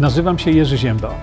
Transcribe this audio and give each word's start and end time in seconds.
Nazywam 0.00 0.38
się 0.38 0.50
Jerzy 0.50 0.78
Ziemba. 0.78 1.14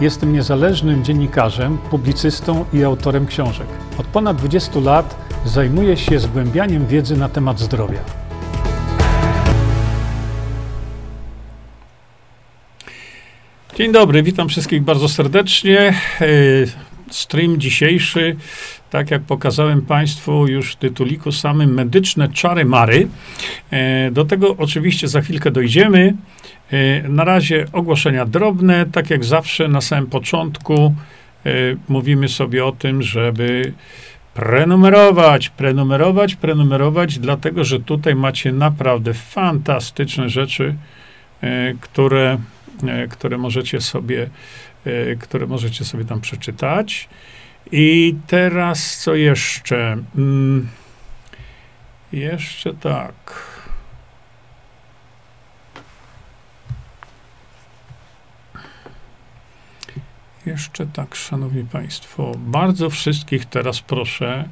Jestem 0.00 0.32
niezależnym 0.32 1.04
dziennikarzem, 1.04 1.78
publicystą 1.78 2.64
i 2.72 2.84
autorem 2.84 3.26
książek. 3.26 3.66
Od 3.98 4.06
ponad 4.06 4.36
20 4.36 4.80
lat 4.80 5.16
zajmuję 5.44 5.96
się 5.96 6.18
zgłębianiem 6.18 6.86
wiedzy 6.86 7.16
na 7.16 7.28
temat 7.28 7.60
zdrowia. 7.60 8.00
Dzień 13.76 13.92
dobry, 13.92 14.22
witam 14.22 14.48
wszystkich 14.48 14.82
bardzo 14.82 15.08
serdecznie. 15.08 15.78
E, 16.20 16.26
stream 17.10 17.60
dzisiejszy, 17.60 18.36
tak 18.90 19.10
jak 19.10 19.22
pokazałem 19.22 19.82
Państwu 19.82 20.46
już 20.46 20.72
w 20.72 20.76
tytuliku 20.76 21.32
samym, 21.32 21.74
medyczne 21.74 22.28
czary 22.28 22.64
mary. 22.64 23.08
E, 23.70 24.10
do 24.10 24.24
tego 24.24 24.56
oczywiście 24.56 25.08
za 25.08 25.20
chwilkę 25.20 25.50
dojdziemy. 25.50 26.14
E, 26.72 27.08
na 27.08 27.24
razie 27.24 27.66
ogłoszenia 27.72 28.26
drobne, 28.26 28.86
tak 28.92 29.10
jak 29.10 29.24
zawsze 29.24 29.68
na 29.68 29.80
samym 29.80 30.06
początku 30.06 30.94
mówimy 31.88 32.28
sobie 32.28 32.64
o 32.64 32.72
tym, 32.72 33.02
żeby 33.02 33.72
prenumerować, 34.34 35.48
prenumerować, 35.48 36.34
prenumerować, 36.34 37.18
dlatego 37.18 37.64
że 37.64 37.80
tutaj 37.80 38.14
macie 38.14 38.52
naprawdę 38.52 39.14
fantastyczne 39.14 40.28
rzeczy, 40.28 40.74
które 41.80 42.38
E, 42.86 43.08
które 43.08 43.38
możecie 43.38 43.80
sobie, 43.80 44.30
które 45.20 45.46
możecie 45.46 45.84
sobie 45.84 46.04
tam 46.04 46.20
przeczytać. 46.20 47.08
I 47.72 48.14
teraz 48.26 48.98
co 48.98 49.14
jeszcze? 49.14 49.98
Mm, 50.16 50.68
jeszcze 52.12 52.74
tak. 52.74 53.14
Jeszcze 60.48 60.86
tak, 60.86 61.14
szanowni 61.14 61.64
państwo, 61.64 62.32
bardzo 62.38 62.90
wszystkich 62.90 63.46
teraz 63.46 63.80
proszę, 63.80 64.48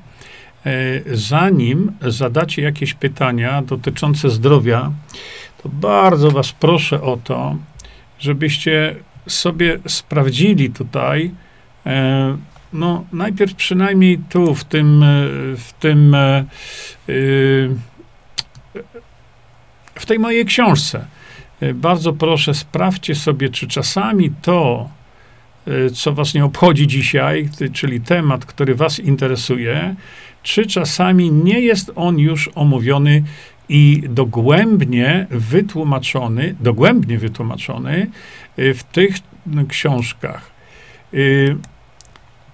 e, 0.67 0.73
zanim 1.17 1.93
zadacie 2.03 2.63
jakieś 2.63 2.95
pytania 2.95 3.63
dotyczące 3.63 4.31
zdrowia, 4.31 4.93
to 5.63 5.69
bardzo 5.69 6.31
was 6.31 6.53
proszę 6.53 7.03
o 7.03 7.17
to, 7.17 7.57
żebyście 8.19 8.97
sobie 9.29 9.79
sprawdzili 9.87 10.71
tutaj, 10.71 11.31
e, 11.87 12.37
no 12.73 13.05
najpierw 13.13 13.55
przynajmniej 13.55 14.19
tu, 14.29 14.55
w 14.55 14.65
tym, 14.65 15.03
e, 15.03 15.07
w 15.57 15.73
tym, 15.81 16.17
w 19.95 20.07
tej 20.07 20.19
mojej 20.19 20.45
książce. 20.45 21.07
Bardzo 21.75 22.13
proszę, 22.13 22.55
sprawdźcie 22.55 23.15
sobie, 23.15 23.49
czy 23.49 23.67
czasami 23.67 24.31
to, 24.43 24.89
co 25.95 26.13
was 26.13 26.35
nie 26.35 26.45
obchodzi 26.45 26.87
dzisiaj, 26.87 27.49
czyli 27.73 28.01
temat, 28.01 28.45
który 28.45 28.75
was 28.75 28.99
interesuje, 28.99 29.95
czy 30.43 30.67
czasami 30.67 31.33
nie 31.33 31.61
jest 31.61 31.93
on 31.95 32.19
już 32.19 32.51
omówiony 32.55 33.23
i 33.69 34.03
dogłębnie 34.09 35.27
wytłumaczony, 35.31 36.55
dogłębnie 36.61 37.19
wytłumaczony 37.19 38.07
y, 38.59 38.75
w 38.75 38.83
tych 38.83 39.17
książkach. 39.69 40.51
Y, 41.15 41.57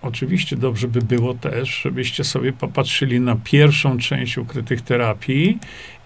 oczywiście 0.03 0.57
dobrze 0.57 0.89
by 0.89 1.03
było 1.03 1.35
też, 1.35 1.81
żebyście 1.83 2.25
sobie 2.25 2.53
popatrzyli 2.53 3.21
na 3.21 3.37
pierwszą 3.45 3.99
część 3.99 4.39
ukrytych 4.39 4.83
terapii 4.83 5.59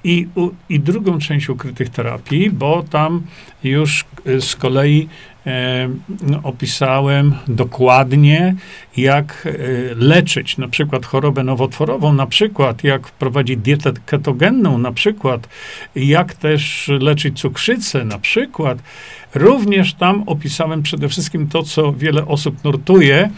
i, 0.04 0.28
i 0.68 0.80
drugą 0.80 1.18
część 1.18 1.48
ukrytych 1.48 1.88
terapii, 1.88 2.50
bo 2.50 2.82
tam 2.82 3.22
już 3.64 4.04
y, 4.26 4.40
z 4.40 4.56
kolei 4.56 5.08
opisałem 6.42 7.34
dokładnie, 7.48 8.54
jak 8.96 9.46
e, 9.46 9.50
leczyć 9.94 10.58
na 10.58 10.68
przykład 10.68 11.06
chorobę 11.06 11.44
nowotworową, 11.44 12.12
na 12.12 12.26
przykład 12.26 12.84
jak 12.84 13.06
wprowadzić 13.06 13.56
dietę 13.56 13.92
ketogenną, 14.06 14.78
na 14.78 14.92
przykład 14.92 15.48
jak 15.96 16.34
też 16.34 16.90
leczyć 17.00 17.40
cukrzycę, 17.40 18.04
na 18.04 18.18
przykład. 18.18 18.78
Również 19.34 19.94
tam 19.94 20.22
opisałem 20.26 20.82
przede 20.82 21.08
wszystkim 21.08 21.48
to, 21.48 21.62
co 21.62 21.92
wiele 21.92 22.26
osób 22.26 22.64
nurtuje, 22.64 23.30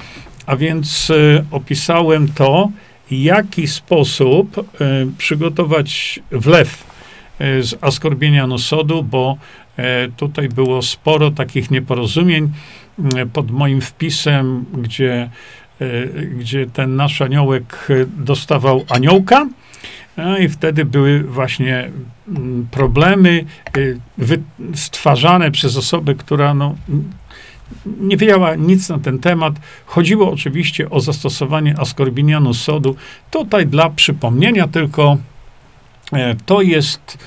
a 0.47 0.57
więc 0.57 1.11
e, 1.11 1.45
opisałem 1.51 2.29
to, 2.29 2.69
jaki 3.11 3.67
sposób 3.67 4.71
przygotować 5.19 6.21
wlew 6.31 6.89
z 7.61 7.75
askorbienianu 7.81 8.59
sodu, 8.59 9.03
bo 9.03 9.37
E, 9.68 9.68
tutaj 10.17 10.49
było 10.49 10.83
sporo 10.83 11.31
takich 11.31 11.71
nieporozumień 11.71 12.53
e, 13.17 13.27
pod 13.27 13.51
moim 13.51 13.81
wpisem, 13.81 14.65
gdzie, 14.79 15.31
e, 15.81 16.07
gdzie 16.07 16.67
ten 16.67 16.97
nasz 16.97 17.23
aniołek 17.23 17.89
dostawał 18.17 18.85
aniołka. 18.89 19.47
No 20.17 20.39
i 20.39 20.49
wtedy 20.49 20.85
były 20.85 21.23
właśnie 21.23 21.91
mm, 22.29 22.69
problemy 22.71 23.45
stwarzane 24.75 25.51
przez 25.51 25.77
osobę, 25.77 26.15
która 26.15 26.55
no, 26.55 26.75
nie 28.01 28.17
wiedziała 28.17 28.55
nic 28.55 28.89
na 28.89 28.99
ten 28.99 29.19
temat. 29.19 29.55
Chodziło 29.87 30.33
oczywiście 30.33 30.91
o 30.91 31.01
zastosowanie 31.01 31.75
askorbinianu 31.79 32.55
sodu. 32.55 32.97
Tutaj 33.31 33.67
dla 33.67 33.91
przypomnienia 33.91 34.69
tylko 34.69 35.17
to 36.47 36.63
jest 36.63 37.19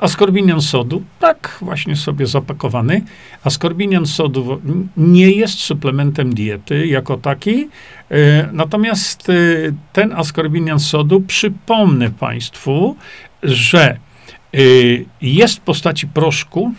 Askorbinian 0.00 0.60
sodu, 0.60 1.02
tak 1.18 1.58
właśnie 1.62 1.96
sobie 1.96 2.26
zapakowany. 2.26 3.02
Askorbinian 3.44 4.06
sodu 4.06 4.60
nie 4.96 5.30
jest 5.30 5.58
suplementem 5.58 6.34
diety 6.34 6.86
jako 6.86 7.16
taki, 7.16 7.68
e, 8.10 8.48
natomiast 8.52 9.30
e, 9.30 9.32
ten 9.92 10.12
askorbinian 10.12 10.80
sodu, 10.80 11.20
przypomnę 11.20 12.10
Państwu, 12.10 12.96
że 13.42 13.90
e, 13.90 14.58
jest 15.22 15.56
w 15.56 15.60
postaci 15.60 16.06
proszku, 16.06 16.72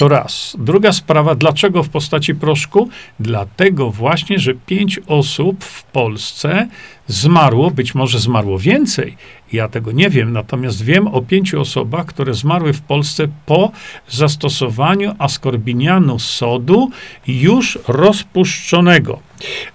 to 0.00 0.08
raz. 0.08 0.56
Druga 0.58 0.92
sprawa, 0.92 1.34
dlaczego 1.34 1.82
w 1.82 1.88
postaci 1.88 2.34
proszku? 2.34 2.88
Dlatego 3.20 3.90
właśnie, 3.90 4.38
że 4.38 4.54
pięć 4.54 5.00
osób 5.06 5.64
w 5.64 5.82
Polsce 5.82 6.68
zmarło, 7.06 7.70
być 7.70 7.94
może 7.94 8.18
zmarło 8.18 8.58
więcej. 8.58 9.16
Ja 9.52 9.68
tego 9.68 9.92
nie 9.92 10.10
wiem, 10.10 10.32
natomiast 10.32 10.84
wiem 10.84 11.08
o 11.08 11.22
pięciu 11.22 11.60
osobach, 11.60 12.06
które 12.06 12.34
zmarły 12.34 12.72
w 12.72 12.80
Polsce 12.80 13.28
po 13.46 13.72
zastosowaniu 14.08 15.14
askorbinianu 15.18 16.18
sodu 16.18 16.90
już 17.26 17.78
rozpuszczonego. 17.88 19.18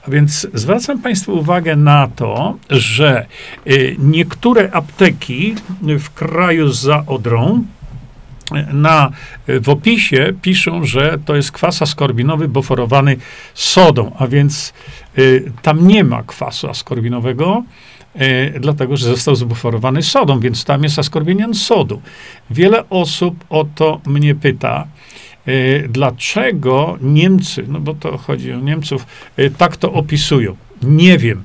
A 0.07 0.11
więc 0.11 0.47
zwracam 0.53 1.01
Państwu 1.01 1.33
uwagę 1.33 1.75
na 1.75 2.07
to, 2.15 2.57
że 2.69 3.25
y, 3.67 3.95
niektóre 3.99 4.71
apteki 4.71 5.55
w 5.81 6.09
kraju 6.09 6.69
za 6.69 7.03
Odrą, 7.07 7.63
na, 8.73 9.11
w 9.47 9.69
opisie 9.69 10.33
piszą, 10.41 10.85
że 10.85 11.17
to 11.25 11.35
jest 11.35 11.51
kwas 11.51 11.81
askorbinowy 11.81 12.47
boforowany 12.47 13.17
sodą, 13.53 14.11
a 14.19 14.28
więc 14.28 14.73
y, 15.17 15.51
tam 15.61 15.88
nie 15.88 16.03
ma 16.03 16.23
kwasu 16.23 16.69
askorbinowego, 16.69 17.63
y, 18.16 18.59
dlatego 18.59 18.97
że 18.97 19.05
został 19.05 19.35
zbuforowany 19.35 20.03
sodą, 20.03 20.39
więc 20.39 20.66
tam 20.66 20.84
jest 20.84 21.00
askorbinian 21.00 21.53
sodu. 21.53 22.01
Wiele 22.50 22.89
osób 22.89 23.45
o 23.50 23.66
to 23.75 24.01
mnie 24.05 24.35
pyta, 24.35 24.88
y, 25.47 25.88
dlaczego 25.89 26.97
Niemcy, 27.01 27.66
no 27.67 27.79
bo 27.79 27.94
to 27.94 28.17
chodzi 28.17 28.53
o 28.53 28.59
Niemców, 28.59 29.05
y, 29.39 29.51
tak 29.57 29.78
to 29.78 29.94
opisują. 29.94 30.55
Nie 30.84 31.17
wiem. 31.17 31.44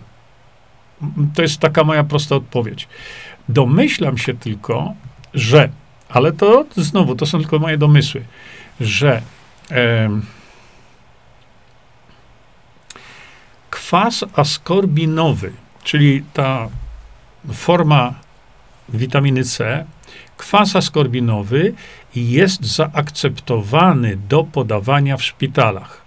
To 1.34 1.42
jest 1.42 1.58
taka 1.58 1.84
moja 1.84 2.04
prosta 2.04 2.36
odpowiedź. 2.36 2.88
Domyślam 3.48 4.18
się 4.18 4.34
tylko, 4.34 4.94
że 5.34 5.68
ale 6.10 6.32
to 6.32 6.64
znowu, 6.76 7.14
to 7.14 7.26
są 7.26 7.38
tylko 7.38 7.58
moje 7.58 7.78
domysły, 7.78 8.24
że 8.80 9.22
e, 9.70 10.10
kwas 13.70 14.24
askorbinowy, 14.36 15.52
czyli 15.84 16.24
ta 16.32 16.68
forma 17.52 18.14
witaminy 18.88 19.44
C, 19.44 19.84
kwas 20.36 20.76
askorbinowy 20.76 21.74
jest 22.14 22.64
zaakceptowany 22.64 24.16
do 24.28 24.44
podawania 24.44 25.16
w 25.16 25.22
szpitalach. 25.22 26.02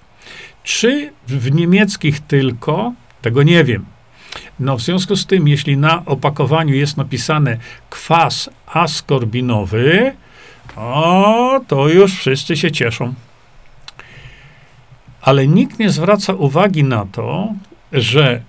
Czy 0.64 1.14
w 1.28 1.52
niemieckich 1.52 2.20
tylko, 2.20 2.94
tego 3.22 3.44
nie 3.44 3.64
wiem. 3.64 3.86
No, 4.60 4.78
w 4.78 4.82
związku 4.82 5.16
z 5.16 5.26
tym, 5.26 5.48
jeśli 5.48 5.78
na 5.78 6.06
opakowaniu 6.06 6.76
jest 6.76 6.98
napisane 6.98 7.58
kwas 7.90 8.50
askorbinowy, 8.66 10.16
o, 10.76 11.60
to 11.68 11.90
już 11.90 12.16
wszyscy 12.16 12.58
się 12.58 12.72
cieszą. 12.72 13.14
Ale 15.22 15.48
nikt 15.48 15.80
nie 15.80 15.90
zwraca 15.90 16.34
uwagi 16.34 16.84
na 16.84 17.06
to, 17.06 17.54
że 17.92 18.42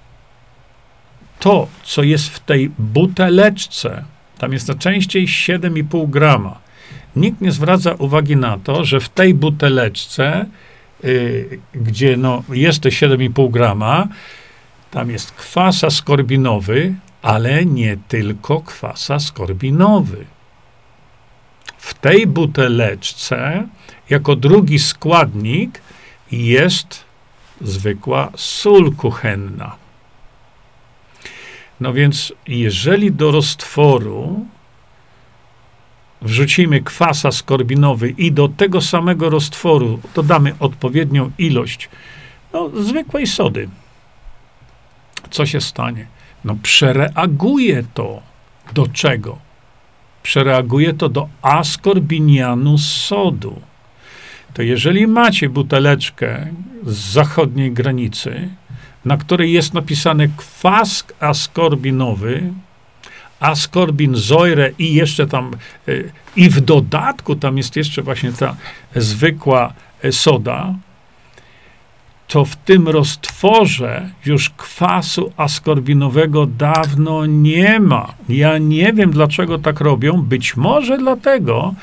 to, 1.39 1.69
co 1.83 2.03
jest 2.03 2.29
w 2.29 2.41
tej 2.41 2.71
buteleczce, 2.79 4.05
tam 4.39 4.53
jest 4.53 4.69
najczęściej 4.69 5.27
7,5 5.27 6.11
grama, 6.11 6.59
nikt 7.17 7.41
nie 7.41 7.53
zwraca 7.53 7.93
uwagi 7.93 8.37
na 8.37 8.59
to, 8.59 8.85
że 8.85 9.01
w 9.01 9.09
tej 9.09 9.35
buteleczce, 9.35 10.47
y, 11.05 11.59
gdzie 11.75 12.17
no, 12.17 12.43
jest 12.49 12.83
te 12.83 12.89
7,5 12.89 13.51
grama, 13.51 14.09
tam 14.95 15.11
jest 15.11 15.33
kwas 15.33 15.85
askorbinowy, 15.85 16.95
ale 17.23 17.67
nie 17.67 17.97
tylko 18.09 18.61
kwas 18.61 19.11
askorbinowy. 19.11 20.25
W 21.79 21.95
tej 21.95 22.27
buteleczce, 22.27 23.69
jako 24.11 24.37
drugi 24.37 24.79
składnik, 24.79 25.81
jest 26.33 27.05
zwykła 27.61 28.31
sól 28.37 28.95
kuchenna. 28.97 29.77
No 31.81 31.93
więc, 31.93 32.33
jeżeli 32.49 33.13
do 33.13 33.31
roztworu 33.31 34.47
wrzucimy 36.23 36.83
kwas 36.83 37.25
askorbinowy 37.25 38.11
i 38.11 38.33
do 38.33 38.49
tego 38.49 38.81
samego 38.81 39.31
roztworu 39.31 40.01
dodamy 40.15 40.55
odpowiednią 40.61 41.31
ilość 41.39 41.89
no, 42.53 42.71
zwykłej 42.83 43.27
sody, 43.27 43.69
co 45.29 45.47
się 45.47 45.61
stanie? 45.61 46.07
No, 46.45 46.57
przereaguje 46.63 47.85
to. 47.95 48.23
Do 48.75 48.87
czego? 48.87 49.39
Przereaguje 50.23 50.93
to 50.93 51.09
do 51.09 51.29
askorbinianu 51.43 52.79
sodu. 52.79 53.61
To 54.55 54.63
jeżeli 54.63 55.07
macie 55.07 55.49
buteleczkę 55.49 56.47
z 56.87 56.97
zachodniej 56.97 57.73
granicy, 57.73 58.49
na 59.05 59.17
której 59.17 59.53
jest 59.53 59.75
napisane 59.75 60.29
kwas 60.29 61.05
askorbinowy, 61.21 62.53
askorbinzoire 63.41 64.73
i 64.79 64.95
jeszcze 64.95 65.27
tam, 65.27 65.51
y, 65.89 66.13
i 66.37 66.51
w 66.51 66.61
dodatku 66.61 67.37
tam 67.37 67.57
jest 67.57 67.77
jeszcze 67.77 68.03
właśnie 68.03 68.33
ta 68.33 68.57
zwykła 68.97 69.73
y, 70.05 70.13
soda, 70.13 70.75
to 72.29 72.45
w 72.45 72.57
tym 72.57 72.89
roztworze 72.89 74.11
już 74.25 74.51
kwasu 74.51 75.33
askorbinowego 75.37 76.47
dawno 76.47 77.27
nie 77.27 77.81
ma. 77.81 78.15
Ja 78.29 78.59
nie 78.59 78.93
wiem, 78.93 79.11
dlaczego 79.11 79.59
tak 79.59 79.81
robią. 79.81 80.23
Być 80.23 80.57
może 80.57 80.99
dlatego, 80.99 81.75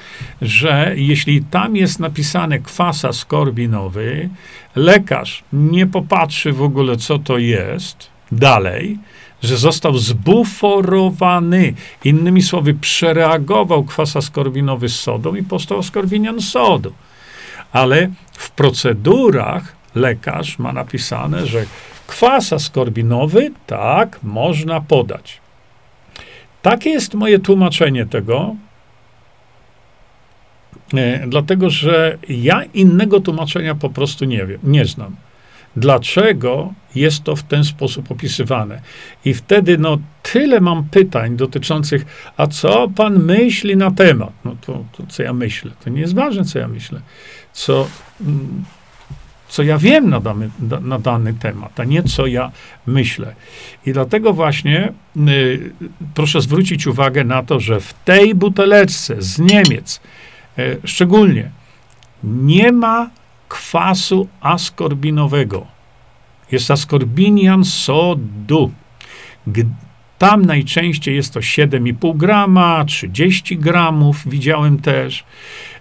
że 0.42 0.94
jeśli 0.96 1.44
tam 1.44 1.76
jest 1.76 2.00
napisane 2.00 2.60
kwas 2.60 3.06
askorbinowy, 3.06 4.30
lekarz 4.76 5.44
nie 5.54 5.88
popatrzy 5.88 6.52
w 6.52 6.62
ogóle, 6.62 6.98
co 6.98 7.20
to 7.20 7.38
jest 7.38 8.08
dalej, 8.32 8.98
że 9.44 9.58
został 9.58 9.98
zbuforowany. 9.98 11.74
Innymi 12.04 12.42
słowy, 12.42 12.74
przereagował 12.74 13.84
kwas 13.84 14.16
askorbinowy 14.16 14.90
z 14.90 15.00
sodą 15.00 15.36
i 15.36 15.44
powstał 15.44 15.80
askorbinian 15.80 16.42
sodu. 16.42 16.94
Ale 17.72 18.10
w 18.34 18.52
procedurach 18.52 19.81
lekarz 19.96 20.60
ma 20.60 20.74
napisane, 20.74 21.46
że 21.46 21.66
kwas 22.08 22.54
askorbinowy, 22.54 23.52
tak, 23.68 24.20
można 24.24 24.82
podać. 24.82 25.42
Takie 26.62 26.90
jest 26.90 27.14
moje 27.14 27.40
tłumaczenie 27.40 28.06
tego, 28.06 28.56
e, 30.94 31.28
dlatego 31.28 31.70
że 31.70 32.18
ja 32.30 32.64
innego 32.64 33.20
tłumaczenia 33.20 33.76
po 33.76 33.90
prostu 33.90 34.26
nie 34.26 34.46
wiem, 34.46 34.60
nie 34.64 34.86
znam. 34.86 35.16
Dlaczego 35.76 36.74
jest 36.96 37.24
to 37.24 37.36
w 37.36 37.44
ten 37.44 37.64
sposób 37.64 38.12
opisywane? 38.12 38.82
I 39.26 39.34
wtedy, 39.34 39.78
no, 39.78 39.98
tyle 40.24 40.62
mam 40.62 40.84
pytań 40.84 41.38
dotyczących, 41.38 42.32
a 42.38 42.48
co 42.48 42.90
pan 42.96 43.20
myśli 43.24 43.78
na 43.78 43.92
temat? 43.92 44.32
No 44.46 44.56
to, 44.62 44.84
to 44.92 45.04
co 45.10 45.24
ja 45.24 45.34
myślę? 45.34 45.72
To 45.84 45.90
nie 45.90 46.02
jest 46.02 46.16
ważne, 46.16 46.46
co 46.46 46.60
ja 46.60 46.68
myślę. 46.68 47.02
Co. 47.54 47.88
Mm, 48.22 48.64
co 49.52 49.64
ja 49.64 49.78
wiem 49.78 50.10
na 50.10 50.20
dany, 50.20 50.50
na 50.82 51.00
dany 51.00 51.34
temat, 51.34 51.80
a 51.80 51.84
nie 51.84 52.04
co 52.04 52.28
ja 52.28 52.52
myślę. 52.88 53.36
I 53.86 53.94
dlatego 53.94 54.34
właśnie 54.34 54.94
y, 55.28 55.72
proszę 56.14 56.42
zwrócić 56.42 56.88
uwagę 56.88 57.24
na 57.24 57.44
to, 57.44 57.60
że 57.60 57.80
w 57.80 57.94
tej 57.94 58.36
buteleczce 58.36 59.16
z 59.20 59.40
Niemiec 59.40 60.02
y, 60.60 60.78
szczególnie 60.84 61.52
nie 62.24 62.72
ma 62.72 63.10
kwasu 63.50 64.28
askorbinowego. 64.42 65.68
Jest 66.52 66.72
askorbinian 66.72 67.66
sodu. 67.66 68.72
Tam 70.18 70.46
najczęściej 70.46 71.16
jest 71.16 71.34
to 71.34 71.40
7,5 71.40 72.18
grama, 72.18 72.86
30 72.86 73.58
gramów, 73.58 74.30
widziałem 74.30 74.80
też. 74.80 75.24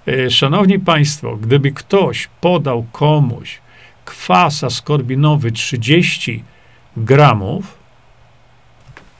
E, 0.08 0.30
szanowni 0.30 0.78
Państwo, 0.78 1.36
gdyby 1.36 1.72
ktoś 1.72 2.28
podał 2.40 2.86
komuś 2.92 3.58
kwas 4.04 4.64
askorbinowy 4.64 5.52
30 5.52 6.44
gramów, 6.96 7.78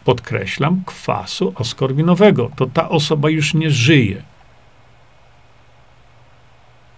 podkreślam, 0.04 0.82
kwasu 0.86 1.52
askorbinowego, 1.56 2.50
to 2.56 2.66
ta 2.66 2.88
osoba 2.88 3.30
już 3.30 3.54
nie 3.54 3.70
żyje. 3.70 4.22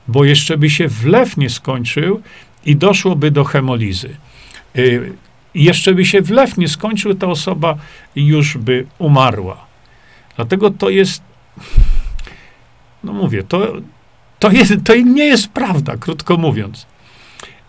Bo 0.08 0.24
jeszcze 0.24 0.58
by 0.58 0.70
się 0.70 0.88
wlew 0.88 1.36
nie 1.36 1.50
skończył 1.50 2.22
i 2.64 2.76
doszłoby 2.76 3.30
do 3.30 3.44
hemolizy. 3.44 4.16
E, 4.76 4.80
jeszcze 5.54 5.94
by 5.94 6.04
się 6.04 6.22
wlew 6.22 6.58
nie 6.58 6.68
skończył, 6.68 7.14
ta 7.14 7.26
osoba 7.26 7.76
już 8.16 8.56
by 8.56 8.86
umarła. 8.98 9.64
Dlatego 10.36 10.70
to 10.70 10.90
jest 10.90 11.22
no 13.04 13.12
mówię, 13.12 13.42
to, 13.42 13.72
to, 14.38 14.50
jest, 14.50 14.72
to 14.84 14.94
nie 14.94 15.24
jest 15.24 15.48
prawda, 15.48 15.96
krótko 15.96 16.36
mówiąc. 16.36 16.86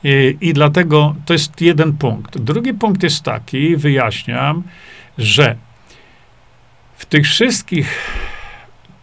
I, 0.04 0.38
I 0.42 0.54
dlatego 0.54 1.16
to 1.26 1.34
jest 1.34 1.62
jeden 1.62 1.94
punkt. 1.98 2.38
Drugi 2.38 2.74
punkt 2.74 3.04
jest 3.04 3.24
taki, 3.24 3.78
wyjaśniam, 3.78 4.64
że 5.18 5.56
w 6.98 7.06
tych 7.06 7.26
wszystkich, 7.26 8.00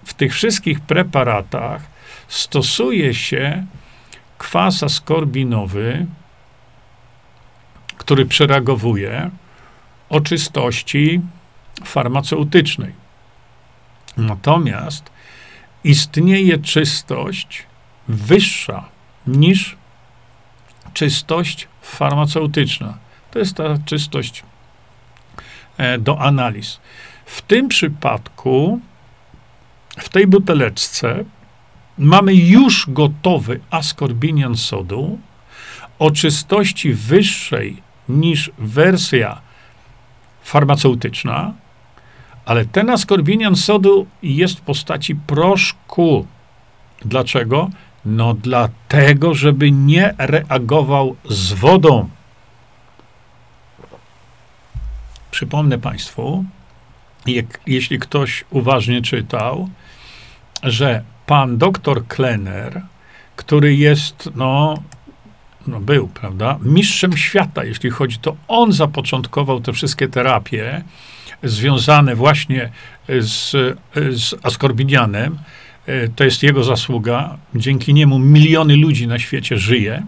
w 0.05 0.15
tych 0.15 0.35
wszystkich 0.35 0.81
preparatach 0.81 1.83
stosuje 2.29 3.15
się 3.15 3.67
kwas 4.39 4.83
askorbinowy, 4.83 6.07
który 7.97 8.27
przereagowuje 8.27 9.31
o 10.09 10.21
czystości 10.21 11.21
farmaceutycznej. 11.85 12.93
Natomiast 14.17 15.11
istnieje 15.85 16.59
czystość 16.59 17.67
wyższa 18.09 18.85
niż 19.27 19.77
czystość 20.95 21.69
farmaceutyczna. 21.83 22.99
To 23.31 23.39
jest 23.39 23.57
ta 23.57 23.65
czystość 23.85 24.43
e, 25.77 25.99
do 25.99 26.21
analiz. 26.21 26.81
W 27.27 27.43
tym 27.43 27.69
przypadku, 27.69 28.81
w 29.99 30.09
tej 30.09 30.27
buteleczce, 30.27 31.25
mamy 31.99 32.35
już 32.35 32.87
gotowy 32.89 33.61
askorbinian 33.71 34.57
sodu 34.57 35.19
o 35.99 36.11
czystości 36.11 36.93
wyższej 36.93 37.83
niż 38.09 38.51
wersja 38.59 39.41
farmaceutyczna, 40.43 41.53
ale 42.51 42.65
ten 42.65 42.91
askorbinian 42.91 43.57
sodu 43.57 44.07
jest 44.23 44.59
w 44.59 44.61
postaci 44.61 45.15
proszku. 45.15 46.27
Dlaczego? 47.05 47.71
No 48.05 48.35
dlatego, 48.35 49.35
żeby 49.35 49.71
nie 49.71 50.15
reagował 50.19 51.17
z 51.29 51.53
wodą. 51.53 52.09
Przypomnę 55.31 55.79
Państwu, 55.79 56.45
jak, 57.27 57.61
jeśli 57.67 57.99
ktoś 57.99 58.45
uważnie 58.51 59.03
czytał, 59.03 59.69
że 60.63 61.03
pan 61.27 61.59
doktor 61.59 62.07
Klenner, 62.07 62.83
który 63.37 63.75
jest, 63.75 64.31
no, 64.35 64.83
no 65.67 65.81
był, 65.81 66.09
prawda, 66.09 66.59
mistrzem 66.63 67.17
świata, 67.17 67.65
jeśli 67.65 67.91
chodzi, 67.91 68.19
to 68.19 68.37
on 68.49 68.73
zapoczątkował 68.73 69.61
te 69.61 69.73
wszystkie 69.73 70.09
terapie, 70.09 70.83
związane 71.43 72.17
właśnie 72.17 72.71
z, 73.09 73.51
z 74.11 74.35
askorbinianem. 74.43 75.39
E, 75.87 76.09
to 76.09 76.25
jest 76.25 76.43
jego 76.43 76.65
zasługa. 76.65 77.39
Dzięki 77.55 77.95
niemu 77.95 78.19
miliony 78.19 78.77
ludzi 78.77 79.07
na 79.07 79.19
świecie 79.19 79.59
żyje, 79.59 80.03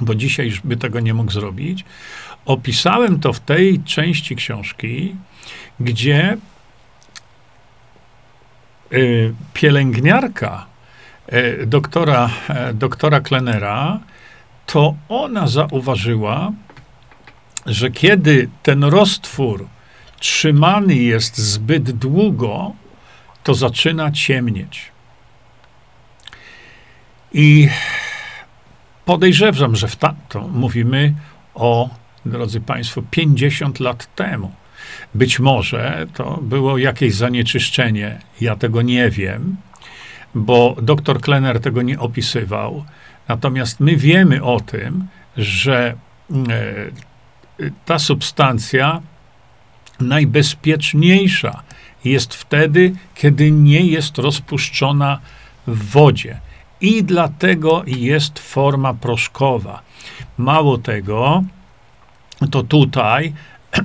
bo 0.00 0.14
dzisiaj 0.14 0.46
już 0.46 0.60
by 0.60 0.76
tego 0.76 1.00
nie 1.00 1.14
mógł 1.14 1.32
zrobić. 1.32 1.84
Opisałem 2.44 3.20
to 3.20 3.32
w 3.32 3.40
tej 3.40 3.80
części 3.80 4.36
książki, 4.36 5.16
gdzie 5.80 6.36
e, 8.92 8.96
pielęgniarka 9.54 10.66
e, 11.26 11.66
doktora, 11.66 12.30
doktora 12.74 13.20
Klenera, 13.20 14.00
to 14.66 14.94
ona 15.08 15.46
zauważyła, 15.46 16.52
że 17.66 17.90
kiedy 17.90 18.48
ten 18.62 18.84
roztwór 18.84 19.66
trzymany 20.20 20.94
jest 20.94 21.38
zbyt 21.38 21.90
długo, 21.90 22.72
to 23.44 23.54
zaczyna 23.54 24.12
ciemnieć. 24.12 24.92
I 27.32 27.68
podejrzewam, 29.04 29.76
że 29.76 29.88
w 29.88 29.96
ta, 29.96 30.14
to 30.28 30.48
mówimy 30.48 31.14
o, 31.54 31.90
drodzy 32.26 32.60
Państwo, 32.60 33.02
50 33.10 33.80
lat 33.80 34.14
temu. 34.14 34.52
Być 35.14 35.38
może 35.38 36.06
to 36.14 36.38
było 36.42 36.78
jakieś 36.78 37.14
zanieczyszczenie, 37.14 38.18
ja 38.40 38.56
tego 38.56 38.82
nie 38.82 39.10
wiem, 39.10 39.56
bo 40.34 40.76
dr 40.82 41.20
Klenner 41.20 41.60
tego 41.60 41.82
nie 41.82 41.98
opisywał. 41.98 42.84
Natomiast 43.28 43.80
my 43.80 43.96
wiemy 43.96 44.42
o 44.42 44.60
tym, 44.60 45.06
że 45.36 45.94
e, 46.30 46.44
ta 47.84 47.98
substancja 47.98 49.00
najbezpieczniejsza 50.00 51.62
jest 52.04 52.34
wtedy, 52.34 52.92
kiedy 53.14 53.50
nie 53.50 53.80
jest 53.80 54.18
rozpuszczona 54.18 55.20
w 55.66 55.90
wodzie. 55.90 56.40
I 56.80 57.04
dlatego 57.04 57.82
jest 57.86 58.38
forma 58.38 58.94
proszkowa. 58.94 59.82
Mało 60.38 60.78
tego, 60.78 61.44
to 62.50 62.62
tutaj 62.62 63.32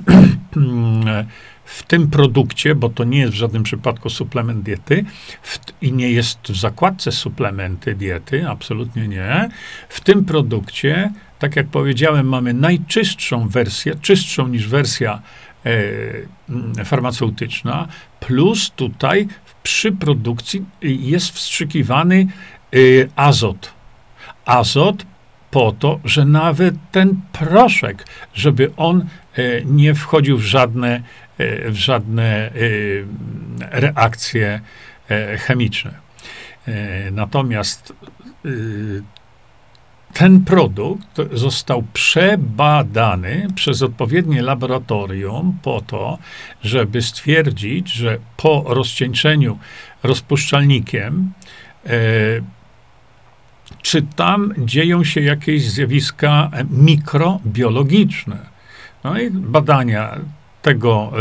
w 1.64 1.82
tym 1.82 2.10
produkcie, 2.10 2.74
bo 2.74 2.88
to 2.88 3.04
nie 3.04 3.18
jest 3.18 3.32
w 3.32 3.36
żadnym 3.36 3.62
przypadku 3.62 4.10
suplement 4.10 4.62
diety 4.62 5.04
w, 5.42 5.58
i 5.82 5.92
nie 5.92 6.10
jest 6.10 6.38
w 6.48 6.56
zakładce 6.56 7.12
suplementy 7.12 7.94
diety, 7.94 8.48
absolutnie 8.48 9.08
nie. 9.08 9.48
W 9.88 10.00
tym 10.00 10.24
produkcie, 10.24 11.12
tak 11.38 11.56
jak 11.56 11.66
powiedziałem, 11.66 12.28
mamy 12.28 12.54
najczystszą 12.54 13.48
wersję, 13.48 13.94
czystszą 14.02 14.48
niż 14.48 14.68
wersja 14.68 15.22
farmaceutyczna, 16.84 17.88
plus 18.20 18.70
tutaj 18.70 19.28
przy 19.62 19.92
produkcji 19.92 20.64
jest 20.82 21.30
wstrzykiwany 21.30 22.26
e, 22.72 22.78
azot. 23.16 23.72
Azot 24.44 25.06
po 25.50 25.72
to, 25.72 26.00
że 26.04 26.24
nawet 26.24 26.74
ten 26.92 27.20
proszek, 27.32 28.06
żeby 28.34 28.72
on 28.76 29.00
e, 29.34 29.64
nie 29.64 29.94
wchodził 29.94 30.38
w 30.38 30.42
żadne, 30.42 31.02
e, 31.38 31.70
w 31.70 31.76
żadne 31.76 32.24
e, 32.24 32.50
reakcje 33.80 34.60
chemiczne. 35.38 36.06
Natomiast 37.12 37.92
ten 40.18 40.44
produkt 40.44 41.18
został 41.32 41.84
przebadany 41.92 43.48
przez 43.54 43.82
odpowiednie 43.82 44.42
laboratorium 44.42 45.58
po 45.62 45.80
to, 45.80 46.18
żeby 46.62 47.02
stwierdzić, 47.02 47.92
że 47.92 48.18
po 48.36 48.64
rozcieńczeniu 48.66 49.58
rozpuszczalnikiem 50.02 51.32
czy 53.82 54.02
tam 54.02 54.54
dzieją 54.58 55.04
się 55.04 55.20
jakieś 55.20 55.70
zjawiska 55.70 56.50
mikrobiologiczne. 56.70 58.38
No 59.04 59.20
i 59.20 59.30
badania 59.30 60.18
tego, 60.62 61.12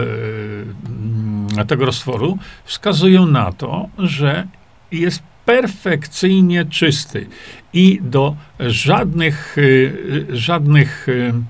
e, 1.58 1.66
tego 1.66 1.86
roztworu 1.86 2.38
wskazują 2.66 3.26
na 3.26 3.52
to, 3.52 3.90
że 3.98 4.48
jest 4.92 5.24
perfekcyjnie 5.46 6.66
czysty 6.66 7.28
i 7.74 8.00
do 8.02 8.36
żadnych, 8.60 9.56
e, 9.58 10.36
żadnych 10.36 11.08
e, 11.10 11.42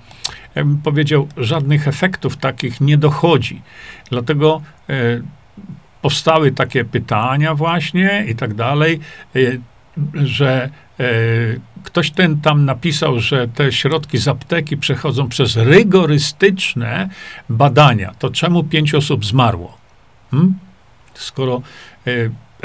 jakbym 0.56 0.78
powiedział, 0.78 1.28
żadnych 1.38 1.88
efektów 1.88 2.38
takich 2.38 2.82
nie 2.82 2.98
dochodzi. 2.98 3.62
Dlatego 4.10 4.62
powstały 6.02 6.52
takie 6.52 6.86
pytania 6.86 7.56
właśnie 7.56 8.26
i 8.30 8.36
tak 8.36 8.54
dalej, 8.54 9.00
że 10.14 10.70
E, 11.00 11.06
ktoś 11.84 12.12
ten 12.12 12.42
tam 12.42 12.66
napisał, 12.66 13.20
że 13.20 13.48
te 13.48 13.72
środki 13.72 14.18
z 14.18 14.28
apteki 14.28 14.78
przechodzą 14.78 15.30
przez 15.30 15.58
rygorystyczne 15.58 17.10
badania. 17.50 18.14
To 18.20 18.30
czemu 18.30 18.64
pięć 18.64 18.94
osób 18.94 19.26
zmarło? 19.26 19.78
Hmm? 20.32 20.54
Skoro 21.14 21.62
e, 22.08 22.12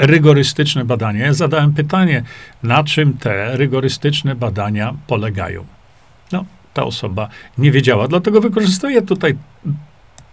rygorystyczne 0.01 0.85
badania. 0.85 1.25
Ja 1.25 1.33
zadałem 1.33 1.73
pytanie, 1.73 2.23
na 2.63 2.83
czym 2.83 3.17
te 3.17 3.57
rygorystyczne 3.57 4.35
badania 4.35 4.93
polegają. 5.07 5.65
No, 6.31 6.45
ta 6.73 6.83
osoba 6.83 7.29
nie 7.57 7.71
wiedziała, 7.71 8.07
dlatego 8.07 8.41
wykorzystuję 8.41 9.01
tutaj 9.01 9.37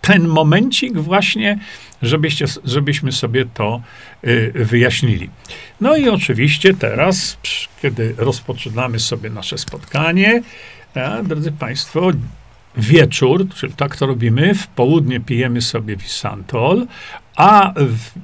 ten 0.01 0.29
momencik 0.29 0.99
właśnie, 0.99 1.59
żebyście, 2.03 2.45
żebyśmy 2.65 3.13
sobie 3.13 3.45
to 3.55 3.81
y, 4.25 4.53
wyjaśnili. 4.55 5.31
No 5.81 5.97
i 5.97 6.09
oczywiście 6.09 6.75
teraz, 6.75 7.39
kiedy 7.83 8.15
rozpoczynamy 8.19 9.01
sobie 9.01 9.31
nasze 9.31 9.59
spotkanie, 9.59 10.43
a, 10.95 11.23
drodzy 11.23 11.53
Państwo, 11.53 12.11
wieczór, 12.77 13.47
czyli 13.55 13.73
tak 13.73 13.97
to 13.97 14.07
robimy, 14.07 14.55
w 14.55 14.67
południe 14.67 15.21
pijemy 15.21 15.63
sobie 15.63 15.97
Wisantol, 15.97 16.87
a 17.39 17.73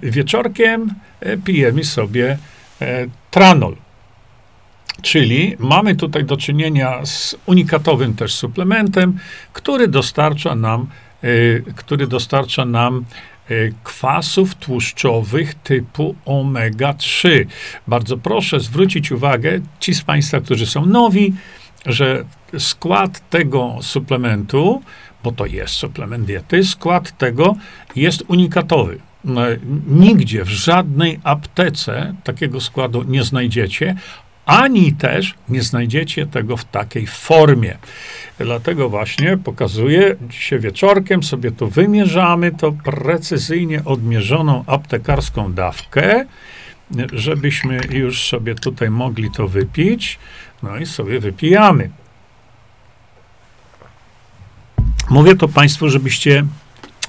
wieczorkiem 0.02 0.94
e, 1.20 1.36
pijemy 1.36 1.84
sobie 1.84 2.38
e, 2.80 3.06
Tranol. 3.30 3.76
Czyli 5.02 5.56
mamy 5.58 5.96
tutaj 5.96 6.24
do 6.24 6.36
czynienia 6.36 7.06
z 7.06 7.36
unikatowym 7.46 8.14
też 8.14 8.34
suplementem, 8.34 9.18
który 9.52 9.88
dostarcza 9.88 10.54
nam 10.54 10.86
Y, 11.24 11.64
który 11.76 12.06
dostarcza 12.06 12.64
nam 12.64 13.04
kwasów 13.84 14.54
tłuszczowych 14.54 15.54
typu 15.54 16.14
omega-3. 16.26 17.44
Bardzo 17.86 18.16
proszę 18.16 18.60
zwrócić 18.60 19.12
uwagę, 19.12 19.60
ci 19.80 19.94
z 19.94 20.02
Państwa, 20.02 20.40
którzy 20.40 20.66
są 20.66 20.86
nowi, 20.86 21.34
że 21.86 22.24
skład 22.58 23.30
tego 23.30 23.76
suplementu, 23.80 24.82
bo 25.24 25.32
to 25.32 25.46
jest 25.46 25.74
suplement 25.74 26.24
diety, 26.24 26.64
skład 26.64 27.18
tego 27.18 27.56
jest 27.96 28.24
unikatowy. 28.28 28.98
No, 29.24 29.40
nigdzie, 29.86 30.44
w 30.44 30.48
żadnej 30.48 31.20
aptece 31.24 32.14
takiego 32.24 32.60
składu 32.60 33.02
nie 33.02 33.22
znajdziecie, 33.22 33.96
ani 34.46 34.92
też 34.92 35.34
nie 35.48 35.62
znajdziecie 35.62 36.26
tego 36.26 36.56
w 36.56 36.64
takiej 36.64 37.06
formie. 37.06 37.76
Dlatego 38.38 38.88
właśnie 38.88 39.36
pokazuję, 39.36 40.16
dzisiaj 40.30 40.60
wieczorkiem 40.60 41.22
sobie 41.22 41.50
tu 41.50 41.68
wymierzamy 41.68 42.52
to 42.52 42.72
precyzyjnie 42.72 43.84
odmierzoną 43.84 44.64
aptekarską 44.66 45.52
dawkę, 45.52 46.24
żebyśmy 47.12 47.80
już 47.90 48.28
sobie 48.28 48.54
tutaj 48.54 48.90
mogli 48.90 49.30
to 49.30 49.48
wypić. 49.48 50.18
No 50.62 50.76
i 50.76 50.86
sobie 50.86 51.20
wypijamy. 51.20 51.90
Mówię 55.10 55.36
to 55.36 55.48
Państwu, 55.48 55.88
żebyście 55.88 56.44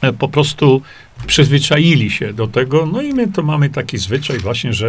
e, 0.01 0.13
po 0.13 0.27
prostu 0.27 0.81
przyzwyczaili 1.27 2.11
się 2.11 2.33
do 2.33 2.47
tego. 2.47 2.85
No 2.85 3.01
i 3.01 3.13
my 3.13 3.27
to 3.27 3.43
mamy 3.43 3.69
taki 3.69 3.97
zwyczaj 3.97 4.39
właśnie, 4.39 4.73
że 4.73 4.87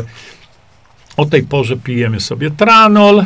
o 1.16 1.26
tej 1.26 1.42
porze 1.42 1.76
pijemy 1.76 2.20
sobie 2.20 2.50
tranol. 2.50 3.24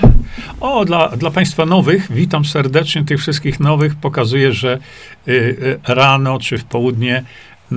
O, 0.61 0.85
dla, 0.85 1.09
dla 1.09 1.31
Państwa 1.31 1.67
nowych, 1.67 2.13
witam 2.13 2.45
serdecznie 2.45 3.05
tych 3.05 3.21
wszystkich 3.21 3.61
nowych. 3.61 3.95
Pokazuję, 3.95 4.53
że 4.53 4.79
y, 5.29 5.33
y, 5.33 5.95
rano 5.95 6.39
czy 6.39 6.59
w 6.59 6.65
południe 6.65 7.25
y, 7.73 7.77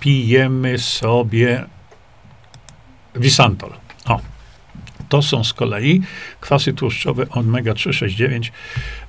pijemy 0.00 0.78
sobie 0.78 1.64
Visantol. 3.16 3.81
To 5.12 5.22
są 5.22 5.44
z 5.44 5.52
kolei 5.52 6.02
kwasy 6.40 6.72
tłuszczowe 6.72 7.26
omega-369, 7.26 8.50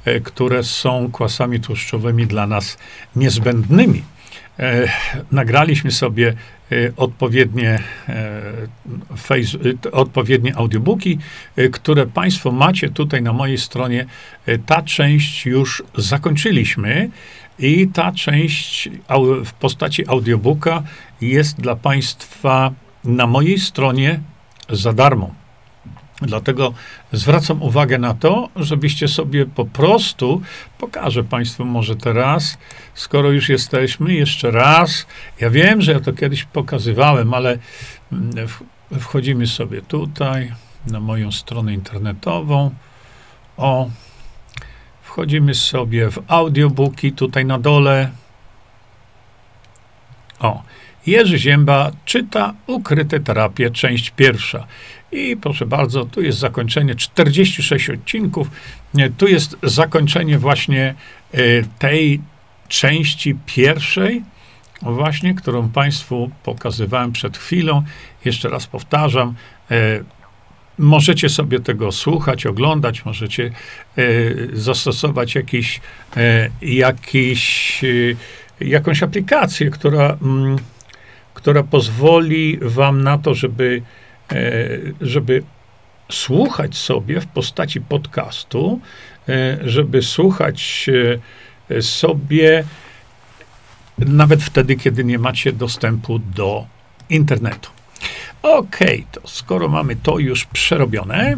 y, 0.07 0.21
które 0.21 0.63
są 0.63 1.11
kwasami 1.11 1.59
tłuszczowymi 1.59 2.27
dla 2.27 2.47
nas 2.47 2.77
niezbędnymi. 3.15 4.03
E, 4.59 4.87
nagraliśmy 5.31 5.91
sobie 5.91 6.33
e, 6.71 6.75
odpowiednie, 6.97 7.79
e, 8.09 9.91
odpowiednie 9.91 10.55
audiobooki, 10.55 11.19
które 11.71 12.05
Państwo 12.05 12.51
macie 12.51 12.89
tutaj 12.89 13.21
na 13.21 13.33
mojej 13.33 13.57
stronie. 13.57 14.05
Ta 14.65 14.81
część 14.81 15.45
już 15.45 15.83
zakończyliśmy 15.97 17.09
i 17.59 17.87
ta 17.87 18.11
część 18.11 18.89
w 19.45 19.53
postaci 19.53 20.07
audiobooka 20.07 20.83
jest 21.21 21.61
dla 21.61 21.75
Państwa 21.75 22.71
na 23.03 23.27
mojej 23.27 23.59
stronie 23.59 24.19
za 24.69 24.93
darmo. 24.93 25.42
Dlatego 26.27 26.73
zwracam 27.11 27.61
uwagę 27.61 27.97
na 27.97 28.13
to, 28.13 28.49
żebyście 28.55 29.07
sobie 29.07 29.45
po 29.45 29.65
prostu, 29.65 30.41
pokażę 30.77 31.23
Państwu 31.23 31.65
może 31.65 31.95
teraz, 31.95 32.57
skoro 32.93 33.31
już 33.31 33.49
jesteśmy, 33.49 34.13
jeszcze 34.13 34.51
raz. 34.51 35.05
Ja 35.39 35.49
wiem, 35.49 35.81
że 35.81 35.91
ja 35.91 35.99
to 35.99 36.13
kiedyś 36.13 36.43
pokazywałem, 36.43 37.33
ale 37.33 37.57
mm, 38.11 38.47
wchodzimy 38.99 39.47
sobie 39.47 39.81
tutaj 39.81 40.53
na 40.87 40.99
moją 40.99 41.31
stronę 41.31 41.73
internetową. 41.73 42.71
O, 43.57 43.89
wchodzimy 45.01 45.55
sobie 45.55 46.11
w 46.11 46.23
audiobooki 46.27 47.11
tutaj 47.11 47.45
na 47.45 47.59
dole. 47.59 48.09
O, 50.39 50.63
Jerzy 51.07 51.37
Zięba 51.39 51.91
czyta 52.05 52.53
Ukryte 52.67 53.19
terapie, 53.19 53.71
część 53.71 54.09
pierwsza. 54.09 54.67
I 55.11 55.37
proszę 55.41 55.65
bardzo, 55.65 56.05
tu 56.05 56.21
jest 56.21 56.37
zakończenie 56.39 56.95
46 56.95 57.89
odcinków. 57.89 58.47
Tu 59.17 59.27
jest 59.27 59.57
zakończenie 59.63 60.37
właśnie 60.37 60.95
e, 61.31 61.37
tej 61.79 62.21
części 62.67 63.35
pierwszej, 63.45 64.23
właśnie, 64.81 65.33
którą 65.33 65.69
Państwu 65.69 66.31
pokazywałem 66.43 67.11
przed 67.11 67.37
chwilą. 67.37 67.83
Jeszcze 68.25 68.49
raz 68.49 68.67
powtarzam, 68.67 69.33
e, 69.71 70.03
możecie 70.77 71.29
sobie 71.29 71.59
tego 71.59 71.91
słuchać, 71.91 72.45
oglądać, 72.45 73.05
możecie 73.05 73.51
e, 73.97 74.03
zastosować 74.53 75.35
jakiś, 75.35 75.81
jakiś, 76.61 77.81
jakąś 78.59 79.03
aplikację, 79.03 79.69
która, 79.69 80.17
mm, 80.21 80.57
która 81.43 81.63
pozwoli 81.63 82.59
Wam 82.61 83.03
na 83.03 83.17
to, 83.17 83.33
żeby 83.33 83.81
E, 84.31 84.37
żeby 85.01 85.43
słuchać 86.11 86.77
sobie 86.77 87.21
w 87.21 87.27
postaci 87.27 87.81
podcastu, 87.81 88.79
e, 89.29 89.57
żeby 89.63 90.01
słuchać 90.01 90.89
e, 91.69 91.81
sobie 91.81 92.63
nawet 93.97 94.43
wtedy, 94.43 94.75
kiedy 94.75 95.03
nie 95.03 95.19
macie 95.19 95.53
dostępu 95.53 96.19
do 96.19 96.65
internetu. 97.09 97.69
OK, 98.41 98.77
to 99.11 99.27
skoro 99.27 99.67
mamy 99.67 99.95
to 99.95 100.19
już 100.19 100.45
przerobione, 100.45 101.37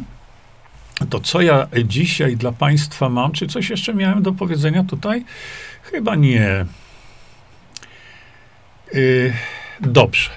to 1.09 1.19
co 1.19 1.41
ja 1.41 1.67
dzisiaj 1.85 2.37
dla 2.37 2.51
Państwa 2.51 3.09
mam? 3.09 3.31
Czy 3.31 3.47
coś 3.47 3.69
jeszcze 3.69 3.93
miałem 3.93 4.23
do 4.23 4.31
powiedzenia 4.31 4.83
tutaj? 4.83 5.25
Chyba 5.83 6.15
nie. 6.15 6.65
Yy, 8.93 9.33
dobrze. 9.81 10.29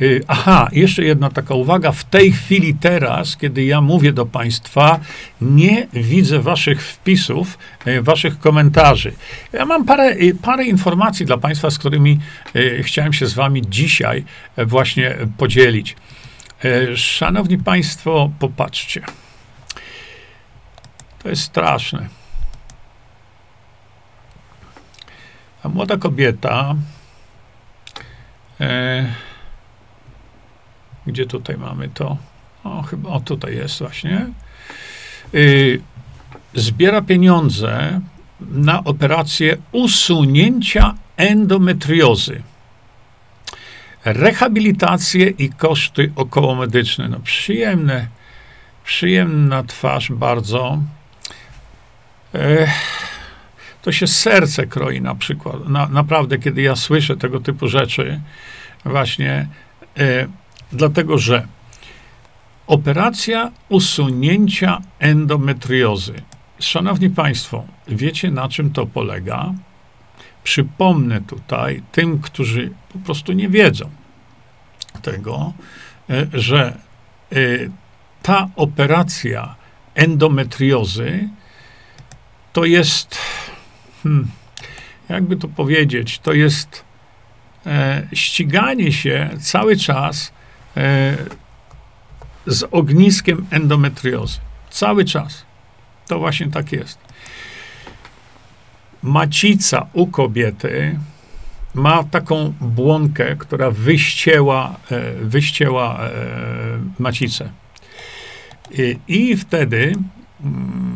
Y, 0.00 0.20
aha, 0.28 0.68
jeszcze 0.72 1.04
jedna 1.04 1.30
taka 1.30 1.54
uwaga. 1.54 1.92
W 1.92 2.04
tej 2.04 2.32
chwili, 2.32 2.74
teraz, 2.74 3.36
kiedy 3.36 3.64
ja 3.64 3.80
mówię 3.80 4.12
do 4.12 4.26
Państwa, 4.26 5.00
nie 5.40 5.86
widzę 5.92 6.40
Waszych 6.40 6.82
wpisów, 6.82 7.58
y, 7.86 8.02
Waszych 8.02 8.38
komentarzy. 8.38 9.12
Ja 9.52 9.66
mam 9.66 9.84
parę, 9.84 10.16
y, 10.22 10.34
parę 10.42 10.64
informacji 10.64 11.26
dla 11.26 11.38
Państwa, 11.38 11.70
z 11.70 11.78
którymi 11.78 12.20
chciałem 12.82 13.12
się 13.12 13.26
z 13.26 13.34
Wami 13.34 13.62
dzisiaj 13.68 14.24
właśnie 14.56 15.16
podzielić. 15.38 15.96
Szanowni 16.94 17.58
Państwo, 17.58 18.30
popatrzcie. 18.38 19.02
To 21.22 21.28
jest 21.28 21.42
straszne. 21.42 22.08
A 25.62 25.68
młoda 25.68 25.96
kobieta. 25.96 26.74
E, 28.60 29.06
gdzie 31.06 31.26
tutaj 31.26 31.56
mamy 31.56 31.88
to? 31.88 32.16
O, 32.64 32.82
chyba, 32.82 33.10
o 33.10 33.20
tutaj 33.20 33.56
jest 33.56 33.78
właśnie. 33.78 34.26
Yy, 35.32 35.80
zbiera 36.54 37.02
pieniądze 37.02 38.00
na 38.40 38.84
operację 38.84 39.56
usunięcia 39.72 40.94
endometriozy. 41.16 42.42
Rehabilitację 44.04 45.28
i 45.28 45.50
koszty 45.50 46.12
okołomedyczne. 46.16 47.08
No 47.08 47.20
przyjemne, 47.20 48.06
przyjemna 48.84 49.62
twarz 49.62 50.12
bardzo. 50.12 50.78
To 53.82 53.92
się 53.92 54.06
serce 54.06 54.66
kroi 54.66 55.00
na 55.00 55.14
przykład. 55.14 55.68
Na, 55.68 55.88
naprawdę, 55.88 56.38
kiedy 56.38 56.62
ja 56.62 56.76
słyszę 56.76 57.16
tego 57.16 57.40
typu 57.40 57.68
rzeczy, 57.68 58.20
właśnie 58.84 59.48
Dlatego, 60.72 61.18
że 61.18 61.46
operacja 62.66 63.52
usunięcia 63.68 64.80
endometriozy. 64.98 66.14
Szanowni 66.58 67.10
Państwo, 67.10 67.64
wiecie 67.88 68.30
na 68.30 68.48
czym 68.48 68.72
to 68.72 68.86
polega? 68.86 69.54
Przypomnę 70.44 71.20
tutaj 71.20 71.82
tym, 71.92 72.18
którzy 72.18 72.70
po 72.92 72.98
prostu 72.98 73.32
nie 73.32 73.48
wiedzą 73.48 73.90
tego, 75.02 75.52
e, 76.10 76.26
że 76.32 76.78
e, 77.32 77.36
ta 78.22 78.48
operacja 78.56 79.54
endometriozy 79.94 81.28
to 82.52 82.64
jest, 82.64 83.18
hmm, 84.02 84.28
jakby 85.08 85.36
to 85.36 85.48
powiedzieć, 85.48 86.18
to 86.18 86.32
jest 86.32 86.84
e, 87.66 88.02
ściganie 88.12 88.92
się 88.92 89.30
cały 89.40 89.76
czas 89.76 90.32
E, 90.76 91.16
z 92.46 92.64
ogniskiem 92.70 93.46
endometriozy. 93.50 94.38
Cały 94.70 95.04
czas. 95.04 95.44
To 96.08 96.18
właśnie 96.18 96.50
tak 96.50 96.72
jest. 96.72 96.98
Macica 99.02 99.86
u 99.92 100.06
kobiety 100.06 100.98
ma 101.74 102.04
taką 102.04 102.54
błonkę, 102.60 103.36
która 103.36 103.70
wyścięła, 103.70 104.76
e, 104.90 105.12
wyścięła 105.12 106.00
e, 106.00 106.10
macicę. 106.98 107.50
I, 108.70 108.98
i 109.08 109.36
wtedy, 109.36 109.92
mm, 110.44 110.91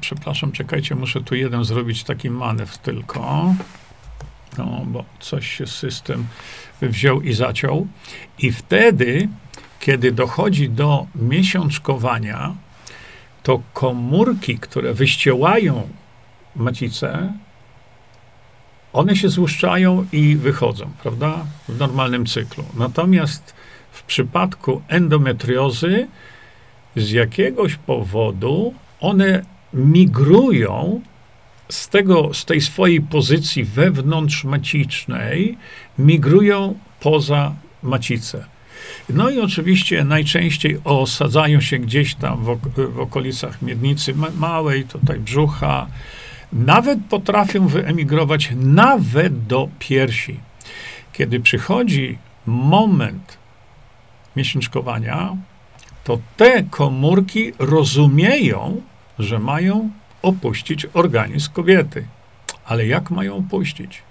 przepraszam, 0.00 0.52
czekajcie, 0.52 0.94
muszę 0.94 1.20
tu 1.20 1.34
jeden 1.34 1.64
zrobić 1.64 2.04
taki 2.04 2.30
manewr 2.30 2.76
tylko. 2.76 3.54
No, 4.58 4.82
bo 4.86 5.04
coś 5.20 5.56
się 5.56 5.66
system 5.66 6.26
wziął 6.82 7.20
i 7.20 7.32
zaciął. 7.32 7.86
I 8.38 8.52
wtedy, 8.52 9.28
kiedy 9.80 10.12
dochodzi 10.12 10.70
do 10.70 11.06
miesiączkowania, 11.14 12.54
to 13.42 13.62
komórki, 13.72 14.58
które 14.58 14.94
wyściełają 14.94 15.88
macicę, 16.56 17.32
one 18.92 19.16
się 19.16 19.28
złuszczają 19.28 20.06
i 20.12 20.36
wychodzą, 20.36 20.90
prawda? 21.02 21.46
W 21.68 21.78
normalnym 21.78 22.26
cyklu. 22.26 22.64
Natomiast 22.74 23.54
w 23.92 24.02
przypadku 24.02 24.82
endometriozy 24.88 26.08
z 26.96 27.10
jakiegoś 27.10 27.76
powodu 27.76 28.74
one 29.02 29.42
migrują 29.74 31.00
z, 31.68 31.88
tego, 31.88 32.34
z 32.34 32.44
tej 32.44 32.60
swojej 32.60 33.00
pozycji 33.00 33.64
wewnątrzmacicznej 33.64 35.58
migrują 35.98 36.74
poza 37.00 37.54
macicę. 37.82 38.44
No 39.08 39.30
i 39.30 39.40
oczywiście 39.40 40.04
najczęściej 40.04 40.78
osadzają 40.84 41.60
się 41.60 41.78
gdzieś 41.78 42.14
tam 42.14 42.44
w, 42.44 42.58
w 42.94 43.00
okolicach 43.00 43.62
miednicy 43.62 44.14
małej, 44.36 44.84
tutaj 44.84 45.20
brzucha. 45.20 45.86
Nawet 46.52 46.98
potrafią 47.10 47.66
wyemigrować 47.66 48.52
nawet 48.56 49.46
do 49.46 49.68
piersi. 49.78 50.40
Kiedy 51.12 51.40
przychodzi 51.40 52.18
moment 52.46 53.38
miesięczkowania, 54.36 55.36
to 56.04 56.18
te 56.36 56.62
komórki 56.62 57.52
rozumieją, 57.58 58.82
że 59.18 59.38
mają 59.38 59.90
opuścić 60.22 60.86
organizm 60.94 61.52
kobiety. 61.52 62.04
Ale 62.64 62.86
jak 62.86 63.10
mają 63.10 63.36
opuścić? 63.36 64.02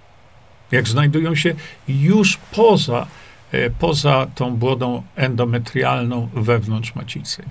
Jak 0.72 0.88
znajdują 0.88 1.36
się 1.36 1.56
już 1.88 2.38
poza, 2.38 3.08
e, 3.52 3.70
poza 3.70 4.28
tą 4.36 4.56
błodą 4.56 5.04
endometrialną 5.16 6.30
wewnątrz 6.34 6.96
macicy. 6.96 7.44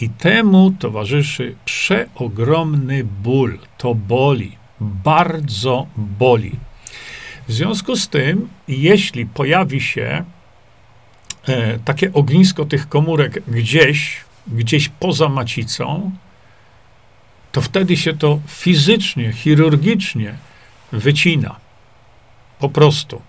I 0.00 0.08
temu 0.08 0.70
towarzyszy 0.70 1.54
przeogromny 1.64 3.04
ból. 3.04 3.58
To 3.78 3.94
boli, 3.94 4.56
bardzo 4.80 5.86
boli. 5.96 6.52
W 7.48 7.52
związku 7.52 7.96
z 7.96 8.08
tym, 8.08 8.48
jeśli 8.68 9.26
pojawi 9.26 9.80
się 9.80 10.24
e, 11.48 11.78
takie 11.78 12.12
ognisko 12.12 12.64
tych 12.64 12.88
komórek 12.88 13.42
gdzieś, 13.48 14.24
gdzieś 14.48 14.88
poza 14.88 15.28
macicą, 15.28 16.10
to 17.52 17.60
wtedy 17.60 17.96
się 17.96 18.16
to 18.16 18.40
fizycznie, 18.46 19.32
chirurgicznie 19.32 20.34
wycina. 20.92 21.56
Po 22.58 22.68
prostu. 22.68 23.22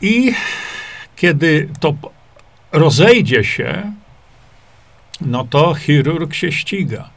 I 0.00 0.34
kiedy 1.16 1.68
to 1.80 1.94
rozejdzie 2.72 3.44
się, 3.44 3.92
no 5.20 5.44
to 5.44 5.74
chirurg 5.74 6.34
się 6.34 6.52
ściga. 6.52 7.10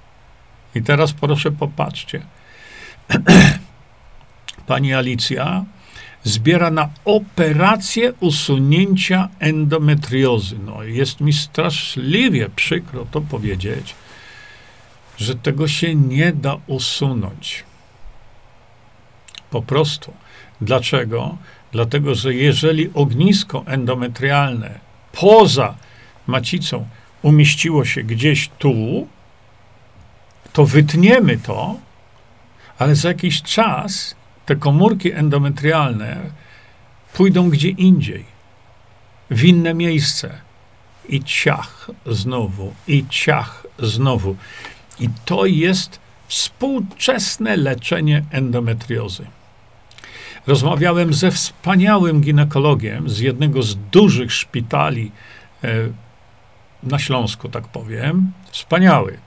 I 0.75 0.81
teraz 0.81 1.13
proszę 1.13 1.51
popatrzcie. 1.51 2.21
Pani 4.67 4.93
Alicja 4.93 5.65
zbiera 6.23 6.71
na 6.71 6.89
operację 7.05 8.13
usunięcia 8.19 9.29
endometriozy. 9.39 10.55
No, 10.65 10.83
jest 10.83 11.21
mi 11.21 11.33
straszliwie 11.33 12.49
przykro 12.49 13.05
to 13.11 13.21
powiedzieć, 13.21 13.95
że 15.17 15.35
tego 15.35 15.67
się 15.67 15.95
nie 15.95 16.31
da 16.31 16.57
usunąć. 16.67 17.63
Po 19.51 19.61
prostu. 19.61 20.13
Dlaczego? 20.61 21.37
Dlatego, 21.71 22.15
że 22.15 22.33
jeżeli 22.33 22.89
ognisko 22.93 23.63
endometrialne 23.67 24.79
poza 25.11 25.75
macicą 26.27 26.87
umieściło 27.21 27.85
się 27.85 28.03
gdzieś 28.03 28.49
tu, 28.59 29.07
to 30.53 30.65
wytniemy 30.65 31.37
to, 31.37 31.75
ale 32.77 32.95
za 32.95 33.07
jakiś 33.07 33.41
czas 33.41 34.15
te 34.45 34.55
komórki 34.55 35.11
endometrialne 35.11 36.17
pójdą 37.13 37.49
gdzie 37.49 37.69
indziej, 37.69 38.25
w 39.29 39.43
inne 39.43 39.73
miejsce. 39.73 40.41
I 41.09 41.23
ciach 41.23 41.91
znowu, 42.05 42.73
i 42.87 43.05
ciach 43.09 43.67
znowu. 43.79 44.35
I 44.99 45.09
to 45.25 45.45
jest 45.45 45.99
współczesne 46.27 47.57
leczenie 47.57 48.23
endometriozy. 48.31 49.25
Rozmawiałem 50.47 51.13
ze 51.13 51.31
wspaniałym 51.31 52.21
ginekologiem 52.21 53.09
z 53.09 53.19
jednego 53.19 53.63
z 53.63 53.75
dużych 53.75 54.33
szpitali 54.33 55.11
e, 55.63 55.67
na 56.83 56.99
Śląsku, 56.99 57.49
tak 57.49 57.67
powiem. 57.67 58.31
Wspaniały. 58.51 59.17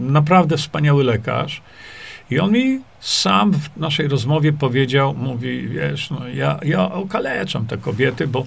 Naprawdę 0.00 0.56
wspaniały 0.56 1.04
lekarz. 1.04 1.62
I 2.30 2.40
on 2.40 2.52
mi 2.52 2.80
sam 3.00 3.52
w 3.52 3.76
naszej 3.76 4.08
rozmowie 4.08 4.52
powiedział, 4.52 5.14
mówi, 5.14 5.68
wiesz, 5.68 6.10
no 6.10 6.28
ja, 6.28 6.58
ja 6.62 6.92
okaleczam 6.92 7.66
te 7.66 7.76
kobiety, 7.76 8.26
bo, 8.26 8.46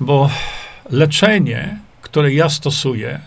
bo 0.00 0.30
leczenie, 0.90 1.78
które 2.02 2.32
ja 2.32 2.48
stosuję, 2.48 3.20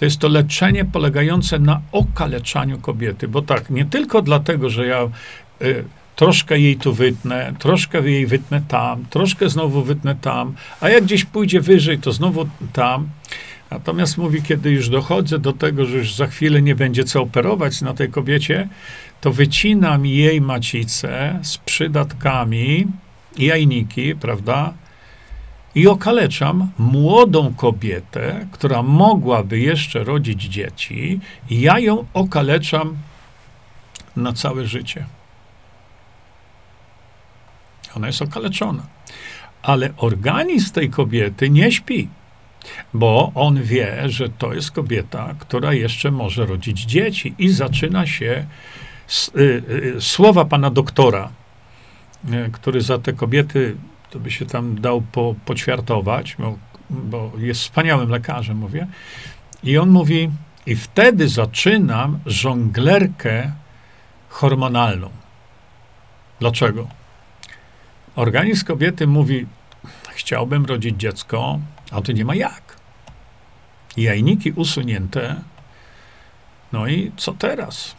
to 0.00 0.04
jest 0.04 0.18
to 0.18 0.28
leczenie 0.28 0.84
polegające 0.84 1.58
na 1.58 1.80
okaleczaniu 1.92 2.78
kobiety. 2.78 3.28
Bo 3.28 3.42
tak, 3.42 3.70
nie 3.70 3.84
tylko 3.84 4.22
dlatego, 4.22 4.70
że 4.70 4.86
ja 4.86 5.02
y, 5.62 5.84
troszkę 6.16 6.58
jej 6.58 6.76
tu 6.76 6.92
wytnę, 6.94 7.54
troszkę 7.58 8.10
jej 8.10 8.26
wytnę 8.26 8.62
tam, 8.68 9.04
troszkę 9.10 9.48
znowu 9.48 9.82
wytnę 9.82 10.16
tam, 10.20 10.54
a 10.80 10.88
jak 10.88 11.04
gdzieś 11.04 11.24
pójdzie 11.24 11.60
wyżej, 11.60 11.98
to 11.98 12.12
znowu 12.12 12.48
tam. 12.72 13.08
Natomiast 13.70 14.18
mówi, 14.18 14.42
kiedy 14.42 14.70
już 14.70 14.88
dochodzę 14.88 15.38
do 15.38 15.52
tego, 15.52 15.86
że 15.86 15.96
już 15.96 16.14
za 16.14 16.26
chwilę 16.26 16.62
nie 16.62 16.74
będzie 16.74 17.04
co 17.04 17.22
operować 17.22 17.80
na 17.80 17.94
tej 17.94 18.08
kobiecie, 18.08 18.68
to 19.20 19.32
wycinam 19.32 20.06
jej 20.06 20.40
macicę 20.40 21.38
z 21.42 21.58
przydatkami, 21.58 22.86
jajniki, 23.38 24.14
prawda? 24.14 24.74
I 25.74 25.88
okaleczam 25.88 26.70
młodą 26.78 27.54
kobietę, 27.54 28.46
która 28.52 28.82
mogłaby 28.82 29.58
jeszcze 29.58 30.04
rodzić 30.04 30.42
dzieci, 30.42 31.20
i 31.50 31.60
ja 31.60 31.78
ją 31.78 32.04
okaleczam 32.14 32.96
na 34.16 34.32
całe 34.32 34.66
życie. 34.66 35.04
Ona 37.96 38.06
jest 38.06 38.22
okaleczona. 38.22 38.82
Ale 39.62 39.90
organizm 39.96 40.72
tej 40.72 40.90
kobiety 40.90 41.50
nie 41.50 41.72
śpi, 41.72 42.08
bo 42.94 43.32
on 43.34 43.62
wie, 43.62 44.08
że 44.08 44.28
to 44.28 44.54
jest 44.54 44.70
kobieta, 44.70 45.34
która 45.38 45.72
jeszcze 45.72 46.10
może 46.10 46.46
rodzić 46.46 46.80
dzieci, 46.80 47.34
i 47.38 47.48
zaczyna 47.48 48.06
się 48.06 48.46
y, 49.36 49.62
y, 49.96 50.00
słowa 50.00 50.44
pana 50.44 50.70
doktora, 50.70 51.30
y, 52.28 52.50
który 52.52 52.80
za 52.80 52.98
te 52.98 53.12
kobiety 53.12 53.76
to 54.10 54.20
by 54.20 54.30
się 54.30 54.46
tam 54.46 54.80
dał 54.80 55.02
po, 55.02 55.34
poćwiartować, 55.44 56.36
bo, 56.38 56.58
bo 56.90 57.32
jest 57.38 57.60
wspaniałym 57.60 58.10
lekarzem, 58.10 58.56
mówię. 58.56 58.86
I 59.62 59.78
on 59.78 59.90
mówi, 59.90 60.30
i 60.66 60.76
wtedy 60.76 61.28
zaczynam 61.28 62.18
żonglerkę 62.26 63.52
hormonalną. 64.28 65.10
Dlaczego? 66.40 66.88
Organizm 68.16 68.66
kobiety 68.66 69.06
mówi, 69.06 69.46
chciałbym 70.10 70.64
rodzić 70.64 70.96
dziecko, 70.96 71.60
a 71.90 72.00
to 72.00 72.12
nie 72.12 72.24
ma 72.24 72.34
jak. 72.34 72.76
Jajniki 73.96 74.52
usunięte. 74.52 75.36
No 76.72 76.86
i 76.86 77.12
co 77.16 77.32
teraz? 77.32 77.94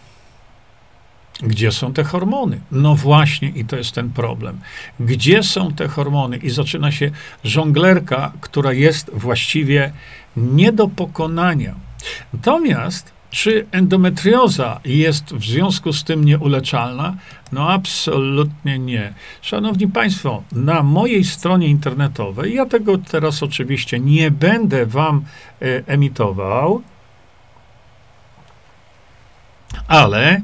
Gdzie 1.41 1.71
są 1.71 1.93
te 1.93 2.03
hormony? 2.03 2.59
No 2.71 2.95
właśnie, 2.95 3.49
i 3.49 3.65
to 3.65 3.75
jest 3.75 3.91
ten 3.91 4.09
problem. 4.09 4.59
Gdzie 4.99 5.43
są 5.43 5.73
te 5.73 5.87
hormony? 5.87 6.37
I 6.37 6.49
zaczyna 6.49 6.91
się 6.91 7.11
żonglerka, 7.43 8.31
która 8.41 8.73
jest 8.73 9.11
właściwie 9.13 9.91
nie 10.37 10.71
do 10.71 10.87
pokonania. 10.87 11.75
Natomiast 12.33 13.11
czy 13.31 13.65
endometrioza 13.71 14.79
jest 14.85 15.33
w 15.33 15.43
związku 15.43 15.93
z 15.93 16.03
tym 16.03 16.25
nieuleczalna? 16.25 17.15
No 17.51 17.69
absolutnie 17.69 18.79
nie. 18.79 19.13
Szanowni 19.41 19.87
Państwo, 19.87 20.43
na 20.51 20.83
mojej 20.83 21.23
stronie 21.23 21.67
internetowej, 21.67 22.55
ja 22.55 22.65
tego 22.65 22.97
teraz 22.97 23.43
oczywiście 23.43 23.99
nie 23.99 24.31
będę 24.31 24.85
Wam 24.85 25.25
e, 25.61 25.65
emitował, 25.87 26.81
ale 29.87 30.41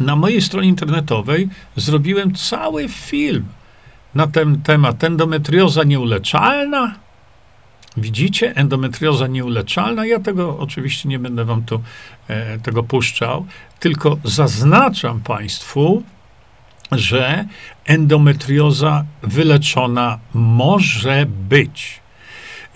na 0.00 0.16
mojej 0.16 0.42
stronie 0.42 0.68
internetowej 0.68 1.48
zrobiłem 1.76 2.34
cały 2.34 2.88
film 2.88 3.44
na 4.14 4.26
ten 4.26 4.62
temat. 4.62 5.04
Endometrioza 5.04 5.84
nieuleczalna? 5.84 6.94
Widzicie? 7.96 8.56
Endometrioza 8.56 9.26
nieuleczalna. 9.26 10.06
Ja 10.06 10.20
tego 10.20 10.58
oczywiście 10.58 11.08
nie 11.08 11.18
będę 11.18 11.44
wam 11.44 11.62
tu 11.62 11.82
e, 12.28 12.58
tego 12.58 12.82
puszczał, 12.82 13.46
tylko 13.80 14.18
zaznaczam 14.24 15.20
państwu, 15.20 16.02
że 16.92 17.44
endometrioza 17.86 19.04
wyleczona 19.22 20.18
może 20.34 21.26
być. 21.48 22.00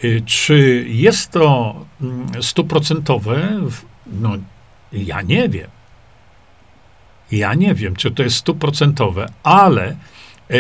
E, 0.02 0.20
czy 0.20 0.86
jest 0.88 1.30
to 1.30 1.74
mm, 2.00 2.42
stuprocentowe? 2.42 3.60
No, 4.06 4.30
ja 4.92 5.22
nie 5.22 5.48
wiem. 5.48 5.70
Ja 7.32 7.54
nie 7.54 7.74
wiem, 7.74 7.96
czy 7.96 8.10
to 8.10 8.22
jest 8.22 8.36
stuprocentowe, 8.36 9.26
ale 9.42 9.96
e, 10.50 10.56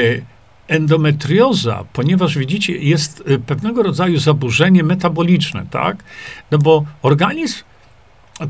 endometrioza, 0.68 1.84
ponieważ 1.92 2.38
widzicie, 2.38 2.76
jest 2.76 3.22
e, 3.26 3.38
pewnego 3.38 3.82
rodzaju 3.82 4.18
zaburzenie 4.18 4.82
metaboliczne, 4.82 5.66
tak? 5.70 6.04
No 6.50 6.58
bo 6.58 6.84
organizm 7.02 7.62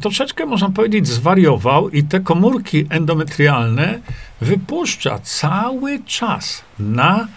troszeczkę, 0.01 0.47
można 0.47 0.71
powiedzieć, 0.71 1.09
zwariował 1.09 1.91
i 1.91 2.03
te 2.05 2.21
komórki 2.21 2.87
endometrialne 2.91 4.01
wypuszcza 4.41 5.19
cały 5.19 6.03
czas 6.03 6.65
na 6.79 7.29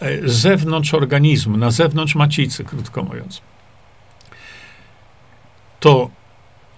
e, 0.00 0.28
zewnątrz 0.28 0.94
organizmu, 0.94 1.56
na 1.56 1.70
zewnątrz 1.70 2.14
macicy, 2.14 2.64
krótko 2.64 3.02
mówiąc. 3.02 3.40
To 5.80 6.10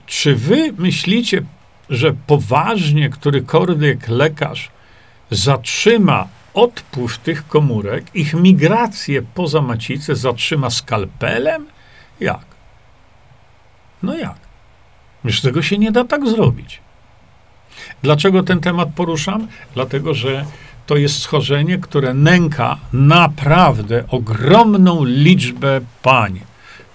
czy 0.07 0.37
wy 0.37 0.73
myślicie, 0.79 1.43
że 1.91 2.15
poważnie 2.27 3.11
którykolwiek 3.11 4.09
lekarz 4.09 4.71
zatrzyma 5.31 6.29
odpływ 6.55 7.19
tych 7.19 7.49
komórek, 7.49 8.05
ich 8.15 8.35
migrację 8.35 9.23
poza 9.23 9.63
macicę 9.63 10.17
zatrzyma 10.17 10.71
skalpelem? 10.71 11.67
Jak? 12.21 12.45
No 14.03 14.17
jak? 14.17 14.39
Już 15.25 15.41
tego 15.41 15.63
się 15.63 15.79
nie 15.79 15.93
da 15.93 16.05
tak 16.05 16.29
zrobić. 16.29 16.81
Dlaczego 18.03 18.43
ten 18.43 18.61
temat 18.61 18.89
poruszam? 18.97 19.49
Dlatego, 19.75 20.15
że 20.15 20.45
to 20.87 20.97
jest 20.97 21.23
schorzenie, 21.23 21.79
które 21.79 22.15
nęka 22.15 22.79
naprawdę 22.93 24.05
ogromną 24.09 25.05
liczbę 25.05 25.81
pań. 26.03 26.41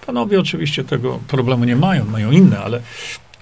Panowie 0.06 0.40
oczywiście 0.40 0.84
tego 0.84 1.18
problemu 1.28 1.64
nie 1.64 1.76
mają, 1.76 2.04
mają 2.04 2.30
inne, 2.30 2.58
ale 2.58 2.80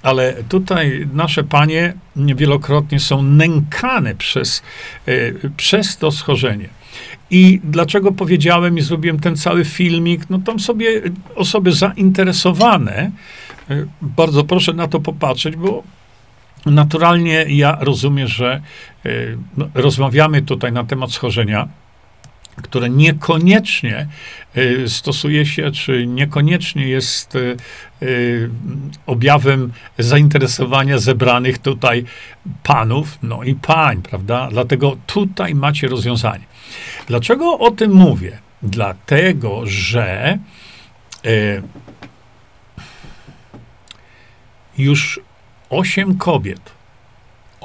ale 0.03 0.35
tutaj 0.49 1.09
nasze 1.13 1.45
panie 1.45 1.95
wielokrotnie 2.17 3.01
są 3.01 3.23
nękane 3.23 4.15
przez, 4.15 4.63
e, 5.07 5.13
przez 5.57 5.97
to 5.97 6.11
schorzenie. 6.11 6.69
I 7.31 7.61
dlaczego 7.65 8.13
powiedziałem 8.13 8.79
i 8.79 8.81
zrobiłem 8.81 9.21
ten 9.21 9.37
cały 9.37 9.65
filmik? 9.65 10.31
No 10.31 10.39
tam 10.39 10.61
sobie 10.61 11.03
osoby 11.35 11.73
zainteresowane, 11.73 13.11
e, 13.71 13.87
bardzo 14.03 14.45
proszę 14.45 14.73
na 14.73 14.89
to 14.89 15.01
popatrzeć, 15.01 15.57
bo 15.57 15.83
naturalnie 16.67 17.45
ja 17.49 17.79
rozumiem, 17.81 18.29
że 18.29 18.63
e, 19.07 19.11
no, 19.57 19.69
rozmawiamy 19.75 20.43
tutaj 20.43 20.73
na 20.73 20.85
temat 20.85 21.13
schorzenia 21.13 21.69
które 22.57 22.91
niekoniecznie 22.91 24.07
y, 24.57 24.89
stosuje 24.89 25.47
się, 25.47 25.71
czy 25.71 26.07
niekoniecznie 26.07 26.89
jest 26.89 27.35
y, 27.35 27.57
y, 28.03 28.51
objawem 29.07 29.73
zainteresowania 29.99 30.99
zebranych 30.99 31.59
tutaj 31.59 32.05
panów, 32.63 33.19
no 33.23 33.43
i 33.43 33.55
pań, 33.55 34.03
prawda? 34.03 34.49
Dlatego 34.51 34.97
tutaj 35.07 35.55
macie 35.55 35.89
rozwiązanie. 35.89 36.45
Dlaczego 37.07 37.59
o 37.59 37.71
tym 37.71 37.93
mówię? 37.93 38.39
Dlatego, 38.63 39.67
że 39.67 40.39
już 44.79 45.21
osiem 45.71 46.19
kobiet 46.19 46.73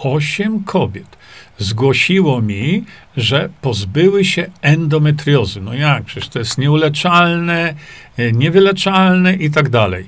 osiem 0.03 0.63
kobiet 0.63 1.16
zgłosiło 1.57 2.41
mi, 2.41 2.83
że 3.17 3.49
pozbyły 3.61 4.25
się 4.25 4.49
endometriozy. 4.61 5.61
No 5.61 5.73
jak, 5.73 6.03
przecież 6.03 6.29
to 6.29 6.39
jest 6.39 6.57
nieuleczalne, 6.57 7.73
e, 8.17 8.31
niewyleczalne 8.31 9.33
i 9.33 9.51
tak 9.51 9.69
dalej. 9.69 10.07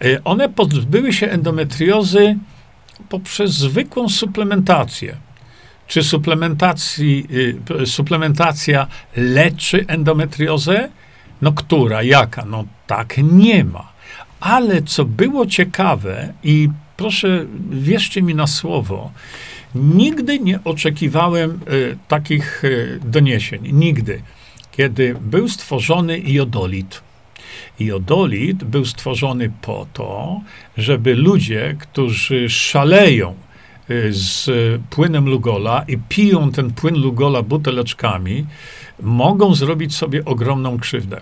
E, 0.00 0.24
one 0.24 0.48
pozbyły 0.48 1.12
się 1.12 1.28
endometriozy 1.28 2.36
poprzez 3.08 3.50
zwykłą 3.50 4.08
suplementację. 4.08 5.16
Czy 5.86 6.02
suplementacji, 6.02 7.26
y, 7.80 7.86
suplementacja 7.86 8.86
leczy 9.16 9.84
endometriozę? 9.88 10.88
No 11.42 11.52
która, 11.52 12.02
jaka? 12.02 12.44
No 12.44 12.64
tak 12.86 13.14
nie 13.32 13.64
ma. 13.64 13.92
Ale 14.40 14.82
co 14.82 15.04
było 15.04 15.46
ciekawe 15.46 16.32
i 16.42 16.68
proszę, 16.96 17.46
wierzcie 17.70 18.22
mi 18.22 18.34
na 18.34 18.46
słowo, 18.46 19.12
nigdy 19.78 20.40
nie 20.40 20.64
oczekiwałem 20.64 21.60
y, 21.70 21.98
takich 22.08 22.64
y, 22.64 23.00
doniesień. 23.04 23.72
Nigdy. 23.72 24.22
Kiedy 24.72 25.16
był 25.20 25.48
stworzony 25.48 26.20
jodolit. 26.20 27.02
Jodolit 27.80 28.64
był 28.64 28.84
stworzony 28.84 29.52
po 29.62 29.86
to, 29.92 30.40
żeby 30.76 31.14
ludzie, 31.14 31.76
którzy 31.78 32.50
szaleją 32.50 33.34
y, 33.90 34.12
z 34.12 34.50
płynem 34.90 35.28
Lugola 35.28 35.84
i 35.88 35.98
piją 36.08 36.52
ten 36.52 36.70
płyn 36.70 36.94
Lugola 36.94 37.42
buteleczkami, 37.42 38.46
mogą 39.02 39.54
zrobić 39.54 39.94
sobie 39.94 40.24
ogromną 40.24 40.78
krzywdę. 40.78 41.20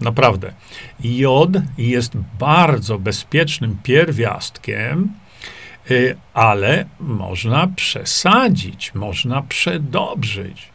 Naprawdę. 0.00 0.52
Jod 1.00 1.50
jest 1.78 2.12
bardzo 2.38 2.98
bezpiecznym 2.98 3.78
pierwiastkiem, 3.82 5.08
ale 6.34 6.84
można 7.00 7.66
przesadzić, 7.76 8.94
można 8.94 9.42
przedobrzyć. 9.42 10.68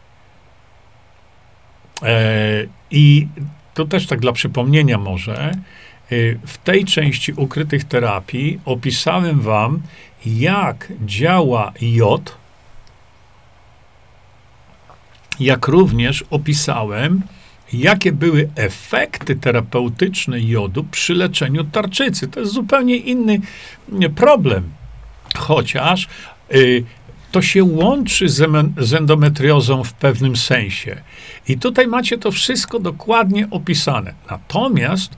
E, 2.02 2.66
I 2.90 3.28
to 3.74 3.84
też 3.84 4.06
tak 4.06 4.20
dla 4.20 4.32
przypomnienia 4.32 4.98
może, 4.98 5.52
y, 6.12 6.38
w 6.46 6.58
tej 6.58 6.84
części 6.84 7.32
ukrytych 7.32 7.84
terapii 7.84 8.60
opisałem 8.64 9.40
wam, 9.40 9.82
jak 10.26 10.92
działa 11.06 11.72
jod, 11.80 12.36
jak 15.40 15.68
również 15.68 16.24
opisałem, 16.30 17.22
jakie 17.72 18.12
były 18.12 18.50
efekty 18.56 19.36
terapeutyczne 19.36 20.40
jodu 20.40 20.84
przy 20.84 21.14
leczeniu 21.14 21.64
tarczycy. 21.64 22.28
To 22.28 22.40
jest 22.40 22.52
zupełnie 22.52 22.96
inny 22.96 23.40
problem. 24.16 24.70
Chociaż 25.36 26.08
y, 26.54 26.84
to 27.32 27.42
się 27.42 27.64
łączy 27.64 28.28
z, 28.28 28.50
z 28.78 28.94
endometriozą 28.94 29.84
w 29.84 29.92
pewnym 29.92 30.36
sensie. 30.36 31.02
I 31.48 31.58
tutaj 31.58 31.86
macie 31.86 32.18
to 32.18 32.32
wszystko 32.32 32.78
dokładnie 32.78 33.48
opisane. 33.50 34.14
Natomiast 34.30 35.16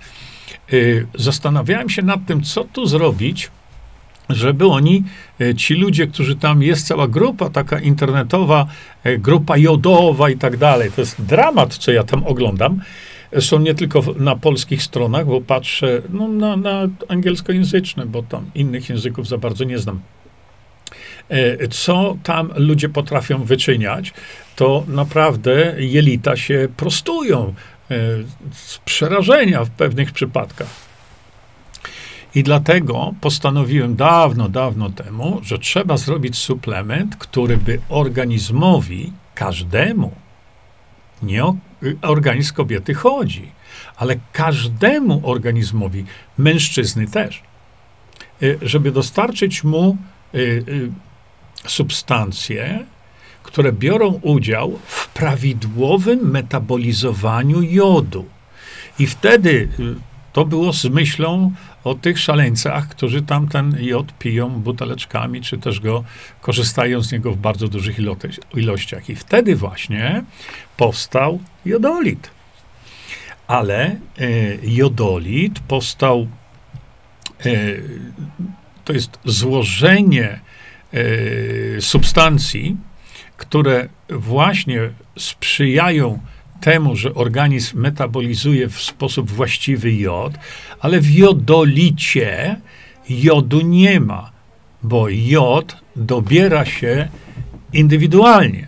y, 0.72 1.06
zastanawiałem 1.14 1.90
się 1.90 2.02
nad 2.02 2.26
tym, 2.26 2.42
co 2.42 2.64
tu 2.64 2.86
zrobić, 2.86 3.50
żeby 4.28 4.66
oni, 4.66 5.04
y, 5.40 5.54
ci 5.54 5.74
ludzie, 5.74 6.06
którzy 6.06 6.36
tam 6.36 6.62
jest 6.62 6.86
cała 6.86 7.08
grupa 7.08 7.50
taka 7.50 7.80
internetowa, 7.80 8.66
y, 9.06 9.18
grupa 9.18 9.56
jodowa 9.56 10.30
i 10.30 10.36
tak 10.36 10.56
dalej, 10.56 10.90
to 10.92 11.00
jest 11.00 11.22
dramat, 11.22 11.76
co 11.76 11.92
ja 11.92 12.04
tam 12.04 12.26
oglądam. 12.26 12.80
Są 13.40 13.58
nie 13.58 13.74
tylko 13.74 14.02
na 14.16 14.36
polskich 14.36 14.82
stronach, 14.82 15.26
bo 15.26 15.40
patrzę 15.40 16.02
no, 16.08 16.28
na, 16.28 16.56
na 16.56 16.88
angielskojęzyczne, 17.08 18.06
bo 18.06 18.22
tam 18.22 18.50
innych 18.54 18.88
języków 18.88 19.28
za 19.28 19.38
bardzo 19.38 19.64
nie 19.64 19.78
znam. 19.78 20.00
E, 21.28 21.68
co 21.68 22.16
tam 22.22 22.52
ludzie 22.56 22.88
potrafią 22.88 23.44
wyczyniać, 23.44 24.12
to 24.56 24.84
naprawdę 24.88 25.74
jelita 25.78 26.36
się 26.36 26.68
prostują 26.76 27.54
e, 27.90 27.94
z 28.52 28.78
przerażenia 28.78 29.64
w 29.64 29.70
pewnych 29.70 30.12
przypadkach. 30.12 30.92
I 32.34 32.42
dlatego 32.42 33.14
postanowiłem 33.20 33.96
dawno, 33.96 34.48
dawno 34.48 34.90
temu, 34.90 35.40
że 35.42 35.58
trzeba 35.58 35.96
zrobić 35.96 36.38
suplement, 36.38 37.16
który 37.16 37.56
by 37.56 37.80
organizmowi, 37.88 39.12
każdemu, 39.34 40.12
nie 41.22 41.44
organizm 42.02 42.54
kobiety 42.54 42.94
chodzi, 42.94 43.52
ale 43.96 44.16
każdemu 44.32 45.20
organizmowi, 45.24 46.04
mężczyzny 46.38 47.06
też, 47.06 47.42
e, 48.42 48.46
żeby 48.62 48.92
dostarczyć 48.92 49.64
mu 49.64 49.96
substancje, 51.66 52.84
które 53.42 53.72
biorą 53.72 54.20
udział 54.22 54.78
w 54.86 55.08
prawidłowym 55.08 56.30
metabolizowaniu 56.30 57.62
jodu. 57.62 58.24
I 58.98 59.06
wtedy 59.06 59.50
y, 59.50 59.94
to 60.32 60.44
było 60.44 60.72
z 60.72 60.84
myślą 60.84 61.52
o 61.84 61.94
tych 61.94 62.18
szaleńcach, 62.18 62.88
którzy 62.88 63.22
tam 63.22 63.48
ten 63.48 63.76
jod 63.80 64.18
piją 64.18 64.48
buteleczkami, 64.48 65.40
czy 65.40 65.58
też 65.58 65.80
go 65.80 66.04
korzystają 66.40 67.02
z 67.02 67.12
niego 67.12 67.32
w 67.32 67.36
bardzo 67.36 67.68
dużych 67.68 67.96
ilościach. 68.54 69.08
I 69.08 69.16
wtedy 69.16 69.56
właśnie 69.56 70.24
powstał 70.76 71.40
jodolit. 71.64 72.30
Ale 73.46 73.96
y, 74.20 74.58
jodolit 74.62 75.60
powstał, 75.60 76.28
y, 77.46 77.82
to 78.84 78.92
jest 78.92 79.18
złożenie 79.24 80.40
E, 80.92 81.80
substancji, 81.80 82.76
które 83.36 83.88
właśnie 84.08 84.90
sprzyjają 85.18 86.18
temu, 86.62 86.96
że 86.96 87.14
organizm 87.14 87.80
metabolizuje 87.80 88.68
w 88.68 88.82
sposób 88.82 89.30
właściwy 89.30 89.92
jod, 89.92 90.32
ale 90.80 91.00
w 91.00 91.10
jodolicie 91.10 92.56
jodu 93.08 93.60
nie 93.60 94.00
ma, 94.00 94.30
bo 94.82 95.08
jod 95.08 95.76
dobiera 95.96 96.64
się 96.64 97.08
indywidualnie. 97.72 98.66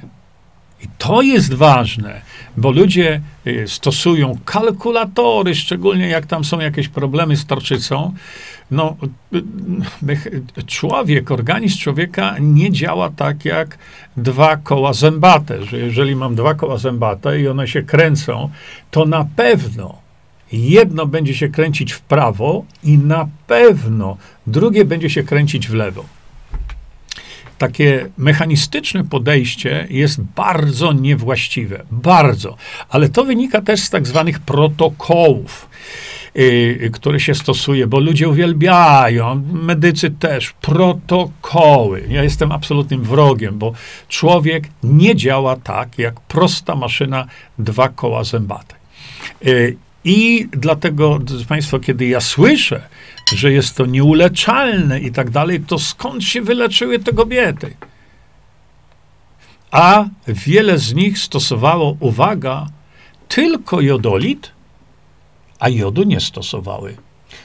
I 0.82 0.86
to 0.98 1.22
jest 1.22 1.54
ważne, 1.54 2.20
bo 2.56 2.70
ludzie 2.70 3.20
e, 3.46 3.68
stosują 3.68 4.38
kalkulatory, 4.44 5.54
szczególnie 5.54 6.08
jak 6.08 6.26
tam 6.26 6.44
są 6.44 6.60
jakieś 6.60 6.88
problemy 6.88 7.36
z 7.36 7.46
tarczycą, 7.46 8.14
no, 8.70 8.96
człowiek, 10.66 11.30
organizm 11.30 11.78
człowieka 11.78 12.36
nie 12.40 12.72
działa 12.72 13.10
tak 13.10 13.44
jak 13.44 13.78
dwa 14.16 14.56
koła 14.56 14.92
zębate, 14.92 15.64
że 15.64 15.78
jeżeli 15.78 16.16
mam 16.16 16.34
dwa 16.34 16.54
koła 16.54 16.78
zębate 16.78 17.40
i 17.40 17.48
one 17.48 17.68
się 17.68 17.82
kręcą, 17.82 18.50
to 18.90 19.04
na 19.04 19.26
pewno 19.36 20.04
jedno 20.52 21.06
będzie 21.06 21.34
się 21.34 21.48
kręcić 21.48 21.92
w 21.92 22.00
prawo 22.00 22.64
i 22.84 22.98
na 22.98 23.28
pewno 23.46 24.16
drugie 24.46 24.84
będzie 24.84 25.10
się 25.10 25.22
kręcić 25.22 25.68
w 25.68 25.74
lewo. 25.74 26.04
Takie 27.58 28.10
mechanistyczne 28.18 29.04
podejście 29.04 29.86
jest 29.90 30.20
bardzo 30.20 30.92
niewłaściwe, 30.92 31.82
bardzo, 31.90 32.56
ale 32.88 33.08
to 33.08 33.24
wynika 33.24 33.62
też 33.62 33.80
z 33.80 33.90
tak 33.90 34.06
zwanych 34.06 34.38
protokołów. 34.38 35.68
Y, 36.38 36.90
który 36.92 37.20
się 37.20 37.34
stosuje, 37.34 37.86
bo 37.86 38.00
ludzie 38.00 38.28
uwielbiają, 38.28 39.42
medycy 39.52 40.10
też, 40.10 40.54
protokoły. 40.60 42.04
Ja 42.08 42.22
jestem 42.22 42.52
absolutnym 42.52 43.02
wrogiem, 43.02 43.58
bo 43.58 43.72
człowiek 44.08 44.68
nie 44.82 45.16
działa 45.16 45.56
tak, 45.56 45.98
jak 45.98 46.20
prosta 46.20 46.74
maszyna 46.74 47.26
dwa 47.58 47.88
koła 47.88 48.24
zębate. 48.24 48.74
Y, 49.46 49.76
I 50.04 50.48
dlatego, 50.52 51.18
drodzy 51.18 51.46
Państwo, 51.46 51.80
kiedy 51.80 52.06
ja 52.06 52.20
słyszę, 52.20 52.82
że 53.34 53.52
jest 53.52 53.76
to 53.76 53.86
nieuleczalne 53.86 55.00
i 55.00 55.12
tak 55.12 55.30
dalej, 55.30 55.60
to 55.60 55.78
skąd 55.78 56.24
się 56.24 56.42
wyleczyły 56.42 56.98
te 56.98 57.12
kobiety? 57.12 57.74
A 59.70 60.04
wiele 60.28 60.78
z 60.78 60.94
nich 60.94 61.18
stosowało, 61.18 61.96
uwaga, 62.00 62.66
tylko 63.28 63.80
jodolit 63.80 64.53
a 65.58 65.68
jodu 65.68 66.02
nie 66.02 66.20
stosowały. 66.20 66.96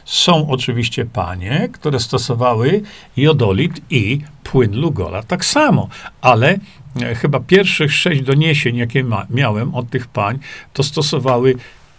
Są 0.05 0.49
oczywiście 0.49 1.05
panie, 1.05 1.69
które 1.71 1.99
stosowały 1.99 2.81
jodolit 3.17 3.81
i 3.89 4.21
płyn 4.43 4.79
Lugola 4.79 5.23
tak 5.23 5.45
samo, 5.45 5.87
ale 6.21 6.57
e, 7.01 7.15
chyba 7.15 7.39
pierwszych 7.39 7.93
sześć 7.93 8.21
doniesień, 8.21 8.75
jakie 8.75 9.03
ma, 9.03 9.25
miałem 9.29 9.75
od 9.75 9.89
tych 9.89 10.07
pań, 10.07 10.39
to 10.73 10.83
stosowały 10.83 11.55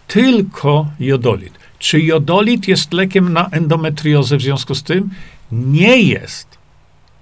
tylko 0.06 0.86
jodolit. 1.00 1.58
Czy 1.78 2.00
jodolit 2.00 2.68
jest 2.68 2.92
lekiem 2.92 3.32
na 3.32 3.48
endometriozę 3.48 4.36
w 4.36 4.42
związku 4.42 4.74
z 4.74 4.82
tym? 4.82 5.10
Nie 5.52 5.96
jest. 5.96 6.59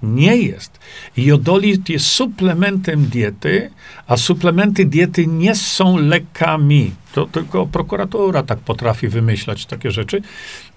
Nie 0.03 0.37
jest. 0.37 0.79
Jodolit 1.17 1.89
jest 1.89 2.07
suplementem 2.07 3.05
diety, 3.05 3.71
a 4.07 4.17
suplementy 4.17 4.85
diety 4.85 5.27
nie 5.27 5.55
są 5.55 5.97
lekami. 5.97 6.93
To 7.15 7.27
tylko 7.27 7.67
prokuratura 7.67 8.43
tak 8.43 8.59
potrafi 8.59 9.09
wymyślać 9.09 9.67
takie 9.67 9.91
rzeczy. 9.91 10.23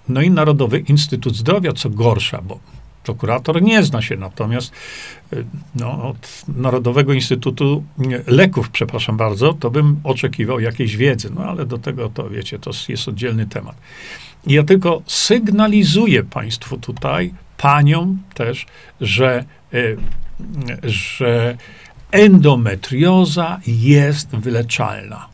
No 0.08 0.22
i 0.22 0.30
Narodowy 0.30 0.78
Instytut 0.78 1.36
Zdrowia, 1.36 1.72
co 1.72 1.90
gorsza, 1.90 2.42
bo 2.42 2.58
Prokurator 3.04 3.62
nie 3.62 3.82
zna 3.82 4.02
się 4.02 4.16
natomiast 4.16 4.72
y, 5.32 5.44
no, 5.74 6.08
od 6.08 6.42
Narodowego 6.56 7.12
Instytutu 7.12 7.84
Leków, 8.26 8.70
przepraszam 8.70 9.16
bardzo, 9.16 9.52
to 9.52 9.70
bym 9.70 10.00
oczekiwał 10.04 10.60
jakiejś 10.60 10.96
wiedzy. 10.96 11.30
No 11.34 11.44
ale 11.44 11.66
do 11.66 11.78
tego 11.78 12.08
to 12.08 12.30
wiecie, 12.30 12.58
to 12.58 12.70
jest 12.88 13.08
oddzielny 13.08 13.46
temat. 13.46 13.76
Ja 14.46 14.62
tylko 14.62 15.02
sygnalizuję 15.06 16.22
Państwu 16.22 16.78
tutaj, 16.78 17.34
paniom 17.62 18.18
też, 18.34 18.66
że, 19.00 19.44
y, 19.74 19.96
że 20.82 21.56
endometrioza 22.10 23.60
jest 23.66 24.28
wyleczalna. 24.28 25.28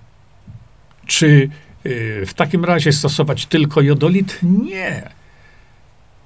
Czy 1.07 1.51
y, 1.87 2.25
w 2.27 2.35
takim 2.35 2.65
razie 2.65 2.93
stosować 2.93 3.47
tylko 3.47 3.81
jodolit? 3.81 4.39
Nie. 4.43 5.11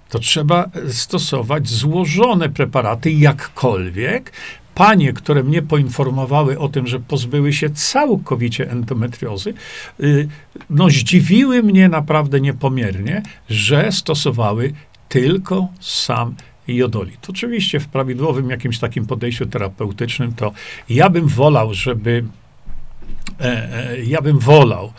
To 0.08 0.18
trzeba 0.18 0.70
stosować 0.88 1.68
złożone 1.68 2.48
preparaty, 2.48 3.10
jakkolwiek. 3.10 4.32
Panie, 4.74 5.12
które 5.12 5.42
mnie 5.42 5.62
poinformowały 5.62 6.58
o 6.58 6.68
tym, 6.68 6.86
że 6.86 7.00
pozbyły 7.00 7.52
się 7.52 7.70
całkowicie 7.70 8.70
endometriozy, 8.70 9.54
y, 10.00 10.28
no 10.70 10.90
zdziwiły 10.90 11.62
mnie 11.62 11.88
naprawdę 11.88 12.40
niepomiernie, 12.40 13.22
że 13.48 13.92
stosowały 13.92 14.72
tylko 15.12 15.68
sam 15.80 16.34
jodolit. 16.68 17.30
Oczywiście 17.30 17.80
w 17.80 17.88
prawidłowym 17.88 18.50
jakimś 18.50 18.78
takim 18.78 19.06
podejściu 19.06 19.46
terapeutycznym 19.46 20.34
to 20.34 20.52
ja 20.88 21.10
bym 21.10 21.28
wolał, 21.28 21.74
żeby 21.74 22.24
e, 23.40 23.44
e, 23.44 24.02
ja 24.02 24.22
bym 24.22 24.38
wolał, 24.38 24.92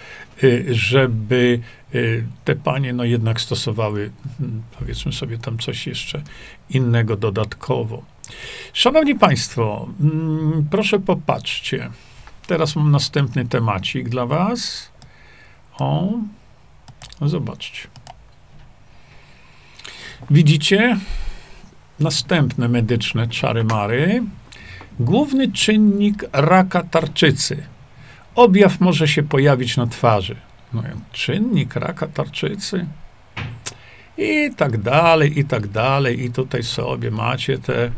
y, 0.43 0.65
żeby 0.69 1.59
y, 1.95 2.25
te 2.45 2.55
panie 2.55 2.93
no 2.93 3.03
jednak 3.03 3.41
stosowały, 3.41 4.11
hmm, 4.37 4.63
powiedzmy 4.79 5.13
sobie 5.13 5.37
tam 5.37 5.57
coś 5.57 5.87
jeszcze 5.87 6.21
innego 6.69 7.17
dodatkowo. 7.17 8.03
Szanowni 8.73 9.15
Państwo, 9.15 9.89
mm, 10.01 10.67
proszę 10.71 10.99
popatrzcie. 10.99 11.89
Teraz 12.47 12.75
mam 12.75 12.91
następny 12.91 13.45
temacik 13.45 14.09
dla 14.09 14.25
Was. 14.25 14.91
O, 15.79 16.11
zobaczcie. 17.21 17.92
Widzicie? 20.31 20.97
Następne 21.99 22.67
medyczne 22.67 23.27
czary-mary. 23.27 24.23
Główny 24.99 25.51
czynnik 25.51 26.25
raka 26.33 26.83
tarczycy. 26.83 27.63
Objaw 28.35 28.79
może 28.79 29.07
się 29.07 29.23
pojawić 29.23 29.77
na 29.77 29.87
twarzy. 29.87 30.35
No, 30.73 30.83
czynnik 31.11 31.75
raka 31.75 32.07
tarczycy. 32.07 32.85
I 34.17 34.49
tak 34.57 34.77
dalej, 34.77 35.39
i 35.39 35.45
tak 35.45 35.67
dalej. 35.67 36.25
I 36.25 36.31
tutaj 36.31 36.63
sobie 36.63 37.11
macie 37.11 37.57
te 37.57 37.91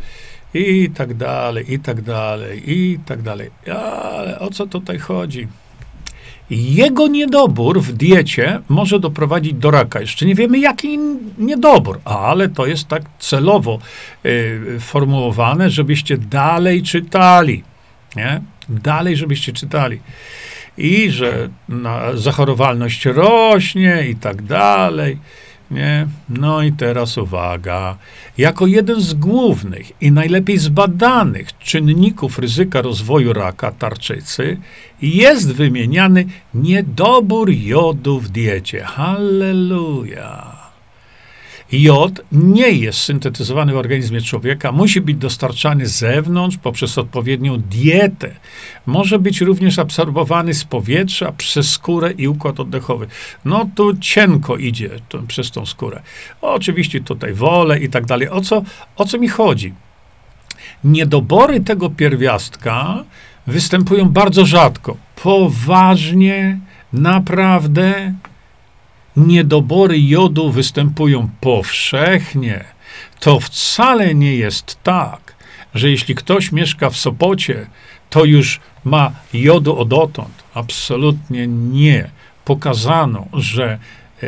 i 0.53 0.89
tak 0.89 1.13
dalej, 1.13 1.73
i 1.73 1.79
tak 1.79 2.01
dalej, 2.01 2.71
i 2.71 2.99
tak 3.05 3.21
dalej. 3.21 3.49
Ale 3.65 4.39
o 4.39 4.49
co 4.49 4.67
tutaj 4.67 4.99
chodzi? 4.99 5.47
Jego 6.49 7.07
niedobór 7.07 7.81
w 7.81 7.93
diecie 7.93 8.59
może 8.69 8.99
doprowadzić 8.99 9.53
do 9.53 9.71
raka. 9.71 10.01
Jeszcze 10.01 10.25
nie 10.25 10.35
wiemy, 10.35 10.59
jaki 10.59 10.99
niedobór, 11.37 11.99
ale 12.05 12.49
to 12.49 12.65
jest 12.65 12.87
tak 12.87 13.03
celowo 13.19 13.79
y, 14.25 14.77
formułowane, 14.79 15.69
żebyście 15.69 16.17
dalej 16.17 16.83
czytali. 16.83 17.63
Nie? 18.15 18.41
Dalej, 18.69 19.17
żebyście 19.17 19.53
czytali. 19.53 19.99
I 20.77 21.11
że 21.11 21.49
na, 21.69 22.17
zachorowalność 22.17 23.05
rośnie 23.05 24.07
i 24.09 24.15
tak 24.15 24.41
dalej. 24.41 25.17
Nie? 25.71 26.07
No 26.29 26.61
i 26.61 26.71
teraz 26.71 27.17
uwaga. 27.17 27.97
Jako 28.37 28.67
jeden 28.67 29.01
z 29.01 29.13
głównych 29.13 30.01
i 30.01 30.11
najlepiej 30.11 30.57
zbadanych 30.57 31.57
czynników 31.57 32.39
ryzyka 32.39 32.81
rozwoju 32.81 33.33
raka 33.33 33.71
tarczycy 33.71 34.57
jest 35.01 35.53
wymieniany 35.53 36.25
niedobór 36.53 37.49
jodu 37.51 38.19
w 38.19 38.29
diecie. 38.29 38.83
Halleluja. 38.83 40.54
Jod 41.71 42.21
nie 42.31 42.71
jest 42.71 42.99
syntetyzowany 42.99 43.73
w 43.73 43.77
organizmie 43.77 44.21
człowieka, 44.21 44.71
musi 44.71 45.01
być 45.01 45.17
dostarczany 45.17 45.85
z 45.85 45.95
zewnątrz 45.95 46.57
poprzez 46.57 46.97
odpowiednią 46.97 47.57
dietę. 47.57 48.31
Może 48.85 49.19
być 49.19 49.41
również 49.41 49.79
absorbowany 49.79 50.53
z 50.53 50.63
powietrza 50.63 51.31
przez 51.31 51.71
skórę 51.71 52.11
i 52.11 52.27
układ 52.27 52.59
oddechowy. 52.59 53.07
No 53.45 53.69
tu 53.75 53.97
cienko 53.97 54.57
idzie 54.57 54.89
to, 55.09 55.19
przez 55.27 55.51
tą 55.51 55.65
skórę. 55.65 56.01
Oczywiście 56.41 57.01
tutaj 57.01 57.33
wolę 57.33 57.79
i 57.79 57.89
tak 57.89 58.05
dalej. 58.05 58.29
O 58.29 58.41
co, 58.41 58.63
o 58.95 59.05
co 59.05 59.19
mi 59.19 59.27
chodzi? 59.27 59.73
Niedobory 60.83 61.61
tego 61.61 61.89
pierwiastka 61.89 63.03
występują 63.47 64.09
bardzo 64.09 64.45
rzadko. 64.45 64.97
Poważnie, 65.23 66.59
naprawdę 66.93 68.13
niedobory 69.17 69.99
jodu 69.99 70.51
występują 70.51 71.29
powszechnie, 71.41 72.65
to 73.19 73.39
wcale 73.39 74.15
nie 74.15 74.35
jest 74.35 74.83
tak, 74.83 75.35
że 75.75 75.89
jeśli 75.89 76.15
ktoś 76.15 76.51
mieszka 76.51 76.89
w 76.89 76.97
Sopocie, 76.97 77.67
to 78.09 78.25
już 78.25 78.59
ma 78.83 79.11
jodu 79.33 79.79
odotąd. 79.79 80.43
Absolutnie 80.53 81.47
nie. 81.47 82.09
Pokazano, 82.45 83.27
że 83.33 83.79
e, 84.23 84.27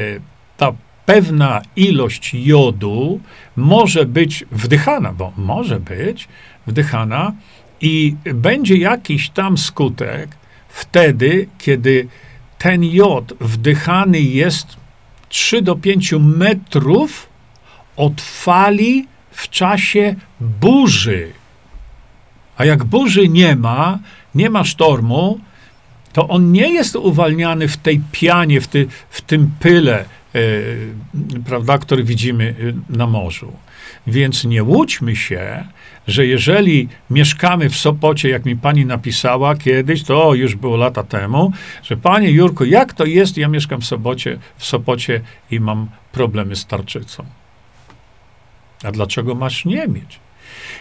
ta 0.57 0.73
pewna 1.05 1.61
ilość 1.75 2.33
jodu 2.33 3.19
może 3.55 4.05
być 4.05 4.45
wdychana, 4.51 5.13
bo 5.13 5.33
może 5.37 5.79
być 5.79 6.27
wdychana 6.67 7.33
i 7.81 8.15
będzie 8.33 8.77
jakiś 8.77 9.29
tam 9.29 9.57
skutek 9.57 10.29
wtedy, 10.69 11.47
kiedy 11.57 12.07
ten 12.57 12.83
jod 12.83 13.33
wdychany 13.39 14.19
jest 14.19 14.77
3 15.29 15.61
do 15.61 15.75
5 15.75 16.13
metrów 16.19 17.29
od 17.95 18.21
fali 18.21 19.07
w 19.31 19.49
czasie 19.49 20.15
burzy. 20.39 21.31
A 22.57 22.65
jak 22.65 22.83
burzy 22.83 23.29
nie 23.29 23.55
ma, 23.55 23.99
nie 24.35 24.49
ma 24.49 24.63
sztormu, 24.63 25.39
to 26.13 26.27
on 26.27 26.51
nie 26.51 26.69
jest 26.73 26.95
uwalniany 26.95 27.67
w 27.67 27.77
tej 27.77 28.01
pianie, 28.11 28.61
w, 28.61 28.67
ty, 28.67 28.87
w 29.09 29.21
tym 29.21 29.51
pyle, 29.59 30.05
prawda, 31.45 31.77
który 31.77 32.03
widzimy 32.03 32.55
e, 32.91 32.97
na 32.97 33.07
morzu. 33.07 33.53
Więc 34.07 34.45
nie 34.45 34.63
łudźmy 34.63 35.15
się, 35.15 35.63
że 36.07 36.25
jeżeli 36.25 36.89
mieszkamy 37.09 37.69
w 37.69 37.75
Sopocie, 37.75 38.29
jak 38.29 38.45
mi 38.45 38.55
pani 38.55 38.85
napisała 38.85 39.55
kiedyś, 39.55 40.03
to 40.03 40.33
już 40.33 40.55
było 40.55 40.77
lata 40.77 41.03
temu, 41.03 41.51
że 41.83 41.97
panie 41.97 42.31
Jurko, 42.31 42.65
jak 42.65 42.93
to 42.93 43.05
jest, 43.05 43.37
ja 43.37 43.47
mieszkam 43.47 43.81
w 43.81 43.85
Sopocie, 43.85 44.39
w 44.57 44.65
Sopocie 44.65 45.21
i 45.51 45.59
mam 45.59 45.87
problemy 46.11 46.55
z 46.55 46.65
tarczycą. 46.65 47.25
A 48.83 48.91
dlaczego 48.91 49.35
masz 49.35 49.65
nie 49.65 49.87
mieć? 49.87 50.19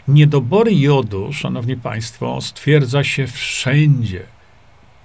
Niedobory 0.09 0.75
jodu, 0.75 1.33
szanowni 1.33 1.77
państwo, 1.77 2.41
stwierdza 2.41 3.05
się 3.05 3.27
wszędzie. 3.27 4.36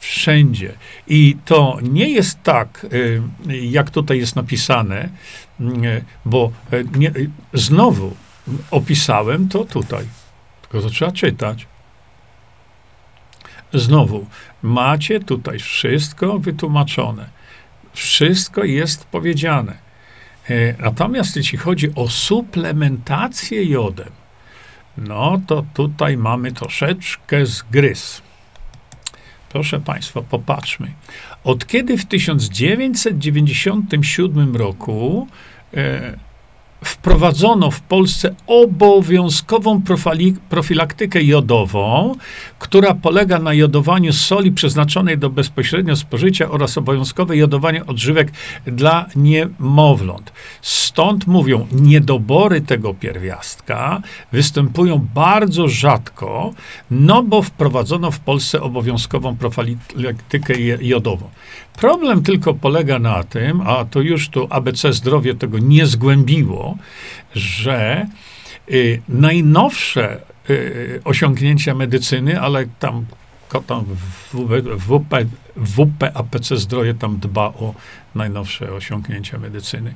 Wszędzie. 0.01 0.73
I 1.07 1.37
to 1.45 1.77
nie 1.81 2.09
jest 2.09 2.43
tak, 2.43 2.85
y, 2.93 3.21
jak 3.61 3.89
tutaj 3.89 4.19
jest 4.19 4.35
napisane, 4.35 5.09
y, 5.59 6.03
bo 6.25 6.51
y, 6.73 6.85
nie, 6.97 7.11
znowu 7.53 8.15
opisałem 8.71 9.49
to 9.49 9.65
tutaj. 9.65 10.05
Tylko 10.61 10.81
to 10.81 10.89
trzeba 10.89 11.11
czytać. 11.11 11.67
Znowu, 13.73 14.25
macie 14.61 15.19
tutaj 15.19 15.59
wszystko 15.59 16.39
wytłumaczone. 16.39 17.29
Wszystko 17.93 18.63
jest 18.63 19.05
powiedziane. 19.05 19.77
Natomiast 20.79 21.35
jeśli 21.35 21.57
chodzi 21.57 21.95
o 21.95 22.09
suplementację 22.09 23.65
jodem, 23.65 24.11
no 24.97 25.41
to 25.47 25.65
tutaj 25.73 26.17
mamy 26.17 26.51
troszeczkę 26.51 27.45
zgryz. 27.45 28.21
Proszę 29.51 29.79
Państwa, 29.79 30.21
popatrzmy. 30.21 30.91
Od 31.43 31.67
kiedy 31.67 31.97
w 31.97 32.05
1997 32.05 34.55
roku 34.55 35.27
e, 35.73 36.17
wprowadzono 36.83 37.71
w 37.71 37.81
Polsce 37.81 38.35
obowiązkową 38.47 39.81
profilaktykę 40.49 41.23
jodową, 41.23 42.15
która 42.61 42.93
polega 42.93 43.39
na 43.39 43.53
jodowaniu 43.53 44.13
soli 44.13 44.51
przeznaczonej 44.51 45.17
do 45.17 45.29
bezpośrednio 45.29 45.95
spożycia 45.95 46.49
oraz 46.49 46.77
obowiązkowe 46.77 47.37
jodowanie 47.37 47.85
odżywek 47.85 48.31
dla 48.65 49.05
niemowląt. 49.15 50.31
Stąd 50.61 51.27
mówią, 51.27 51.67
niedobory 51.71 52.61
tego 52.61 52.93
pierwiastka 52.93 54.01
występują 54.31 55.07
bardzo 55.15 55.67
rzadko, 55.67 56.53
no 56.91 57.23
bo 57.23 57.41
wprowadzono 57.41 58.11
w 58.11 58.19
Polsce 58.19 58.61
obowiązkową 58.61 59.35
profilaktykę 59.37 60.53
jodową. 60.81 61.29
Problem 61.77 62.23
tylko 62.23 62.53
polega 62.53 62.99
na 62.99 63.23
tym, 63.23 63.61
a 63.61 63.85
to 63.85 64.01
już 64.01 64.29
tu 64.29 64.47
ABC 64.49 64.93
Zdrowie 64.93 65.35
tego 65.35 65.59
nie 65.59 65.85
zgłębiło, 65.85 66.77
że 67.35 68.05
y, 68.71 69.01
najnowsze 69.09 70.30
y, 70.49 71.01
osiągnięcia 71.03 71.75
medycyny, 71.75 72.41
ale 72.41 72.65
tam, 72.79 73.05
tam 73.67 73.85
WP, 74.77 75.25
WPAPC 75.55 76.55
Zdroje 76.55 76.93
tam 76.93 77.19
dba 77.19 77.45
o 77.45 77.73
najnowsze 78.15 78.73
osiągnięcia 78.73 79.37
medycyny. 79.37 79.93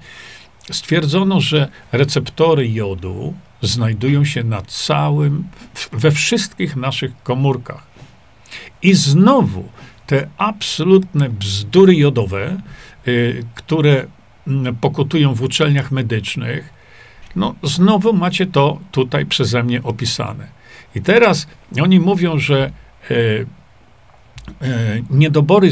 Stwierdzono, 0.72 1.42
że 1.42 1.70
receptory 1.92 2.72
jodu 2.72 3.34
znajdują 3.62 4.26
się 4.26 4.44
na 4.44 4.62
całym, 4.62 5.44
we 5.92 6.12
wszystkich 6.12 6.76
naszych 6.76 7.24
komórkach. 7.24 7.88
I 8.82 8.94
znowu 8.94 9.70
te 10.08 10.28
absolutne 10.38 11.30
bzdury 11.30 11.96
jodowe, 11.96 12.58
y, 13.08 13.44
które 13.56 14.06
mm, 14.48 14.76
pokutują 14.76 15.34
w 15.34 15.42
uczelniach 15.42 15.92
medycznych, 15.92 16.75
no 17.36 17.56
znowu 17.64 18.14
macie 18.14 18.46
to 18.46 18.80
tutaj 18.92 19.26
przeze 19.26 19.64
mnie 19.64 19.84
opisane. 19.84 20.48
I 20.96 21.02
teraz 21.02 21.48
oni 21.82 22.00
mówią, 22.00 22.40
że 22.40 22.72
y, 23.12 23.14
y, 23.14 23.46
niedobory 25.10 25.70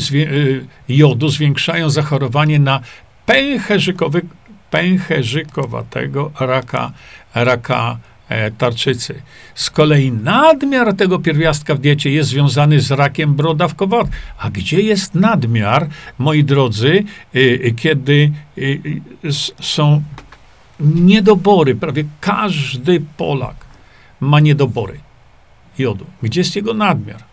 jodu 0.89 1.29
zwiększają 1.29 1.89
zachorowanie 1.89 2.59
na 2.59 2.79
pęcherzykowy, 3.25 4.21
pęcherzykowatego 4.69 6.31
raka, 6.39 6.91
raka 7.35 7.97
E, 8.29 8.51
tarczycy. 8.51 9.21
Z 9.55 9.69
kolei 9.69 10.11
nadmiar 10.11 10.93
tego 10.93 11.19
pierwiastka 11.19 11.75
w 11.75 11.79
diecie 11.79 12.09
jest 12.09 12.29
związany 12.29 12.79
z 12.79 12.91
rakiem 12.91 13.35
brodawkowatym. 13.35 14.13
A 14.37 14.49
gdzie 14.49 14.81
jest 14.81 15.15
nadmiar, 15.15 15.87
moi 16.17 16.43
drodzy, 16.43 17.03
kiedy 17.75 18.31
są 19.61 20.03
niedobory? 20.79 21.75
Prawie 21.75 22.03
każdy 22.21 23.03
Polak 23.17 23.55
ma 24.19 24.39
niedobory 24.39 24.99
jodu. 25.77 26.05
Gdzie 26.21 26.39
jest 26.41 26.55
jego 26.55 26.73
nadmiar? 26.73 27.23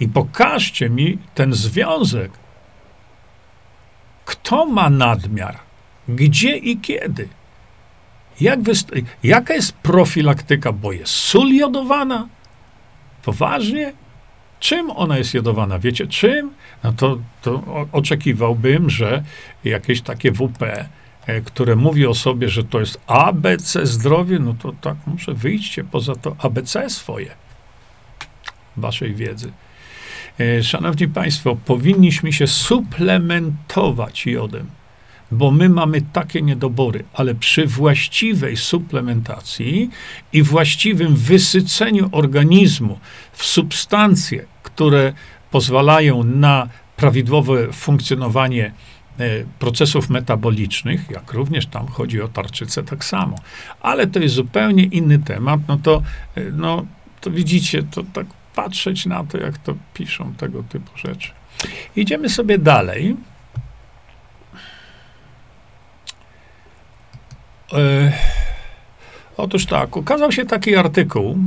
I 0.00 0.08
pokażcie 0.08 0.90
mi 0.90 1.18
ten 1.34 1.52
związek. 1.52 2.30
Kto 4.24 4.66
ma 4.66 4.90
nadmiar? 4.90 5.56
Gdzie 6.08 6.56
i 6.56 6.78
kiedy? 6.78 7.28
Jak 8.40 8.60
jaka 9.22 9.54
jest 9.54 9.72
profilaktyka, 9.72 10.72
bo 10.72 10.92
jest 10.92 11.12
sól 11.12 11.48
jodowana? 11.54 12.28
Poważnie? 13.22 13.92
Czym 14.60 14.90
ona 14.90 15.18
jest 15.18 15.34
jodowana? 15.34 15.78
Wiecie 15.78 16.06
czym? 16.06 16.50
No 16.84 16.92
to, 16.92 17.18
to 17.42 17.62
oczekiwałbym, 17.92 18.90
że 18.90 19.22
jakieś 19.64 20.02
takie 20.02 20.32
WP, 20.32 20.88
które 21.44 21.76
mówi 21.76 22.06
o 22.06 22.14
sobie, 22.14 22.48
że 22.48 22.64
to 22.64 22.80
jest 22.80 23.00
ABC 23.06 23.86
zdrowie, 23.86 24.38
no 24.38 24.54
to 24.54 24.72
tak 24.80 24.96
muszę 25.06 25.34
wyjście 25.34 25.84
poza 25.84 26.14
to 26.14 26.36
ABC 26.38 26.90
swoje 26.90 27.30
waszej 28.76 29.14
wiedzy. 29.14 29.52
E, 30.40 30.62
szanowni 30.62 31.08
Państwo, 31.08 31.56
powinniśmy 31.56 32.32
się 32.32 32.46
suplementować 32.46 34.26
jodem 34.26 34.66
bo 35.32 35.50
my 35.50 35.68
mamy 35.68 36.02
takie 36.12 36.42
niedobory, 36.42 37.04
ale 37.12 37.34
przy 37.34 37.66
właściwej 37.66 38.56
suplementacji 38.56 39.90
i 40.32 40.42
właściwym 40.42 41.16
wysyceniu 41.16 42.08
organizmu 42.12 42.98
w 43.32 43.44
substancje, 43.44 44.44
które 44.62 45.12
pozwalają 45.50 46.24
na 46.24 46.68
prawidłowe 46.96 47.72
funkcjonowanie 47.72 48.66
e, 48.66 48.72
procesów 49.58 50.10
metabolicznych, 50.10 51.10
jak 51.10 51.32
również 51.32 51.66
tam 51.66 51.86
chodzi 51.86 52.22
o 52.22 52.28
tarczycę 52.28 52.82
tak 52.82 53.04
samo. 53.04 53.36
Ale 53.80 54.06
to 54.06 54.18
jest 54.18 54.34
zupełnie 54.34 54.84
inny 54.84 55.18
temat, 55.18 55.60
no 55.68 55.76
to, 55.76 56.02
e, 56.34 56.44
no, 56.44 56.86
to 57.20 57.30
widzicie, 57.30 57.82
to 57.82 58.02
tak 58.12 58.26
patrzeć 58.54 59.06
na 59.06 59.24
to, 59.24 59.38
jak 59.38 59.58
to 59.58 59.74
piszą 59.94 60.34
tego 60.34 60.62
typu 60.62 60.98
rzeczy. 60.98 61.30
Idziemy 61.96 62.28
sobie 62.28 62.58
dalej. 62.58 63.16
E, 67.72 68.12
otóż 69.36 69.66
tak, 69.66 69.96
ukazał 69.96 70.32
się 70.32 70.46
taki 70.46 70.76
artykuł 70.76 71.38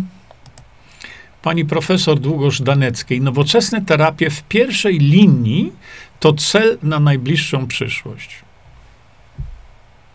pani 1.44 1.66
profesor 1.66 2.20
Długosz 2.20 2.62
Daneckiej. 2.62 3.22
Nowoczesne 3.22 3.82
terapie 3.82 4.30
w 4.30 4.44
pierwszej 4.44 5.00
linii 5.00 5.72
to 6.24 6.34
cel 6.34 6.78
na 6.84 7.00
najbliższą 7.00 7.68
przyszłość. 7.68 8.40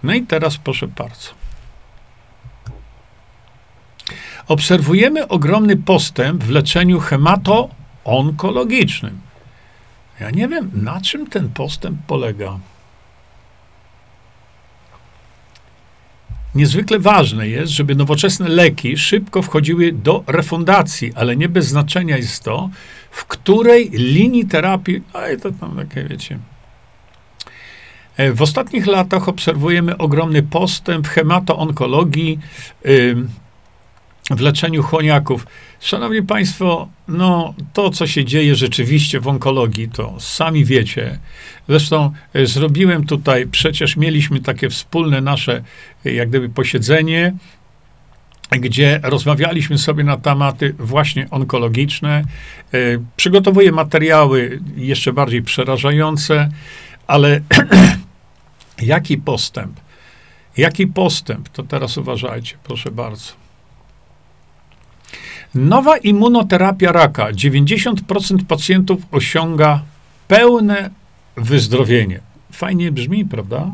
No 0.02 0.14
i 0.14 0.22
teraz 0.22 0.56
proszę 0.56 0.86
bardzo. 0.86 1.30
Obserwujemy 4.46 5.28
ogromny 5.28 5.76
postęp 5.76 6.44
w 6.44 6.50
leczeniu 6.50 7.00
hemato-onkologicznym. 7.00 9.18
Ja 10.20 10.30
nie 10.30 10.48
wiem, 10.48 10.70
na 10.74 11.00
czym 11.00 11.26
ten 11.26 11.48
postęp 11.48 11.98
polega. 12.06 12.59
Niezwykle 16.55 16.99
ważne 16.99 17.49
jest, 17.49 17.72
żeby 17.72 17.94
nowoczesne 17.94 18.49
leki 18.49 18.96
szybko 18.96 19.42
wchodziły 19.42 19.92
do 19.92 20.24
refundacji, 20.26 21.12
ale 21.14 21.36
nie 21.36 21.49
bez 21.49 21.66
znaczenia 21.66 22.16
jest 22.16 22.44
to, 22.44 22.70
w 23.11 23.24
której 23.24 23.90
linii 23.90 24.46
terapii, 24.46 25.03
no 25.14 25.30
i 25.30 25.40
to 25.40 25.53
tam 25.53 25.76
takie, 25.76 26.05
wiecie. 26.05 26.38
E, 28.16 28.32
w 28.32 28.42
ostatnich 28.42 28.86
latach 28.86 29.28
obserwujemy 29.28 29.96
ogromny 29.96 30.42
postęp 30.42 31.07
w 31.09 31.11
hemato-onkologii, 31.11 32.38
w 34.30 34.40
leczeniu 34.40 34.82
chłoniaków. 34.82 35.46
Szanowni 35.80 36.22
Państwo, 36.22 36.88
no 37.08 37.54
to, 37.72 37.90
co 37.90 38.06
się 38.06 38.24
dzieje 38.24 38.54
rzeczywiście 38.54 39.20
w 39.20 39.28
onkologii, 39.28 39.88
to 39.88 40.14
sami 40.18 40.64
wiecie. 40.64 41.18
Zresztą 41.68 42.12
e, 42.34 42.46
zrobiłem 42.46 43.06
tutaj, 43.06 43.46
przecież 43.46 43.96
mieliśmy 43.96 44.40
takie 44.40 44.70
wspólne 44.70 45.20
nasze, 45.20 45.62
e, 46.06 46.12
jak 46.12 46.28
gdyby, 46.28 46.48
posiedzenie, 46.48 47.34
gdzie 48.50 49.00
rozmawialiśmy 49.02 49.78
sobie 49.78 50.04
na 50.04 50.16
tematy 50.16 50.74
właśnie 50.78 51.30
onkologiczne. 51.30 52.22
E, 52.74 52.78
przygotowuję 53.16 53.72
materiały 53.72 54.60
jeszcze 54.76 55.12
bardziej 55.12 55.42
przerażające, 55.42 56.48
ale 57.06 57.40
jaki 58.82 59.18
postęp? 59.18 59.80
Jaki 60.56 60.86
postęp? 60.86 61.48
To 61.48 61.62
teraz 61.62 61.96
uważajcie, 61.98 62.56
proszę 62.64 62.90
bardzo. 62.90 63.38
Nowa 65.55 65.96
immunoterapia 65.96 66.92
raka. 66.92 67.32
90% 67.32 68.44
pacjentów 68.49 69.01
osiąga 69.12 69.82
pełne 70.28 70.90
wyzdrowienie. 71.36 72.20
Fajnie 72.53 72.92
brzmi, 72.92 73.24
prawda? 73.24 73.70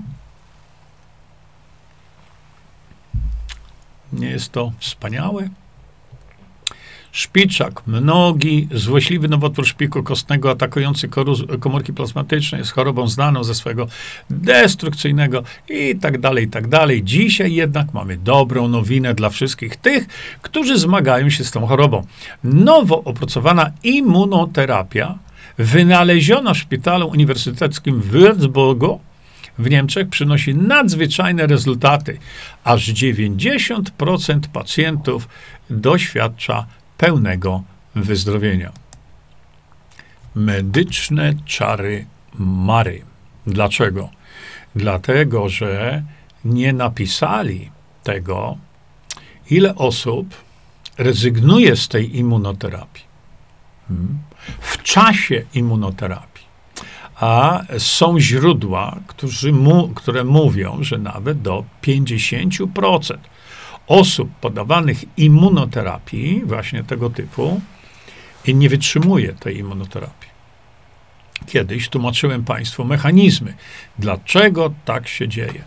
Nie 4.12 4.28
jest 4.28 4.52
to 4.52 4.72
wspaniałe? 4.78 5.48
Szpiczak, 7.14 7.86
mnogi, 7.86 8.68
złośliwy 8.72 9.28
nowotwór 9.28 9.66
szpiku 9.66 10.02
kostnego 10.02 10.50
atakujący 10.50 11.08
komórki 11.60 11.92
plazmatyczne 11.92 12.58
jest 12.58 12.70
chorobą 12.70 13.08
znaną 13.08 13.44
ze 13.44 13.54
swojego 13.54 13.86
destrukcyjnego 14.30 15.42
i 15.68 15.96
tak 16.00 16.20
dalej, 16.20 16.44
i 16.44 16.48
tak 16.48 16.68
dalej. 16.68 17.04
Dzisiaj 17.04 17.54
jednak 17.54 17.94
mamy 17.94 18.16
dobrą 18.16 18.68
nowinę 18.68 19.14
dla 19.14 19.30
wszystkich 19.30 19.76
tych, 19.76 20.06
którzy 20.42 20.78
zmagają 20.78 21.30
się 21.30 21.44
z 21.44 21.50
tą 21.50 21.66
chorobą. 21.66 22.06
Nowo 22.44 23.04
opracowana 23.04 23.70
immunoterapia 23.82 25.18
wynaleziona 25.58 26.54
w 26.54 26.58
szpitalu 26.58 27.08
uniwersyteckim 27.08 28.00
w 28.00 28.10
Würzburgu 28.10 28.98
w 29.58 29.70
Niemczech 29.70 30.08
przynosi 30.08 30.54
nadzwyczajne 30.54 31.46
rezultaty. 31.46 32.18
Aż 32.64 32.88
90% 32.88 34.40
pacjentów 34.52 35.28
doświadcza 35.70 36.66
pełnego 36.98 37.62
wyzdrowienia. 37.94 38.72
Medyczne 40.34 41.34
czary 41.44 42.06
Mary. 42.38 43.02
Dlaczego? 43.46 44.10
Dlatego, 44.76 45.48
że 45.48 46.02
nie 46.44 46.72
napisali 46.72 47.70
tego, 48.02 48.56
ile 49.50 49.74
osób 49.74 50.34
rezygnuje 50.98 51.76
z 51.76 51.88
tej 51.88 52.18
immunoterapii 52.18 53.04
hmm? 53.88 54.18
w 54.60 54.82
czasie 54.82 55.44
immunoterapii. 55.54 56.44
A 57.16 57.62
są 57.78 58.20
źródła, 58.20 58.96
mu, 59.52 59.88
które 59.88 60.24
mówią, 60.24 60.78
że 60.80 60.98
nawet 60.98 61.42
do 61.42 61.64
50% 61.82 63.16
osób 63.86 64.30
podawanych 64.40 65.04
immunoterapii, 65.16 66.42
właśnie 66.44 66.84
tego 66.84 67.10
typu, 67.10 67.60
nie 68.48 68.68
wytrzymuje 68.68 69.32
tej 69.32 69.58
immunoterapii. 69.58 70.34
kiedyś 71.46 71.88
tłumaczyłem 71.88 72.44
Państwu 72.44 72.84
mechanizmy. 72.84 73.54
Dlaczego 73.98 74.74
tak 74.84 75.08
się 75.08 75.28
dzieje? 75.28 75.64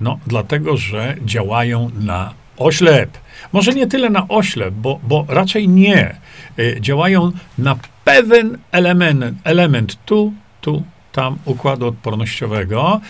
No, 0.00 0.18
dlatego, 0.26 0.76
że 0.76 1.16
działają 1.24 1.90
na 2.00 2.34
oślep. 2.56 3.18
Może 3.52 3.72
nie 3.72 3.86
tyle 3.86 4.10
na 4.10 4.28
oślep, 4.28 4.74
bo, 4.74 5.00
bo 5.02 5.24
raczej 5.28 5.68
nie. 5.68 6.16
Y, 6.58 6.76
działają 6.80 7.32
na 7.58 7.76
pewien 8.04 8.58
element, 8.72 9.38
element 9.44 9.98
tu, 10.04 10.32
tu, 10.60 10.82
tam 11.12 11.38
układu 11.44 11.86
odpornościowego 11.86 13.00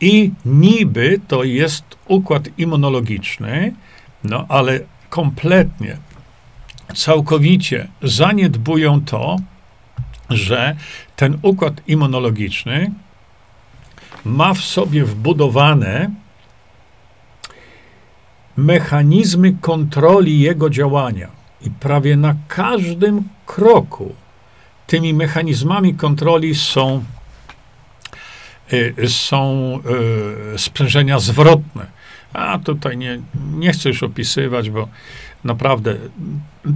i 0.00 0.30
niby 0.44 1.20
to 1.28 1.44
jest 1.44 1.84
układ 2.08 2.48
immunologiczny, 2.58 3.72
no 4.24 4.46
ale 4.48 4.80
kompletnie, 5.10 5.96
całkowicie 6.94 7.88
zaniedbują 8.02 9.04
to, 9.04 9.36
że 10.30 10.76
ten 11.16 11.38
układ 11.42 11.74
immunologiczny 11.86 12.90
ma 14.24 14.54
w 14.54 14.60
sobie 14.60 15.04
wbudowane 15.04 16.10
mechanizmy 18.56 19.56
kontroli 19.60 20.40
jego 20.40 20.70
działania. 20.70 21.28
I 21.60 21.70
prawie 21.70 22.16
na 22.16 22.34
każdym 22.48 23.28
kroku 23.46 24.14
tymi 24.86 25.14
mechanizmami 25.14 25.94
kontroli 25.94 26.54
są, 26.54 27.04
y, 28.72 29.08
są 29.08 29.78
y, 30.54 30.58
sprzężenia 30.58 31.18
zwrotne. 31.18 31.93
A 32.34 32.58
tutaj 32.58 32.96
nie, 32.96 33.20
nie 33.52 33.72
chcę 33.72 33.88
już 33.88 34.02
opisywać, 34.02 34.70
bo 34.70 34.88
naprawdę 35.44 35.96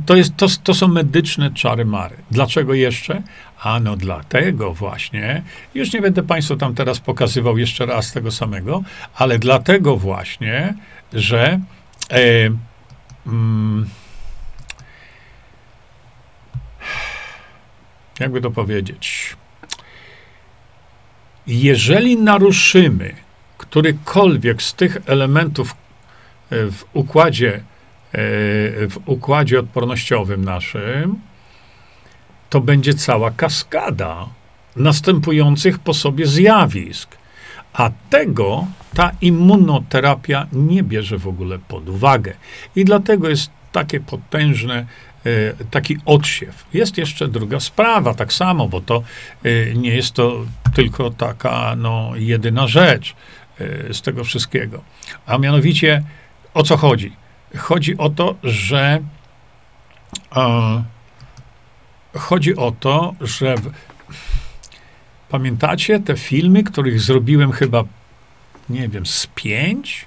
to, 0.07 0.17
jest, 0.17 0.37
to, 0.37 0.47
to 0.65 0.75
są 0.75 0.89
medyczne 0.89 1.51
czary 1.51 1.85
mary. 1.85 2.17
Dlaczego 2.31 2.75
jeszcze? 2.75 3.23
Ano 3.63 3.97
dlatego 3.97 4.75
właśnie, 4.75 5.43
już 5.75 5.93
nie 5.93 6.01
będę 6.01 6.23
Państwu 6.23 6.57
tam 6.57 6.75
teraz 6.75 7.01
pokazywał 7.01 7.59
jeszcze 7.59 7.87
raz 7.87 8.13
tego 8.13 8.31
samego, 8.31 8.83
ale 9.15 9.39
dlatego 9.39 9.97
właśnie, 9.97 10.75
że 11.13 11.61
e, 12.11 12.51
mm, 13.27 13.87
jakby 18.21 18.41
to 18.41 18.51
powiedzieć, 18.51 19.37
jeżeli 21.47 22.17
naruszymy 22.17 23.28
którykolwiek 23.71 24.63
z 24.63 24.75
tych 24.75 24.99
elementów 25.07 25.71
e, 26.51 26.71
w 26.71 26.85
układzie, 26.93 27.55
e, 27.55 27.61
w 28.89 28.99
układzie 29.07 29.61
odpornościowym 29.61 30.45
naszym, 30.45 31.21
to 32.51 32.61
będzie 32.61 32.95
cała 32.95 33.31
kaskada 33.31 34.27
następujących 34.77 35.79
po 35.79 35.95
sobie 35.95 36.27
zjawisk. 36.27 37.17
A 37.73 37.91
tego 38.11 38.67
ta 38.95 39.11
immunoterapia 39.21 40.47
nie 40.53 40.83
bierze 40.83 41.19
w 41.19 41.29
ogóle 41.29 41.59
pod 41.59 41.89
uwagę. 41.89 42.33
I 42.77 42.85
dlatego 42.85 43.29
jest 43.29 43.51
takie 43.73 44.01
potężne, 44.01 44.87
e, 45.27 45.65
taki 45.71 45.97
odsiew. 46.05 46.65
Jest 46.75 46.99
jeszcze 46.99 47.29
druga 47.29 47.61
sprawa, 47.61 48.15
tak 48.15 48.33
samo, 48.33 48.69
bo 48.69 48.81
to 48.81 49.03
nie 49.75 49.95
jest 49.95 50.13
to 50.13 50.45
tylko 50.75 51.11
taka 51.11 51.77
no, 51.77 52.13
jedyna 52.17 52.67
rzecz. 52.67 53.15
Y, 53.61 53.95
z 53.95 54.03
tego 54.03 54.25
wszystkiego. 54.25 54.83
A 55.27 55.39
mianowicie 55.39 56.03
o 56.55 56.63
co 56.63 56.77
chodzi? 56.77 57.13
Chodzi 57.57 57.99
o 57.99 58.11
to, 58.11 58.35
że 58.43 59.03
e, 60.37 60.85
chodzi 62.19 62.57
o 62.57 62.73
to, 62.81 63.15
że 63.21 63.57
w, 63.57 63.71
pamiętacie 65.29 66.01
te 66.01 66.17
filmy, 66.17 66.63
których 66.65 67.01
zrobiłem 67.01 67.53
chyba, 67.53 67.85
nie 68.69 68.89
wiem, 68.89 69.07
z 69.07 69.27
pięć? 69.35 70.05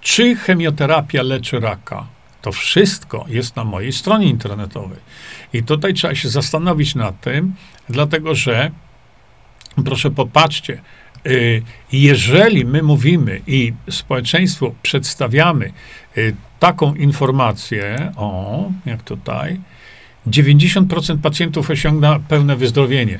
Czy 0.00 0.36
chemioterapia 0.36 1.22
leczy 1.22 1.60
raka? 1.60 2.06
To 2.42 2.52
wszystko 2.52 3.24
jest 3.28 3.56
na 3.56 3.64
mojej 3.64 3.92
stronie 3.92 4.26
internetowej. 4.26 4.98
I 5.52 5.62
tutaj 5.62 5.94
trzeba 5.94 6.14
się 6.14 6.28
zastanowić 6.28 6.94
nad 6.94 7.20
tym, 7.20 7.54
dlatego 7.88 8.34
że, 8.34 8.70
proszę 9.84 10.10
popatrzcie, 10.10 10.80
jeżeli 11.92 12.64
my 12.64 12.82
mówimy 12.82 13.40
i 13.46 13.72
społeczeństwu 13.90 14.74
przedstawiamy 14.82 15.72
y, 16.18 16.34
taką 16.58 16.94
informację, 16.94 18.12
o, 18.16 18.70
jak 18.86 19.02
tutaj, 19.02 19.60
90% 20.26 21.18
pacjentów 21.18 21.70
osiąga 21.70 22.18
pełne 22.28 22.56
wyzdrowienie. 22.56 23.18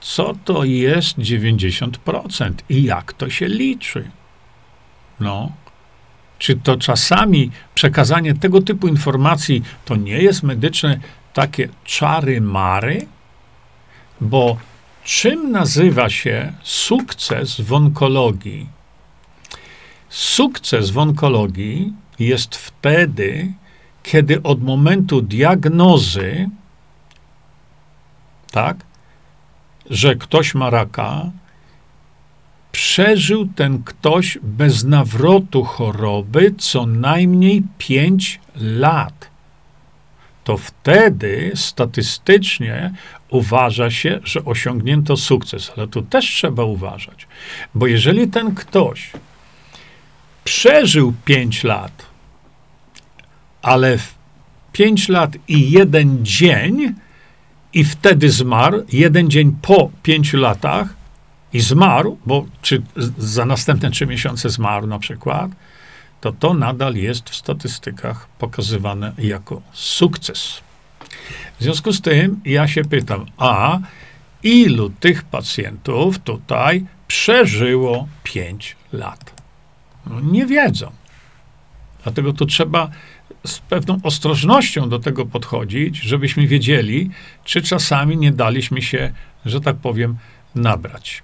Co 0.00 0.34
to 0.44 0.64
jest 0.64 1.18
90% 1.18 2.52
i 2.68 2.82
jak 2.82 3.12
to 3.12 3.30
się 3.30 3.48
liczy? 3.48 4.10
No. 5.20 5.52
Czy 6.38 6.56
to 6.56 6.76
czasami 6.76 7.50
przekazanie 7.74 8.34
tego 8.34 8.62
typu 8.62 8.88
informacji 8.88 9.62
to 9.84 9.96
nie 9.96 10.18
jest 10.18 10.42
medyczne 10.42 10.98
takie 11.32 11.68
czary-mary? 11.84 13.06
Bo 14.20 14.56
Czym 15.04 15.50
nazywa 15.52 16.10
się 16.10 16.52
sukces 16.62 17.60
w 17.60 17.72
onkologii? 17.72 18.68
Sukces 20.08 20.90
w 20.90 20.98
onkologii 20.98 21.92
jest 22.18 22.56
wtedy, 22.56 23.52
kiedy 24.02 24.42
od 24.42 24.62
momentu 24.62 25.22
diagnozy, 25.22 26.48
tak, 28.50 28.76
że 29.90 30.16
ktoś 30.16 30.54
ma 30.54 30.70
raka, 30.70 31.30
przeżył 32.72 33.48
ten 33.56 33.82
ktoś 33.82 34.38
bez 34.42 34.84
nawrotu 34.84 35.64
choroby 35.64 36.54
co 36.58 36.86
najmniej 36.86 37.62
5 37.78 38.40
lat 38.56 39.33
to 40.44 40.56
wtedy 40.56 41.52
statystycznie 41.54 42.92
uważa 43.28 43.90
się, 43.90 44.20
że 44.24 44.44
osiągnięto 44.44 45.16
sukces. 45.16 45.72
Ale 45.76 45.88
tu 45.88 46.02
też 46.02 46.24
trzeba 46.24 46.64
uważać, 46.64 47.26
bo 47.74 47.86
jeżeli 47.86 48.28
ten 48.28 48.54
ktoś 48.54 49.10
przeżył 50.44 51.12
5 51.24 51.64
lat, 51.64 52.06
ale 53.62 53.98
w 53.98 54.14
5 54.72 55.08
lat 55.08 55.36
i 55.48 55.70
jeden 55.70 56.24
dzień, 56.24 56.94
i 57.72 57.84
wtedy 57.84 58.30
zmarł, 58.30 58.84
jeden 58.92 59.30
dzień 59.30 59.56
po 59.62 59.90
5 60.02 60.32
latach, 60.32 60.94
i 61.52 61.60
zmarł, 61.60 62.18
bo 62.26 62.46
czy 62.62 62.82
za 63.18 63.44
następne 63.44 63.90
trzy 63.90 64.06
miesiące 64.06 64.50
zmarł 64.50 64.86
na 64.86 64.98
przykład, 64.98 65.50
to 66.24 66.32
to 66.32 66.54
nadal 66.54 66.94
jest 66.94 67.30
w 67.30 67.36
statystykach 67.36 68.28
pokazywane 68.38 69.12
jako 69.18 69.62
sukces. 69.72 70.60
W 71.58 71.62
związku 71.62 71.92
z 71.92 72.00
tym 72.00 72.40
ja 72.44 72.68
się 72.68 72.84
pytam, 72.84 73.26
a 73.36 73.78
ilu 74.42 74.90
tych 74.90 75.22
pacjentów 75.22 76.18
tutaj 76.18 76.84
przeżyło 77.08 78.08
5 78.22 78.76
lat? 78.92 79.42
No, 80.06 80.20
nie 80.20 80.46
wiedzą. 80.46 80.92
Dlatego 82.02 82.32
tu 82.32 82.46
trzeba 82.46 82.90
z 83.46 83.58
pewną 83.58 83.98
ostrożnością 84.02 84.88
do 84.88 84.98
tego 84.98 85.26
podchodzić, 85.26 85.96
żebyśmy 85.96 86.46
wiedzieli, 86.46 87.10
czy 87.44 87.62
czasami 87.62 88.16
nie 88.16 88.32
daliśmy 88.32 88.82
się, 88.82 89.12
że 89.46 89.60
tak 89.60 89.76
powiem, 89.76 90.16
nabrać. 90.54 91.22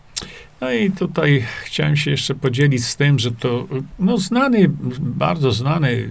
No 0.61 0.73
i 0.73 0.91
tutaj 0.91 1.45
chciałem 1.65 1.97
się 1.97 2.11
jeszcze 2.11 2.35
podzielić 2.35 2.85
z 2.85 2.97
tym, 2.97 3.19
że 3.19 3.31
to 3.31 3.67
no, 3.99 4.19
znany, 4.19 4.71
bardzo 5.01 5.53
znany 5.53 6.11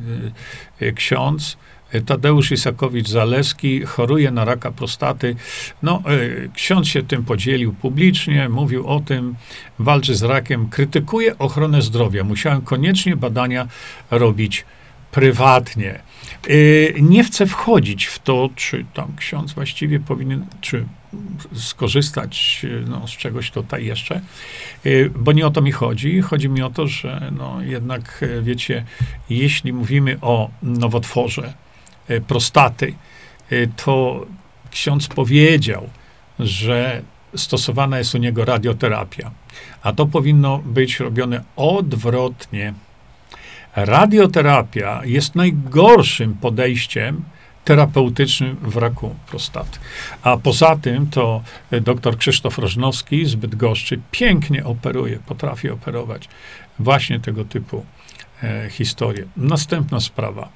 e, 0.80 0.92
ksiądz, 0.92 1.58
e, 1.92 2.02
Tadeusz 2.02 2.52
Isakowicz-Zaleski 2.52 3.84
choruje 3.86 4.32
na 4.32 4.46
raka 4.46 4.72
prostaty. 4.72 5.36
No, 5.84 6.04
e, 6.06 6.50
ksiądz 6.54 6.88
się 6.88 7.04
tym 7.04 7.26
podzielił 7.26 7.74
publicznie, 7.74 8.50
mówił 8.50 8.88
o 8.88 9.00
tym, 9.00 9.36
walczy 9.80 10.16
z 10.16 10.24
rakiem, 10.24 10.70
krytykuje 10.70 11.38
ochronę 11.38 11.82
zdrowia. 11.82 12.24
Musiałem 12.24 12.62
koniecznie 12.62 13.16
badania 13.16 13.68
robić 14.12 14.66
prywatnie. 15.12 16.00
Nie 17.02 17.24
chcę 17.24 17.46
wchodzić 17.46 18.06
w 18.06 18.20
to, 18.20 18.50
czy 18.56 18.86
tam 18.94 19.16
ksiądz 19.18 19.54
właściwie 19.54 20.00
powinien, 20.00 20.46
czy 20.62 20.86
skorzystać 21.54 22.66
no, 22.88 23.08
z 23.08 23.12
czegoś 23.12 23.52
tutaj 23.52 23.86
jeszcze, 23.86 24.22
y, 24.86 25.12
bo 25.16 25.32
nie 25.32 25.48
o 25.48 25.50
to 25.50 25.62
mi 25.62 25.72
chodzi. 25.72 26.22
Chodzi 26.22 26.50
mi 26.50 26.62
o 26.62 26.70
to, 26.70 26.88
że 26.88 27.32
no, 27.38 27.62
jednak, 27.62 28.20
y, 28.24 28.42
wiecie, 28.42 28.86
jeśli 29.30 29.74
mówimy 29.74 30.18
o 30.22 30.50
nowotworze 30.64 31.54
y, 32.10 32.22
prostaty, 32.22 32.94
to 33.76 34.26
ksiądz 34.72 35.08
powiedział, 35.08 35.90
że 36.40 37.02
stosowana 37.36 37.98
jest 37.98 38.16
u 38.16 38.18
niego 38.18 38.46
radioterapia, 38.46 39.32
a 39.82 39.94
to 39.94 40.06
powinno 40.06 40.58
być 40.58 41.00
robione 41.00 41.44
odwrotnie. 41.56 42.74
Radioterapia 43.76 45.02
jest 45.06 45.36
najgorszym 45.36 46.34
podejściem 46.34 47.24
terapeutycznym 47.70 48.56
w 48.62 48.78
raku 48.78 49.16
prostaty. 49.28 49.80
A 50.24 50.38
poza 50.38 50.76
tym 50.76 51.08
to 51.08 51.44
e, 51.72 51.82
dr 51.82 52.18
Krzysztof 52.18 52.58
Rożnowski 52.58 53.26
z 53.26 53.36
Bydgoszczy 53.36 54.00
pięknie 54.12 54.66
operuje, 54.66 55.20
potrafi 55.26 55.70
operować 55.70 56.30
właśnie 56.80 57.20
tego 57.20 57.46
typu 57.46 57.86
e, 58.44 58.70
historie. 58.70 59.26
Następna 59.38 60.00
sprawa. 60.00 60.50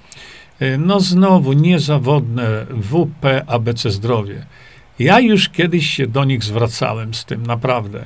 E, 0.60 0.78
no 0.78 1.00
znowu 1.00 1.54
niezawodne 1.54 2.66
WP 2.66 3.44
ABC 3.48 3.92
Zdrowie. 3.92 4.46
Ja 5.00 5.20
już 5.20 5.50
kiedyś 5.50 5.90
się 5.90 6.08
do 6.08 6.24
nich 6.24 6.44
zwracałem 6.44 7.14
z 7.14 7.26
tym, 7.26 7.46
naprawdę. 7.46 8.06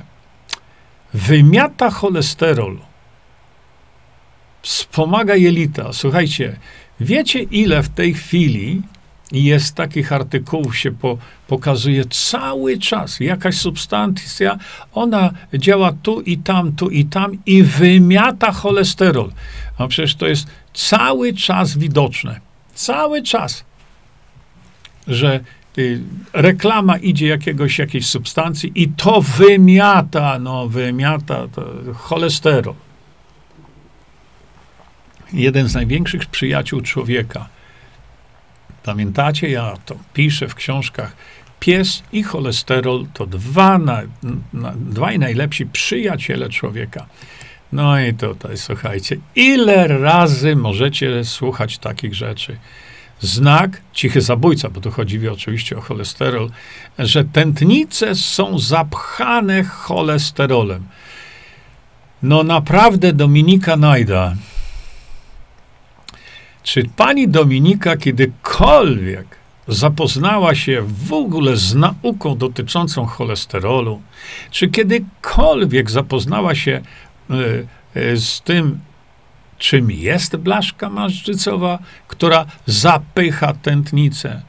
Wymiata 1.14 1.90
cholesterol, 1.90 2.78
wspomaga 4.62 5.36
jelita. 5.36 5.92
Słuchajcie, 5.92 6.56
wiecie 7.00 7.42
ile 7.42 7.82
w 7.82 7.88
tej 7.88 8.14
chwili 8.14 8.82
jest 9.32 9.74
takich 9.74 10.12
artykułów, 10.12 10.78
się 10.78 10.90
po, 10.90 11.18
pokazuje 11.46 12.04
cały 12.04 12.78
czas. 12.78 13.20
Jakaś 13.20 13.58
substancja, 13.58 14.58
ona 14.92 15.30
działa 15.54 15.92
tu 16.02 16.20
i 16.20 16.38
tam, 16.38 16.72
tu 16.72 16.90
i 16.90 17.04
tam 17.04 17.32
i 17.46 17.62
wymiata 17.62 18.52
cholesterol. 18.52 19.32
A 19.78 19.88
przecież 19.88 20.14
to 20.14 20.26
jest 20.26 20.46
cały 20.74 21.34
czas 21.34 21.78
widoczne. 21.78 22.40
Cały 22.74 23.22
czas. 23.22 23.64
Że 25.06 25.40
y, 25.78 26.00
reklama 26.32 26.96
idzie 26.96 27.26
jakiegoś, 27.26 27.78
jakiejś 27.78 28.06
substancji 28.06 28.72
i 28.74 28.88
to 28.88 29.20
wymiata, 29.20 30.38
no 30.38 30.68
wymiata 30.68 31.46
cholesterol. 31.94 32.74
Jeden 35.32 35.68
z 35.68 35.74
największych 35.74 36.26
przyjaciół 36.26 36.80
człowieka– 36.80 37.48
Pamiętacie, 38.88 39.50
ja 39.50 39.74
to 39.86 39.96
piszę 40.14 40.48
w 40.48 40.54
książkach. 40.54 41.16
Pies 41.60 42.02
i 42.12 42.22
cholesterol 42.22 43.06
to 43.14 43.26
dwa, 43.26 43.78
na, 43.78 44.02
na, 44.52 44.74
najlepsi 45.18 45.66
przyjaciele 45.66 46.48
człowieka. 46.48 47.06
No 47.72 48.00
i 48.00 48.14
tutaj, 48.14 48.56
słuchajcie, 48.56 49.16
ile 49.36 49.88
razy 49.88 50.56
możecie 50.56 51.24
słuchać 51.24 51.78
takich 51.78 52.14
rzeczy? 52.14 52.56
Znak, 53.20 53.80
cichy 53.92 54.20
zabójca, 54.20 54.68
bo 54.70 54.80
tu 54.80 54.90
chodzi 54.90 55.28
oczywiście 55.28 55.78
o 55.78 55.80
cholesterol, 55.80 56.50
że 56.98 57.24
tętnice 57.24 58.14
są 58.14 58.58
zapchane 58.58 59.64
cholesterolem. 59.64 60.86
No 62.22 62.42
naprawdę 62.42 63.12
Dominika 63.12 63.76
Najda, 63.76 64.34
czy 66.68 66.82
pani 66.96 67.28
Dominika 67.28 67.96
kiedykolwiek 67.96 69.26
zapoznała 69.68 70.54
się 70.54 70.82
w 71.06 71.12
ogóle 71.12 71.56
z 71.56 71.74
nauką 71.74 72.38
dotyczącą 72.38 73.06
cholesterolu? 73.06 74.02
Czy 74.50 74.68
kiedykolwiek 74.68 75.90
zapoznała 75.90 76.54
się 76.54 76.80
y, 77.30 77.66
y, 77.96 78.16
z 78.16 78.40
tym, 78.40 78.80
czym 79.58 79.90
jest 79.90 80.36
blaszka 80.36 80.90
marszczycowa, 80.90 81.78
która 82.08 82.46
zapycha 82.66 83.54
tętnicę? 83.54 84.42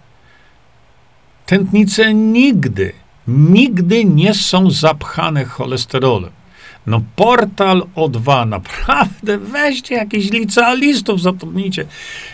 Tętnice 1.46 2.14
nigdy, 2.14 2.94
nigdy 3.28 4.06
nie 4.06 4.34
są 4.34 4.72
zapchane 4.72 5.46
cholesterolem. 5.46 6.39
No 6.88 7.02
portal 7.16 7.84
O2, 7.96 8.48
naprawdę 8.48 9.38
weźcie 9.38 9.96
jakichś 9.96 10.32
licealistów, 10.32 11.22
zatrudnijcie. 11.22 11.86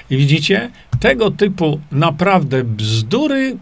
I 0.09 0.17
widzicie, 0.17 0.71
tego 0.99 1.31
typu 1.31 1.79
naprawdę 1.91 2.63
bzdury 2.63 3.57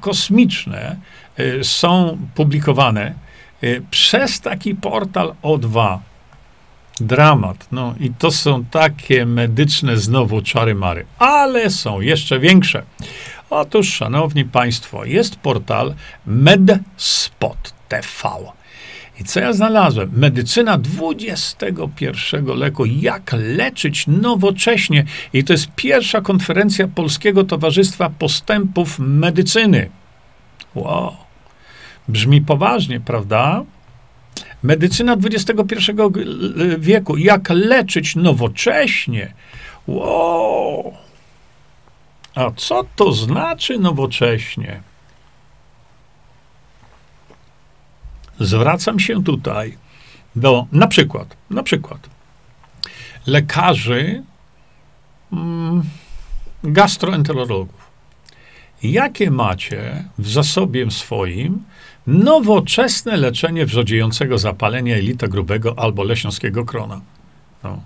kosmiczne 0.00 0.96
y, 1.40 1.64
są 1.64 2.18
publikowane 2.34 3.14
y, 3.64 3.82
przez 3.90 4.40
taki 4.40 4.74
portal 4.74 5.34
O2. 5.42 5.98
Dramat. 7.00 7.68
No 7.72 7.94
i 8.00 8.10
to 8.10 8.30
są 8.30 8.64
takie 8.64 9.26
medyczne 9.26 9.96
znowu 9.96 10.42
czary-mary. 10.42 11.04
Ale 11.18 11.70
są 11.70 12.00
jeszcze 12.00 12.38
większe. 12.38 12.82
Otóż, 13.50 13.94
szanowni 13.94 14.44
państwo, 14.44 15.04
jest 15.04 15.36
portal 15.36 15.94
MedSpot 16.26 17.74
TV. 17.88 18.28
I 19.20 19.24
co 19.24 19.40
ja 19.40 19.52
znalazłem? 19.52 20.10
Medycyna 20.12 20.78
XXI 21.00 22.36
leku. 22.56 22.84
Jak 22.86 23.32
leczyć 23.32 24.06
nowocześnie. 24.06 25.04
I 25.32 25.44
to 25.44 25.52
jest 25.52 25.68
pierwsza 25.76 26.20
konferencja 26.20 26.88
Polskiego 26.88 27.44
Towarzystwa 27.44 28.10
Postępów 28.10 28.98
Medycyny. 28.98 29.90
Wow. 30.74 31.16
Brzmi 32.08 32.40
poważnie, 32.40 33.00
prawda? 33.00 33.62
Medycyna 34.62 35.16
XXI 35.24 35.92
wieku. 36.78 37.16
Jak 37.16 37.50
leczyć 37.50 38.16
nowocześnie. 38.16 39.32
Wow. 39.86 40.94
A 42.34 42.50
co 42.56 42.84
to 42.96 43.12
znaczy 43.12 43.78
nowocześnie? 43.78 44.80
Zwracam 48.40 49.00
się 49.00 49.24
tutaj 49.24 49.76
do, 50.36 50.66
na 50.72 50.86
przykład, 50.86 51.36
na 51.50 51.62
przykład, 51.62 52.10
lekarzy, 53.26 54.22
mm, 55.32 55.82
gastroenterologów. 56.64 57.86
Jakie 58.82 59.30
macie 59.30 60.04
w 60.18 60.28
zasobie 60.28 60.90
swoim 60.90 61.62
nowoczesne 62.06 63.16
leczenie 63.16 63.66
wrzodziejącego 63.66 64.38
zapalenia 64.38 64.96
jelita 64.96 65.28
grubego 65.28 65.74
albo 65.78 66.04
leśniowskiego 66.04 66.64
krona? 66.64 67.00
No. 67.64 67.80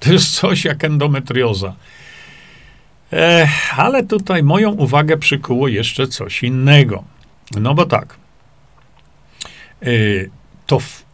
To 0.00 0.12
jest 0.12 0.34
coś 0.34 0.64
jak 0.64 0.84
endometrioza. 0.84 1.74
ale 3.76 4.04
tutaj 4.04 4.42
moją 4.42 4.70
uwagę 4.70 5.16
przykuło 5.16 5.68
jeszcze 5.68 6.06
coś 6.06 6.42
innego. 6.42 7.04
No 7.60 7.74
bo 7.74 7.86
tak, 7.86 8.16
to 10.66 10.80
w, 10.80 11.04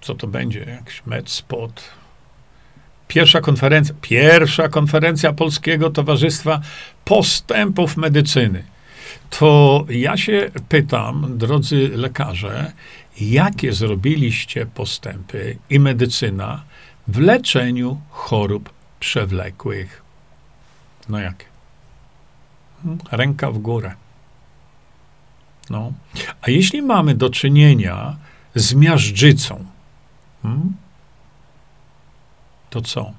co 0.00 0.14
to 0.14 0.26
będzie? 0.26 0.60
Jakiś 0.60 1.02
MedSpot. 1.06 1.82
Pierwsza 3.08 3.40
konferencja, 3.40 3.94
pierwsza 4.00 4.68
konferencja 4.68 5.32
Polskiego 5.32 5.90
Towarzystwa 5.90 6.60
Postępów 7.04 7.96
Medycyny. 7.96 8.64
To 9.30 9.84
ja 9.88 10.16
się 10.16 10.50
pytam, 10.68 11.38
drodzy 11.38 11.90
lekarze, 11.94 12.72
jakie 13.20 13.72
zrobiliście 13.72 14.66
postępy 14.66 15.56
i 15.70 15.80
medycyna 15.80 16.64
w 17.08 17.18
leczeniu 17.18 18.00
chorób 18.10 18.70
przewlekłych? 19.00 20.02
No 21.08 21.18
jakie? 21.18 21.46
Hmm, 22.82 22.98
ręka 23.12 23.50
w 23.50 23.58
górę. 23.58 23.94
No. 25.70 25.92
A 26.42 26.50
jeśli 26.50 26.82
mamy 26.82 27.14
do 27.14 27.30
czynienia 27.30 28.16
z 28.54 28.74
miażdżycą, 28.74 29.64
hmm, 30.42 30.76
to 32.70 32.80
co? 32.80 33.12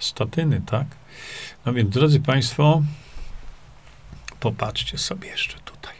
Statyny, 0.00 0.60
tak? 0.66 0.86
No 1.66 1.72
więc, 1.72 1.90
drodzy 1.90 2.20
Państwo, 2.20 2.82
popatrzcie 4.40 4.98
sobie 4.98 5.28
jeszcze 5.28 5.58
tutaj. 5.58 5.94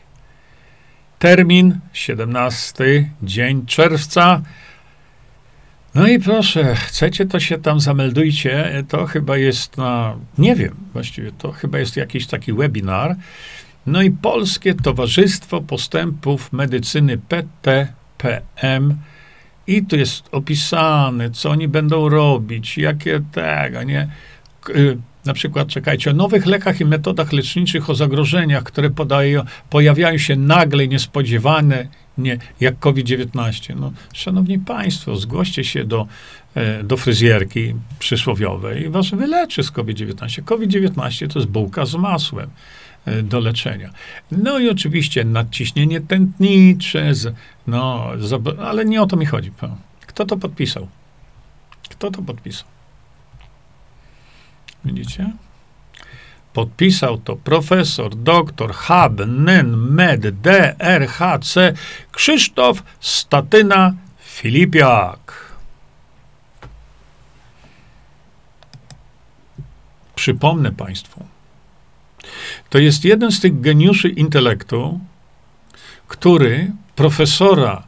Termin 1.18 1.80
17 1.92 3.10
dzień 3.22 3.66
czerwca. 3.66 4.42
No 5.94 6.08
i 6.08 6.18
proszę, 6.18 6.74
chcecie, 6.74 7.26
to 7.26 7.40
się 7.40 7.58
tam 7.58 7.80
zameldujcie. 7.80 8.84
To 8.88 9.06
chyba 9.06 9.36
jest 9.36 9.76
na, 9.76 10.16
nie 10.38 10.54
wiem, 10.54 10.74
właściwie 10.92 11.32
to 11.32 11.52
chyba 11.52 11.78
jest 11.78 11.96
jakiś 11.96 12.26
taki 12.26 12.52
webinar. 12.52 13.16
No 13.86 14.02
i 14.02 14.10
Polskie 14.10 14.74
Towarzystwo 14.74 15.60
Postępów 15.60 16.52
Medycyny 16.52 17.18
PTPM. 17.18 18.94
I 19.66 19.84
tu 19.84 19.96
jest 19.96 20.28
opisane, 20.32 21.30
co 21.30 21.50
oni 21.50 21.68
będą 21.68 22.08
robić, 22.08 22.78
jakie 22.78 23.20
tego, 23.32 23.82
nie? 23.82 24.08
Y, 24.68 24.96
na 25.24 25.34
przykład, 25.34 25.68
czekajcie, 25.68 26.10
o 26.10 26.14
nowych 26.14 26.46
lekach 26.46 26.80
i 26.80 26.84
metodach 26.84 27.32
leczniczych, 27.32 27.90
o 27.90 27.94
zagrożeniach, 27.94 28.62
które 28.62 28.90
podają, 28.90 29.42
pojawiają 29.70 30.18
się 30.18 30.36
nagle, 30.36 30.88
niespodziewane, 30.88 31.86
nie, 32.18 32.38
jak 32.60 32.78
COVID-19. 32.78 33.76
No, 33.76 33.92
szanowni 34.12 34.58
Państwo, 34.58 35.16
zgłoście 35.16 35.64
się 35.64 35.84
do, 35.84 36.06
e, 36.54 36.82
do 36.82 36.96
fryzjerki 36.96 37.74
przysłowiowej 37.98 38.82
i 38.82 38.88
was 38.88 39.10
wyleczy 39.10 39.62
z 39.62 39.70
COVID-19. 39.70 40.42
COVID-19 40.42 41.32
to 41.32 41.38
jest 41.38 41.50
bułka 41.50 41.86
z 41.86 41.94
masłem. 41.94 42.50
E, 43.06 43.22
do 43.22 43.40
leczenia. 43.40 43.90
No 44.30 44.58
i 44.58 44.70
oczywiście 44.70 45.24
nadciśnienie 45.24 46.00
tętnicze, 46.00 47.12
no, 47.66 48.06
ale 48.64 48.84
nie 48.84 49.02
o 49.02 49.06
to 49.06 49.16
mi 49.16 49.26
chodzi. 49.26 49.52
Kto 50.06 50.24
to 50.24 50.36
podpisał? 50.36 50.88
Kto 51.88 52.10
to 52.10 52.22
podpisał? 52.22 52.68
Widzicie? 54.84 55.32
Podpisał 56.52 57.18
to 57.18 57.36
profesor, 57.36 58.12
Hab, 58.72 59.20
Nen, 59.26 59.76
Med, 59.76 60.40
D, 60.40 60.74
R, 60.78 61.08
H, 61.08 61.38
C, 61.38 61.72
Krzysztof 62.12 62.82
Statyna 63.00 63.94
Filipiak. 64.18 65.50
Przypomnę 70.14 70.72
Państwu, 70.72 71.24
to 72.68 72.78
jest 72.78 73.04
jeden 73.04 73.32
z 73.32 73.40
tych 73.40 73.60
geniuszy 73.60 74.08
intelektu, 74.08 75.00
który 76.08 76.72
profesora 76.96 77.82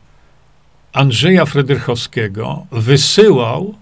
Andrzeja 0.92 1.46
Fredrychowskiego 1.46 2.66
wysyłał 2.70 3.74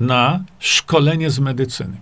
na 0.00 0.44
szkolenie 0.58 1.30
z 1.30 1.38
medycyny. 1.38 1.96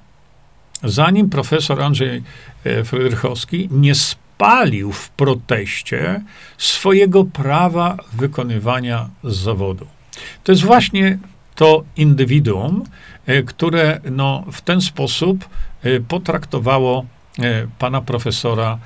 Zanim 0.85 1.31
profesor 1.31 1.83
Andrzej 1.83 2.23
e, 2.65 2.85
Fredrychowski 2.85 3.69
nie 3.71 3.95
spalił 3.95 4.93
w 4.93 5.11
proteście 5.11 6.23
swojego 6.59 7.25
prawa 7.25 7.97
wykonywania 8.13 9.09
zawodu. 9.25 9.87
To 10.45 10.53
jest 10.53 10.65
właśnie 10.65 11.19
to 11.55 11.85
indywiduum, 11.97 12.85
e, 13.27 13.43
które 13.43 14.01
no, 14.11 14.45
w 14.53 14.61
ten 14.61 14.81
sposób 14.81 15.49
e, 15.83 16.01
potraktowało 16.01 17.07
pana 17.79 18.01
profesora 18.01 18.79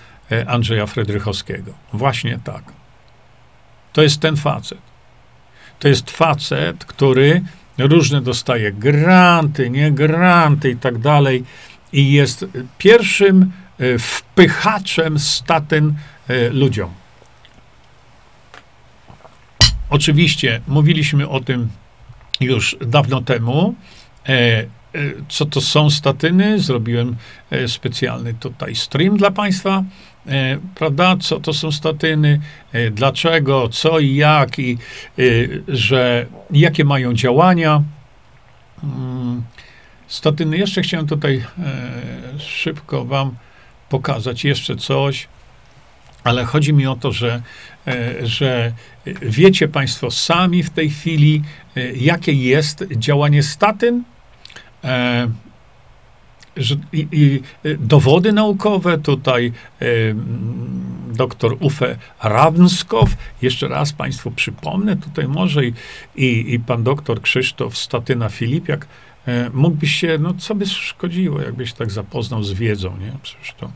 Andrzeja 0.47 0.86
Fredrychowskiego. 0.86 1.72
Właśnie 1.92 2.38
tak. 2.44 2.62
To 3.92 4.03
jest 4.03 4.20
ten 4.20 4.36
facet. 4.36 4.78
To 5.78 5.88
jest 5.88 6.11
facet, 6.11 6.84
który 6.84 7.42
różne 7.78 8.20
dostaje 8.22 8.72
granty, 8.72 9.70
nie 9.70 9.92
granty 9.92 10.70
i 10.70 10.76
tak 10.76 10.99
dalej 10.99 11.44
i 11.92 12.12
jest 12.12 12.47
pierwszym 12.78 13.53
e, 13.78 13.99
wpychaczem 13.99 15.18
statyn 15.18 15.94
e, 16.28 16.49
ludziom. 16.49 16.90
Oczywiście 19.90 20.61
mówiliśmy 20.68 21.28
o 21.28 21.40
tym 21.40 21.68
już 22.40 22.76
dawno 22.80 23.20
temu. 23.20 23.74
E, 24.97 24.99
co 25.28 25.47
to 25.47 25.61
są 25.61 25.90
statyny? 25.90 26.59
Zrobiłem 26.59 27.16
specjalny 27.66 28.34
tutaj 28.34 28.74
stream 28.74 29.16
dla 29.16 29.30
Państwa, 29.30 29.84
prawda? 30.74 31.16
Co 31.20 31.40
to 31.40 31.53
są 31.53 31.72
statyny, 31.72 32.40
dlaczego, 32.90 33.68
co 33.68 33.99
i 33.99 34.14
jak, 34.14 34.59
i 34.59 34.78
że 35.68 36.26
jakie 36.51 36.84
mają 36.84 37.14
działania. 37.14 37.82
Mm, 38.84 39.42
statyny. 40.07 40.59
Jeszcze 40.59 40.82
chciałem 40.82 41.07
tutaj 41.07 41.44
e, 41.59 42.38
szybko 42.38 43.05
Wam 43.05 43.36
pokazać 43.88 44.44
jeszcze 44.44 44.76
coś, 44.76 45.28
ale 46.24 46.44
chodzi 46.44 46.72
mi 46.72 46.86
o 46.86 46.97
to, 46.97 47.12
że, 47.12 47.42
e, 47.86 48.26
że 48.26 48.72
wiecie 49.22 49.68
Państwo 49.68 50.11
sami 50.11 50.62
w 50.62 50.70
tej 50.70 50.90
chwili, 50.90 51.42
e, 51.76 51.92
jakie 51.92 52.32
jest 52.32 52.84
działanie 52.90 53.42
statyn. 53.42 54.05
E, 54.85 55.29
że, 56.57 56.77
i, 56.93 57.09
i, 57.12 57.43
dowody 57.79 58.33
naukowe, 58.33 58.99
tutaj 58.99 59.53
e, 59.81 59.87
dr 61.12 61.57
Ufe 61.61 61.97
Ravnskow, 62.22 63.11
jeszcze 63.43 63.68
raz 63.68 63.93
Państwu 63.93 64.31
przypomnę, 64.31 64.97
tutaj 64.97 65.29
może 65.29 65.66
i, 65.66 65.72
i, 66.16 66.55
i 66.55 66.61
pan 66.61 66.83
doktor 66.83 67.22
Krzysztof 67.22 67.77
Statyna 67.79 68.29
Filipiak, 68.29 68.87
E, 69.27 69.51
mógłbyś 69.51 69.93
się, 69.93 70.18
no 70.20 70.35
co 70.35 70.55
by 70.55 70.66
szkodziło, 70.66 71.41
jakbyś 71.41 71.72
tak 71.72 71.91
zapoznał 71.91 72.43
z 72.43 72.53
wiedzą, 72.53 72.97
nie? 72.97 73.12
Przecież 73.22 73.55
to 73.55 73.70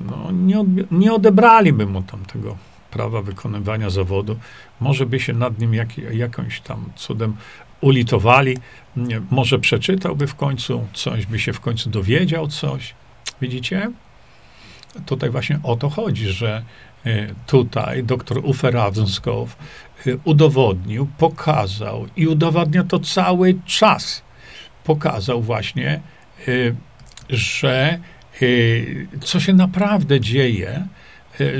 no, 0.00 0.32
nie, 0.32 0.64
nie 0.90 1.12
odebraliby 1.12 1.86
mu 1.86 2.02
tam 2.02 2.24
tego 2.24 2.56
prawa 2.90 3.22
wykonywania 3.22 3.90
zawodu. 3.90 4.36
Może 4.80 5.06
by 5.06 5.20
się 5.20 5.32
nad 5.32 5.58
nim 5.58 5.74
jak, 5.74 5.98
jakąś 5.98 6.60
tam 6.60 6.84
cudem 6.96 7.36
ulitowali, 7.80 8.56
może 9.30 9.58
przeczytałby 9.58 10.26
w 10.26 10.34
końcu 10.34 10.86
coś, 10.92 11.26
by 11.26 11.38
się 11.38 11.52
w 11.52 11.60
końcu 11.60 11.90
dowiedział 11.90 12.48
coś. 12.48 12.94
Widzicie? 13.40 13.90
Tutaj 15.06 15.30
właśnie 15.30 15.60
o 15.62 15.76
to 15.76 15.88
chodzi, 15.88 16.28
że 16.28 16.62
e, 17.06 17.34
tutaj 17.46 18.04
dr 18.04 18.40
Uwe 18.42 18.70
Ravnskow 18.70 19.56
e, 20.06 20.10
udowodnił, 20.24 21.08
pokazał 21.18 22.06
i 22.16 22.26
udowadnia 22.26 22.84
to 22.84 22.98
cały 22.98 23.54
czas, 23.66 24.22
pokazał 24.84 25.42
właśnie, 25.42 26.00
y, 26.48 26.74
że 27.28 27.98
co 29.20 29.40
się 29.40 29.52
naprawdę 29.52 30.20
dzieje 30.20 30.86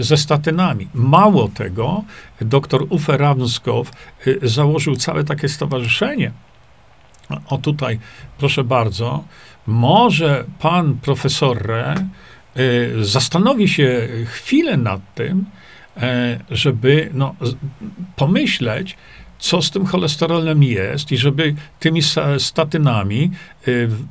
ze 0.01 0.17
statynami. 0.17 0.89
Mało 0.95 1.49
tego, 1.49 2.05
dr 2.41 2.87
Uwe 2.89 3.17
Ravnskow 3.17 3.91
założył 4.43 4.97
całe 4.97 5.25
takie 5.25 5.49
stowarzyszenie. 5.49 6.33
O 7.47 7.59
tutaj, 7.59 7.99
proszę 8.39 8.65
bardzo, 8.65 9.25
może 9.67 10.45
pan 10.59 10.95
profesor 10.95 11.73
zastanowi 13.01 13.69
się 13.69 14.09
chwilę 14.27 14.77
nad 14.77 15.15
tym, 15.15 15.45
żeby 16.51 17.11
no, 17.15 17.35
pomyśleć, 18.17 18.97
co 19.39 19.63
z 19.63 19.71
tym 19.71 19.87
cholesterolem 19.87 20.63
jest 20.63 21.13
i 21.13 21.17
żeby 21.17 21.55
tymi 21.81 22.01
statynami 22.39 23.31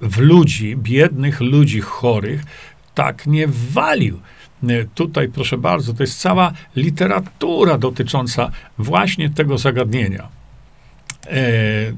w 0.01 0.17
ludzi, 0.19 0.77
biednych 0.77 1.41
ludzi 1.41 1.81
chorych, 1.81 2.43
tak 2.95 3.27
nie 3.27 3.47
walił. 3.47 4.19
Y, 4.63 4.89
tutaj, 4.95 5.27
proszę 5.27 5.57
bardzo, 5.57 5.93
to 5.93 6.03
jest 6.03 6.19
cała 6.19 6.51
literatura 6.75 7.77
dotycząca 7.77 8.51
właśnie 8.77 9.29
tego 9.29 9.57
zagadnienia. 9.57 10.27
E, 11.27 11.41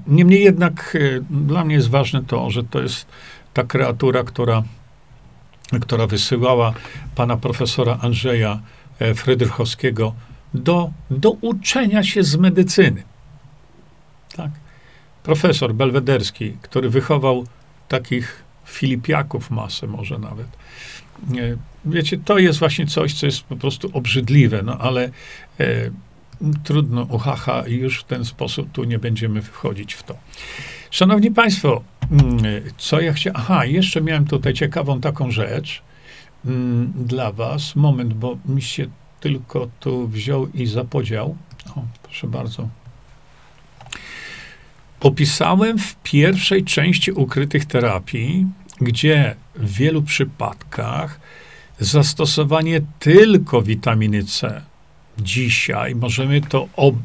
niemniej 0.07 0.43
jednak 0.43 0.95
y, 0.95 1.24
dla 1.30 1.66
mnie 1.66 1.76
jest 1.76 1.89
ważne 1.89 2.24
to, 2.24 2.49
że 2.49 2.64
to 2.64 2.82
jest 2.82 3.05
ta 3.53 3.64
kreatura, 3.64 4.24
która, 4.24 4.64
która 5.82 6.07
wysyłała 6.07 6.74
pana 7.16 7.38
profesora 7.38 7.97
Andrzeja 8.01 8.59
e, 8.99 9.14
Frydrychowskiego 9.14 10.14
do, 10.53 10.91
do 11.12 11.32
uczenia 11.32 12.03
się 12.03 12.24
z 12.24 12.36
medycyny. 12.36 13.03
Tak. 14.36 14.51
Profesor 15.24 15.74
belwederski, 15.74 16.57
który 16.62 16.89
wychował 16.89 17.45
takich 17.88 18.43
filipiaków 18.66 19.51
masę 19.51 19.88
może 19.88 20.20
nawet. 20.20 20.47
Wiecie, 21.86 22.17
to 22.17 22.38
jest 22.38 22.59
właśnie 22.59 22.88
coś, 22.88 23.13
co 23.13 23.26
jest 23.26 23.43
po 23.43 23.55
prostu 23.55 23.89
obrzydliwe, 23.93 24.61
no 24.63 24.78
ale 24.78 25.09
e, 25.59 25.91
trudno, 26.63 27.07
uhaha, 27.09 27.63
i 27.67 27.74
już 27.74 27.99
w 27.99 28.03
ten 28.03 28.26
sposób 28.26 28.72
tu 28.72 28.84
nie 28.84 28.99
będziemy 28.99 29.41
wchodzić 29.41 29.93
w 29.93 30.03
to. 30.03 30.15
Szanowni 30.91 31.32
Państwo, 31.32 31.84
mm, 32.11 32.38
co 32.78 33.01
ja 33.01 33.13
chciałem. 33.13 33.36
Aha, 33.41 33.65
jeszcze 33.65 34.01
miałem 34.01 34.26
tutaj 34.26 34.53
ciekawą 34.53 35.01
taką 35.01 35.32
rzecz 35.32 35.82
mm, 36.45 36.93
dla 36.95 37.32
Was. 37.32 37.76
Moment, 37.76 38.13
bo 38.13 38.38
mi 38.45 38.61
się 38.61 38.88
tylko 39.19 39.67
tu 39.80 40.07
wziął 40.07 40.47
i 40.53 40.65
zapodział. 40.65 41.36
O, 41.76 41.84
proszę 42.03 42.28
bardzo. 42.28 42.67
Opisałem 44.99 45.78
w 45.78 45.95
pierwszej 46.03 46.63
części 46.63 47.11
ukrytych 47.11 47.65
terapii, 47.65 48.47
gdzie 48.82 49.36
w 49.55 49.73
wielu 49.73 50.01
przypadkach 50.01 51.19
zastosowanie 51.79 52.81
tylko 52.99 53.61
witaminy 53.61 54.23
C. 54.23 54.61
Dzisiaj 55.17 55.95
możemy 55.95 56.41
to 56.41 56.67
ob 56.75 56.95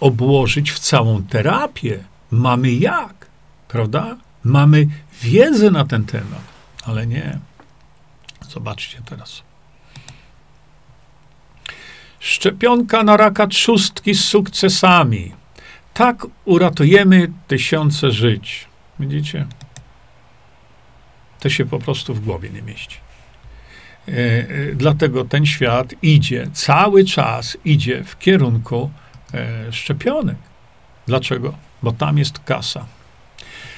obłożyć 0.00 0.72
w 0.72 0.78
całą 0.78 1.22
terapię. 1.22 2.04
Mamy 2.30 2.72
jak, 2.72 3.26
prawda? 3.68 4.16
Mamy 4.44 4.88
wiedzę 5.22 5.70
na 5.70 5.84
ten 5.84 6.04
temat, 6.04 6.44
ale 6.84 7.06
nie. 7.06 7.38
Zobaczcie 8.48 8.98
teraz. 9.04 9.42
Szczepionka 12.20 13.02
na 13.02 13.16
raka 13.16 13.46
trzustki 13.46 14.14
z 14.14 14.24
sukcesami. 14.24 15.32
Tak 15.94 16.26
uratujemy 16.44 17.32
tysiące 17.48 18.10
żyć. 18.10 18.66
Widzicie? 19.00 19.46
To 21.42 21.48
się 21.48 21.64
po 21.64 21.78
prostu 21.78 22.14
w 22.14 22.24
głowie 22.24 22.50
nie 22.50 22.62
mieści. 22.62 22.96
E, 24.08 24.12
e, 24.12 24.46
dlatego 24.74 25.24
ten 25.24 25.46
świat 25.46 25.94
idzie, 26.02 26.46
cały 26.52 27.04
czas 27.04 27.56
idzie 27.64 28.04
w 28.04 28.18
kierunku 28.18 28.90
e, 29.34 29.72
szczepionek. 29.72 30.36
Dlaczego? 31.06 31.54
Bo 31.82 31.92
tam 31.92 32.18
jest 32.18 32.38
kasa. 32.38 32.86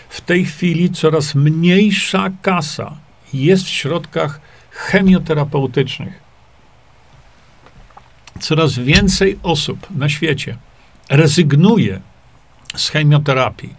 W 0.09 0.21
tej 0.21 0.45
chwili 0.45 0.91
coraz 0.91 1.35
mniejsza 1.35 2.31
kasa 2.43 2.97
jest 3.35 3.65
w 3.65 3.69
środkach 3.69 4.41
chemioterapeutycznych. 4.71 6.21
Coraz 8.41 8.79
więcej 8.79 9.39
osób 9.43 9.87
na 9.91 10.09
świecie 10.09 10.57
rezygnuje 11.11 12.01
z 12.77 12.89
chemioterapii. 12.89 13.75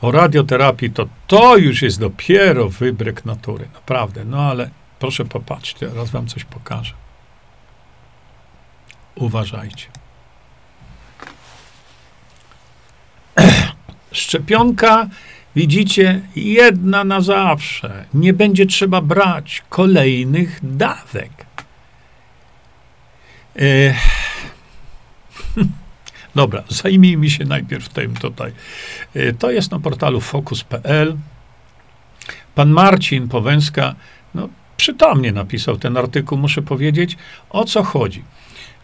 O 0.00 0.10
radioterapii 0.10 0.90
to 0.90 1.08
to 1.26 1.56
już 1.56 1.82
jest 1.82 2.00
dopiero 2.00 2.68
wybryk 2.68 3.24
natury, 3.24 3.68
naprawdę. 3.74 4.24
No 4.24 4.38
ale 4.38 4.70
Proszę 5.00 5.24
popatrzcie, 5.24 5.88
teraz 5.88 6.10
wam 6.10 6.26
coś 6.26 6.44
pokażę. 6.44 6.94
Uważajcie. 9.14 9.86
Szczepionka, 14.12 15.08
widzicie, 15.56 16.20
jedna 16.36 17.04
na 17.04 17.20
zawsze. 17.20 18.04
Nie 18.14 18.32
będzie 18.32 18.66
trzeba 18.66 19.00
brać 19.00 19.62
kolejnych 19.68 20.58
dawek. 20.62 21.46
E... 23.56 23.94
Dobra, 26.34 26.62
zajmijmy 26.68 27.30
się 27.30 27.44
najpierw 27.44 27.88
tym 27.88 28.16
tutaj. 28.16 28.52
E, 29.14 29.32
to 29.32 29.50
jest 29.50 29.70
na 29.70 29.80
portalu 29.80 30.20
focus.pl. 30.20 31.16
Pan 32.54 32.70
Marcin 32.70 33.28
Powęska, 33.28 33.94
no, 34.34 34.48
przytomnie 34.76 35.32
napisał 35.32 35.76
ten 35.76 35.96
artykuł, 35.96 36.38
muszę 36.38 36.62
powiedzieć, 36.62 37.16
o 37.50 37.64
co 37.64 37.82
chodzi. 37.82 38.24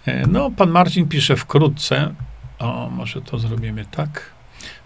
E, 0.07 0.26
no, 0.26 0.51
pan 0.51 0.70
Marcin 0.70 1.09
pisze 1.09 1.36
wkrótce, 1.36 2.14
o, 2.59 2.90
może 2.90 3.22
to 3.22 3.38
zrobimy 3.38 3.84
tak. 3.90 4.30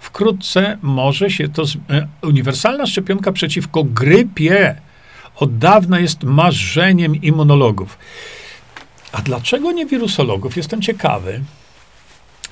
Wkrótce 0.01 0.79
może 0.83 1.31
się 1.31 1.49
to. 1.49 1.63
E, 1.91 2.09
uniwersalna 2.23 2.87
szczepionka 2.87 3.33
przeciwko 3.33 3.85
grypie 3.85 4.77
od 5.37 5.59
dawna 5.59 6.01
jest 6.01 6.23
marzeniem 6.23 7.17
immunologów. 7.17 7.99
A 9.13 9.23
dlaczego 9.23 9.73
nie 9.73 9.87
wirusologów? 9.87 10.57
Jestem 10.57 10.83
ciekawy. 10.83 11.41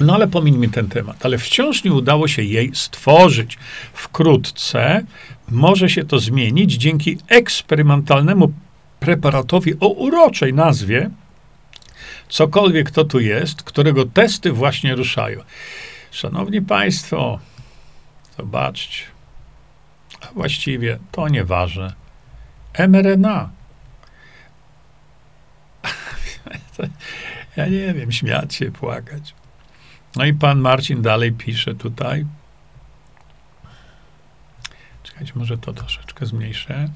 No 0.01 0.15
ale 0.15 0.29
pomińmy 0.29 0.69
ten 0.69 0.89
temat. 0.89 1.27
Ale 1.27 1.39
wciąż 1.39 1.85
nie 1.85 1.93
udało 1.93 2.29
się 2.29 2.43
jej 2.43 2.71
stworzyć. 2.75 3.59
Wkrótce 3.93 5.05
może 5.51 5.89
się 5.89 6.05
to 6.05 6.19
zmienić 6.19 6.73
dzięki 6.73 7.19
eksperymentalnemu 7.29 8.53
preparatowi 9.01 9.75
o 9.81 9.89
uroczej 9.89 10.55
nazwie, 10.55 11.11
cokolwiek 12.29 12.91
to 12.91 13.05
tu 13.05 13.21
jest, 13.21 13.63
którego 13.63 14.07
testy 14.07 14.53
właśnie 14.53 14.95
ruszają. 14.95 15.41
Szanowni 16.11 16.63
Państwo, 16.63 17.39
zobaczcie, 18.37 19.05
a 20.21 20.27
właściwie 20.33 20.99
to 21.13 21.29
nieważne. 21.29 21.93
mRNA. 22.89 23.51
ja 27.57 27.67
nie 27.67 27.95
wiem, 27.95 28.13
śmiać 28.13 28.55
się, 28.55 28.71
płakać. 28.71 29.35
No 30.17 30.25
i 30.25 30.35
pan 30.35 30.61
Marcin 30.61 31.03
dalej 31.03 31.33
pisze 31.33 31.75
tutaj. 31.75 32.27
Czekajcie, 35.03 35.33
może 35.37 35.59
to 35.59 35.73
troszeczkę 35.73 36.27
zmniejszę. 36.27 36.89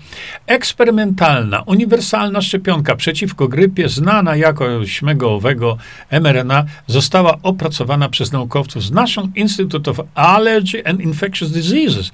Eksperymentalna, 0.46 1.62
uniwersalna 1.62 2.42
szczepionka 2.42 2.96
przeciwko 2.96 3.48
grypie, 3.48 3.88
znana 3.88 4.36
jako 4.36 4.86
śmegowego 4.86 5.76
mRNA, 6.10 6.64
została 6.86 7.38
opracowana 7.42 8.08
przez 8.08 8.32
naukowców 8.32 8.82
z 8.82 8.90
National 8.90 9.30
Institute 9.34 9.90
of 9.90 10.00
Allergy 10.14 10.86
and 10.86 11.00
Infectious 11.00 11.52
Diseases. 11.52 12.12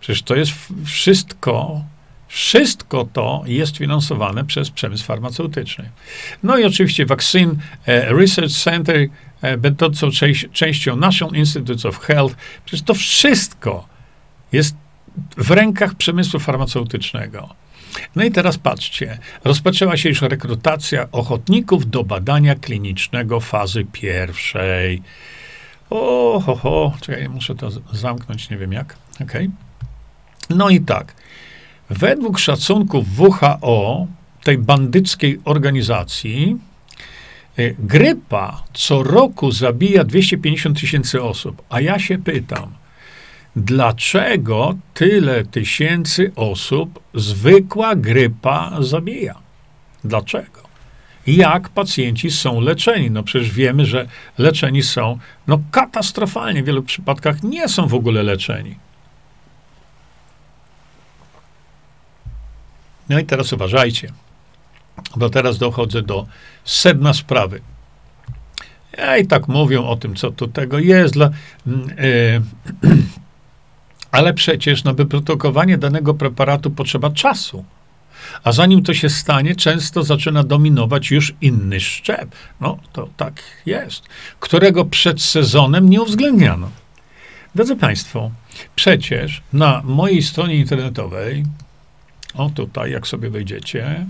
Przecież 0.00 0.22
to 0.22 0.34
jest 0.34 0.52
wszystko, 0.84 1.84
wszystko 2.28 3.08
to 3.12 3.42
jest 3.46 3.76
finansowane 3.76 4.44
przez 4.44 4.70
przemysł 4.70 5.04
farmaceutyczny. 5.04 5.90
No 6.42 6.58
i 6.58 6.64
oczywiście 6.64 7.06
Vaccine 7.06 7.54
Research 7.86 8.52
Center, 8.52 9.08
e, 9.42 9.56
będącą 9.56 10.08
częścią 10.52 10.96
National 10.96 11.34
Institute 11.34 11.88
of 11.88 11.98
Health. 11.98 12.34
Przecież 12.64 12.84
to 12.84 12.94
wszystko 12.94 13.88
jest 14.52 14.76
w 15.36 15.50
rękach 15.50 15.94
przemysłu 15.94 16.40
farmaceutycznego. 16.40 17.48
No 18.16 18.24
i 18.24 18.30
teraz 18.30 18.58
patrzcie, 18.58 19.18
rozpoczęła 19.44 19.96
się 19.96 20.08
już 20.08 20.22
rekrutacja 20.22 21.08
ochotników 21.12 21.90
do 21.90 22.04
badania 22.04 22.54
klinicznego 22.54 23.40
fazy 23.40 23.86
pierwszej. 23.92 25.02
O, 25.90 26.42
ho, 26.46 26.56
ho, 26.56 26.92
czekaj, 27.00 27.28
muszę 27.28 27.54
to 27.54 27.70
zamknąć, 27.92 28.50
nie 28.50 28.56
wiem 28.56 28.72
jak. 28.72 28.96
Okay. 29.22 29.50
No 30.50 30.68
i 30.68 30.80
tak, 30.80 31.14
według 31.90 32.38
szacunków 32.38 33.04
WHO, 33.18 34.06
tej 34.44 34.58
bandyckiej 34.58 35.40
organizacji, 35.44 36.56
grypa 37.78 38.62
co 38.72 39.02
roku 39.02 39.52
zabija 39.52 40.04
250 40.04 40.80
tysięcy 40.80 41.22
osób. 41.22 41.62
A 41.68 41.80
ja 41.80 41.98
się 41.98 42.18
pytam, 42.18 42.72
dlaczego 43.56 44.74
tyle 44.94 45.44
tysięcy 45.44 46.32
osób 46.36 47.00
zwykła 47.14 47.96
grypa 47.96 48.76
zabija. 48.80 49.34
Dlaczego? 50.04 50.60
Jak 51.26 51.68
pacjenci 51.68 52.30
są 52.30 52.60
leczeni? 52.60 53.10
No 53.10 53.22
przecież 53.22 53.50
wiemy, 53.52 53.86
że 53.86 54.06
leczeni 54.38 54.82
są 54.82 55.18
no 55.46 55.60
katastrofalnie, 55.70 56.62
w 56.62 56.66
wielu 56.66 56.82
przypadkach 56.82 57.42
nie 57.42 57.68
są 57.68 57.86
w 57.86 57.94
ogóle 57.94 58.22
leczeni. 58.22 58.74
No 63.08 63.18
i 63.18 63.24
teraz 63.24 63.52
uważajcie, 63.52 64.12
bo 65.16 65.30
teraz 65.30 65.58
dochodzę 65.58 66.02
do 66.02 66.26
sedna 66.64 67.14
sprawy. 67.14 67.60
Ja 68.98 69.18
i 69.18 69.26
tak 69.26 69.48
mówią 69.48 69.86
o 69.86 69.96
tym, 69.96 70.14
co 70.14 70.30
tu 70.30 70.48
tego 70.48 70.78
jest 70.78 71.14
dla. 71.14 71.30
Yy, 71.66 72.42
Ale 74.12 74.34
przecież 74.34 74.84
na 74.84 74.92
wyprodukowanie 74.92 75.78
danego 75.78 76.14
preparatu 76.14 76.70
potrzeba 76.70 77.10
czasu. 77.10 77.64
A 78.44 78.52
zanim 78.52 78.82
to 78.82 78.94
się 78.94 79.08
stanie, 79.08 79.54
często 79.54 80.02
zaczyna 80.02 80.42
dominować 80.42 81.10
już 81.10 81.34
inny 81.40 81.80
szczep. 81.80 82.30
No 82.60 82.78
to 82.92 83.08
tak 83.16 83.42
jest, 83.66 84.02
którego 84.40 84.84
przed 84.84 85.22
sezonem 85.22 85.90
nie 85.90 86.02
uwzględniano. 86.02 86.70
Drodzy 87.54 87.76
Państwo, 87.76 88.30
przecież 88.76 89.42
na 89.52 89.82
mojej 89.84 90.22
stronie 90.22 90.56
internetowej, 90.56 91.44
o 92.34 92.50
tutaj, 92.50 92.90
jak 92.92 93.06
sobie 93.06 93.30
wejdziecie, 93.30 94.06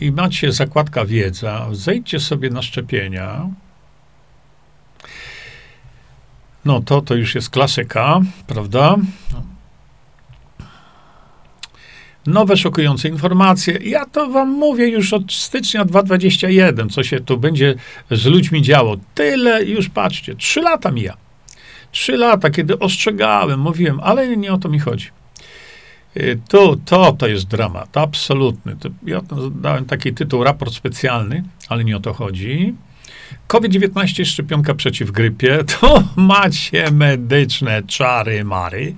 i 0.00 0.12
macie 0.12 0.52
zakładka 0.52 1.04
wiedza, 1.04 1.68
zejdźcie 1.72 2.20
sobie 2.20 2.50
na 2.50 2.62
szczepienia, 2.62 3.46
no 6.64 6.80
to 6.80 7.00
to 7.00 7.14
już 7.14 7.34
jest 7.34 7.50
klasyka, 7.50 8.20
prawda? 8.46 8.96
Nowe 12.26 12.56
szokujące 12.56 13.08
informacje. 13.08 13.78
Ja 13.82 14.06
to 14.06 14.28
wam 14.28 14.50
mówię 14.50 14.88
już 14.88 15.12
od 15.12 15.32
stycznia 15.32 15.84
2021, 15.84 16.88
co 16.88 17.02
się 17.02 17.20
tu 17.20 17.38
będzie 17.38 17.74
z 18.10 18.26
ludźmi 18.26 18.62
działo. 18.62 18.96
Tyle 19.14 19.64
już 19.64 19.88
patrzcie, 19.88 20.34
trzy 20.34 20.60
lata 20.60 20.90
mija. 20.90 21.16
Trzy 21.92 22.16
lata, 22.16 22.50
kiedy 22.50 22.78
ostrzegałem, 22.78 23.60
mówiłem, 23.60 24.00
ale 24.00 24.36
nie 24.36 24.52
o 24.52 24.58
to 24.58 24.68
mi 24.68 24.78
chodzi. 24.78 25.06
Y, 26.16 26.40
to, 26.48 26.76
to, 26.84 27.12
to 27.12 27.26
jest 27.26 27.48
dramat, 27.48 27.96
absolutny. 27.96 28.76
To, 28.76 28.88
ja 29.06 29.20
dałem 29.50 29.84
taki 29.84 30.14
tytuł, 30.14 30.44
raport 30.44 30.74
specjalny, 30.74 31.42
ale 31.68 31.84
nie 31.84 31.96
o 31.96 32.00
to 32.00 32.12
chodzi. 32.12 32.74
COVID-19 33.46 34.24
szczepionka 34.24 34.74
przeciw 34.74 35.10
grypie, 35.10 35.64
to 35.80 36.02
macie 36.16 36.90
medyczne 36.90 37.82
czary 37.82 38.44
mary, 38.44 38.94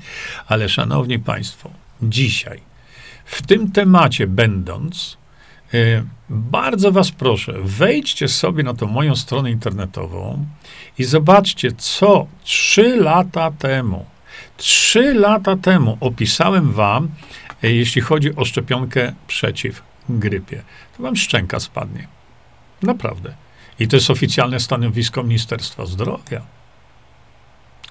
ale 0.47 0.69
szanowni 0.69 1.19
państwo, 1.19 1.71
dzisiaj, 2.03 2.61
w 3.25 3.43
tym 3.43 3.73
temacie 3.73 4.27
będąc, 4.27 5.17
y, 5.75 6.05
bardzo 6.31 6.93
was 6.93 7.11
proszę, 7.11 7.55
wejdźcie 7.63 8.29
sobie 8.29 8.63
na 8.63 8.75
tą 8.75 8.87
moją 8.87 9.17
stronę 9.17 9.51
internetową 9.51 10.47
i 10.99 11.05
zobaczcie, 11.05 11.73
co 11.73 12.27
trzy 12.45 12.97
lata 12.97 13.51
temu, 13.51 14.12
trzy 14.63 15.15
lata 15.15 15.57
temu 15.57 15.99
opisałem 16.01 16.73
wam, 16.73 17.09
y, 17.65 17.73
jeśli 17.73 18.03
chodzi 18.03 18.37
o 18.37 18.45
szczepionkę 18.45 19.13
przeciw 19.27 19.83
grypie. 20.09 20.63
To 20.97 21.03
wam 21.03 21.17
szczęka 21.17 21.61
spadnie. 21.61 22.09
Naprawdę. 22.83 23.35
I 23.79 23.89
to 23.89 23.97
jest 23.97 24.11
oficjalne 24.11 24.61
stanowisko 24.61 25.23
Ministerstwa 25.23 25.87
Zdrowia. 25.87 26.43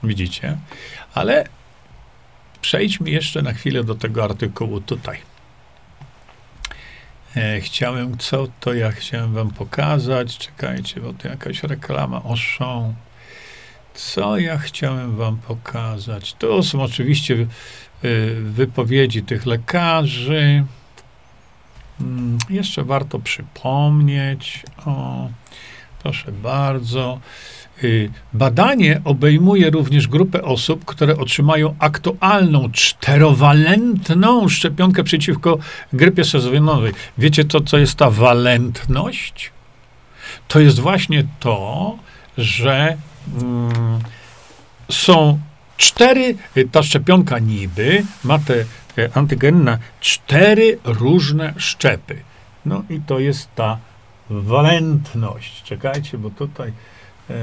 Widzicie? 0.03 0.57
Ale 1.13 1.47
przejdźmy 2.61 3.09
jeszcze 3.09 3.41
na 3.41 3.53
chwilę 3.53 3.83
do 3.83 3.95
tego 3.95 4.23
artykułu 4.23 4.81
tutaj. 4.81 5.17
E, 7.35 7.61
chciałem, 7.61 8.17
co 8.17 8.47
to 8.59 8.73
ja 8.73 8.91
chciałem 8.91 9.33
wam 9.33 9.51
pokazać. 9.51 10.37
Czekajcie, 10.37 11.01
bo 11.01 11.13
to 11.13 11.27
jakaś 11.27 11.63
reklama 11.63 12.23
o 12.23 12.35
show. 12.35 12.83
Co 13.93 14.37
ja 14.37 14.57
chciałem 14.57 15.15
wam 15.15 15.37
pokazać? 15.37 16.33
To 16.33 16.63
są 16.63 16.81
oczywiście 16.81 17.33
y, 17.33 17.47
wypowiedzi 18.41 19.23
tych 19.23 19.45
lekarzy. 19.45 20.63
Hmm, 21.97 22.37
jeszcze 22.49 22.83
warto 22.83 23.19
przypomnieć 23.19 24.63
o 24.85 25.27
Proszę 26.03 26.31
bardzo. 26.31 27.19
Y, 27.83 28.09
badanie 28.33 29.01
obejmuje 29.05 29.69
również 29.69 30.07
grupę 30.07 30.43
osób, 30.43 30.85
które 30.85 31.17
otrzymają 31.17 31.75
aktualną, 31.79 32.71
czterowalentną 32.71 34.49
szczepionkę 34.49 35.03
przeciwko 35.03 35.57
grypie 35.93 36.23
sezonowej. 36.23 36.93
Wiecie, 37.17 37.45
to, 37.45 37.61
co 37.61 37.77
jest 37.77 37.95
ta 37.95 38.09
walentność? 38.09 39.51
To 40.47 40.59
jest 40.59 40.79
właśnie 40.79 41.23
to, 41.39 41.97
że 42.37 42.83
mm, 42.87 42.97
są 44.89 45.39
cztery, 45.77 46.35
y, 46.57 46.67
ta 46.71 46.83
szczepionka 46.83 47.39
niby 47.39 48.03
ma 48.23 48.39
te 48.39 48.55
y, 48.97 49.13
antygenne, 49.13 49.77
cztery 49.99 50.79
różne 50.83 51.53
szczepy. 51.57 52.23
No 52.65 52.83
i 52.89 52.99
to 52.99 53.19
jest 53.19 53.55
ta 53.55 53.77
walentność. 54.29 55.63
Czekajcie, 55.63 56.17
bo 56.17 56.29
tutaj 56.29 56.73
e, 57.29 57.33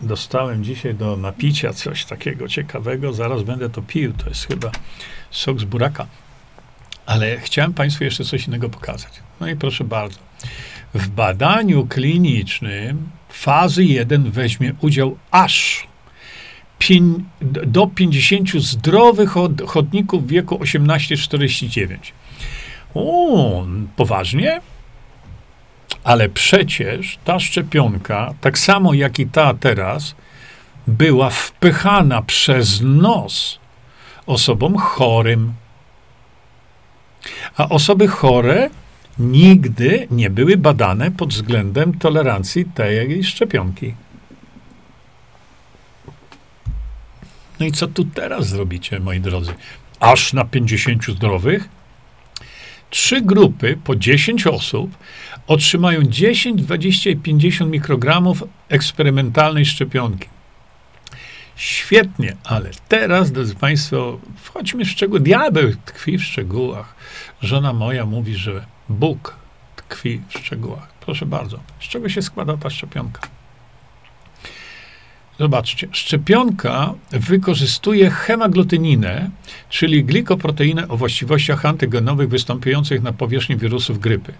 dostałem 0.00 0.64
dzisiaj 0.64 0.94
do 0.94 1.16
napicia 1.16 1.72
coś 1.72 2.04
takiego 2.04 2.48
ciekawego. 2.48 3.12
Zaraz 3.12 3.42
będę 3.42 3.70
to 3.70 3.82
pił. 3.82 4.12
To 4.12 4.28
jest 4.28 4.46
chyba 4.46 4.70
sok 5.30 5.60
z 5.60 5.64
buraka. 5.64 6.06
Ale 7.06 7.40
chciałem 7.40 7.74
Państwu 7.74 8.04
jeszcze 8.04 8.24
coś 8.24 8.46
innego 8.46 8.68
pokazać. 8.68 9.12
No 9.40 9.48
i 9.48 9.56
proszę 9.56 9.84
bardzo. 9.84 10.18
W 10.94 11.08
badaniu 11.08 11.86
klinicznym 11.86 13.10
fazy 13.38 13.84
1 13.84 14.30
weźmie 14.30 14.72
udział 14.80 15.16
aż 15.30 15.86
do 17.66 17.86
50 17.86 18.50
zdrowych 18.50 19.30
chodników 19.66 20.26
w 20.26 20.30
wieku 20.30 20.56
18-49. 20.56 21.96
O, 22.94 23.66
poważnie? 23.96 24.60
Ale 26.04 26.28
przecież 26.28 27.18
ta 27.24 27.40
szczepionka, 27.40 28.34
tak 28.40 28.58
samo 28.58 28.94
jak 28.94 29.18
i 29.18 29.26
ta 29.26 29.54
teraz, 29.54 30.14
była 30.86 31.30
wpychana 31.30 32.22
przez 32.22 32.80
nos 32.80 33.58
osobom 34.26 34.76
chorym. 34.78 35.52
A 37.56 37.68
osoby 37.68 38.08
chore 38.08 38.70
nigdy 39.18 40.06
nie 40.10 40.30
były 40.30 40.56
badane 40.56 41.10
pod 41.10 41.30
względem 41.30 41.98
tolerancji 41.98 42.64
tej 42.64 43.24
szczepionki. 43.24 43.94
No 47.60 47.66
i 47.66 47.72
co 47.72 47.86
tu 47.86 48.04
teraz 48.04 48.48
zrobicie, 48.48 49.00
moi 49.00 49.20
drodzy? 49.20 49.54
Aż 50.00 50.32
na 50.32 50.44
50 50.44 51.04
zdrowych? 51.04 51.68
Trzy 52.90 53.20
grupy 53.20 53.78
po 53.84 53.96
10 53.96 54.46
osób 54.46 54.96
otrzymają 55.46 56.02
10, 56.02 56.62
20 56.62 57.10
i 57.10 57.16
50 57.16 57.72
mikrogramów 57.72 58.44
eksperymentalnej 58.68 59.66
szczepionki. 59.66 60.28
Świetnie, 61.56 62.36
ale 62.44 62.70
teraz, 62.88 63.32
drodzy 63.32 63.54
Państwo, 63.54 64.20
wchodźmy 64.36 64.84
w 64.84 64.90
szczegóły. 64.90 65.20
Diabeł 65.20 65.72
tkwi 65.84 66.18
w 66.18 66.24
szczegółach. 66.24 66.94
Żona 67.42 67.72
moja 67.72 68.06
mówi, 68.06 68.34
że 68.34 68.66
Bóg 68.88 69.36
tkwi 69.76 70.22
w 70.28 70.38
szczegółach. 70.38 70.88
Proszę 71.00 71.26
bardzo, 71.26 71.60
z 71.80 71.84
czego 71.84 72.08
się 72.08 72.22
składa 72.22 72.56
ta 72.56 72.70
szczepionka? 72.70 73.20
Zobaczcie, 75.38 75.88
szczepionka 75.92 76.94
wykorzystuje 77.10 78.10
hemaglutyninę, 78.10 79.30
czyli 79.68 80.04
glikoproteinę 80.04 80.88
o 80.88 80.96
właściwościach 80.96 81.66
antygenowych 81.66 82.28
występujących 82.28 83.02
na 83.02 83.12
powierzchni 83.12 83.56
wirusów 83.56 84.00
grypy. 84.00 84.32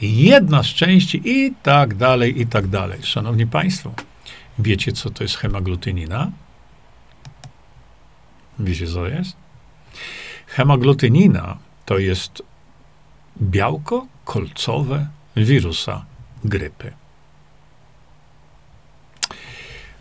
Jedna 0.00 0.62
z 0.62 0.66
części 0.66 1.22
i 1.24 1.54
tak 1.62 1.94
dalej, 1.94 2.40
i 2.40 2.46
tak 2.46 2.66
dalej. 2.66 3.02
Szanowni 3.02 3.46
Państwo, 3.46 3.94
wiecie, 4.58 4.92
co 4.92 5.10
to 5.10 5.24
jest 5.24 5.36
hemaglutynina? 5.36 6.30
Wiecie, 8.58 8.86
co 8.86 9.08
jest? 9.08 9.36
Hemaglutynina 10.46 11.58
to 11.84 11.98
jest 11.98 12.42
białko 13.42 14.06
kolcowe 14.24 15.08
wirusa 15.36 16.04
grypy. 16.44 16.92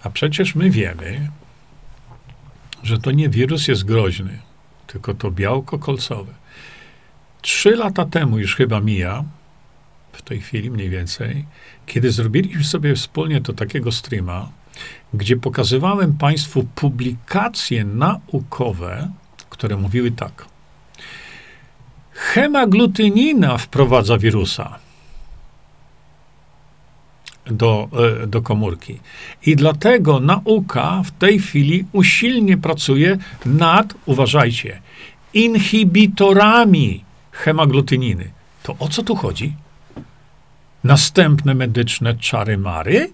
A 0.04 0.10
przecież 0.10 0.56
my 0.56 0.70
wiemy, 0.70 1.30
że 2.84 3.00
to 3.00 3.12
nie 3.12 3.30
wirus 3.30 3.68
jest 3.68 3.84
groźny, 3.84 4.40
tylko 4.88 5.14
to 5.14 5.32
białko 5.32 5.80
kolcowe. 5.80 6.34
Trzy 7.42 7.76
lata 7.76 8.06
temu 8.06 8.40
już 8.40 8.56
chyba 8.56 8.80
mija, 8.82 9.24
w 10.14 10.22
tej 10.22 10.42
chwili 10.42 10.72
mniej 10.72 10.90
więcej, 10.90 11.46
kiedy 11.86 12.12
zrobiliśmy 12.12 12.64
sobie 12.64 12.96
wspólnie 12.96 13.42
to 13.42 13.54
takiego 13.54 13.92
streama, 13.92 14.50
gdzie 15.14 15.38
pokazywałem 15.38 16.18
Państwu 16.18 16.64
publikacje 16.76 17.86
naukowe, 17.86 19.12
które 19.50 19.78
mówiły 19.78 20.12
tak. 20.12 20.46
Hemaglutynina 22.20 23.58
wprowadza 23.58 24.18
wirusa 24.18 24.80
do, 27.46 27.90
e, 28.24 28.28
do 28.28 28.42
komórki. 28.42 29.00
I 29.46 29.56
dlatego 29.56 30.20
nauka 30.20 31.04
w 31.06 31.12
tej 31.12 31.40
chwili 31.40 31.86
usilnie 31.92 32.58
pracuje 32.58 33.18
nad, 33.46 33.94
uważajcie, 34.06 34.82
inhibitorami 35.34 37.04
hemaglutyniny. 37.32 38.32
To 38.64 38.76
o 38.80 38.88
co 38.88 39.04
tu 39.04 39.16
chodzi? 39.16 39.54
Następne 40.84 41.54
medyczne 41.54 42.14
czary-mary? 42.14 43.12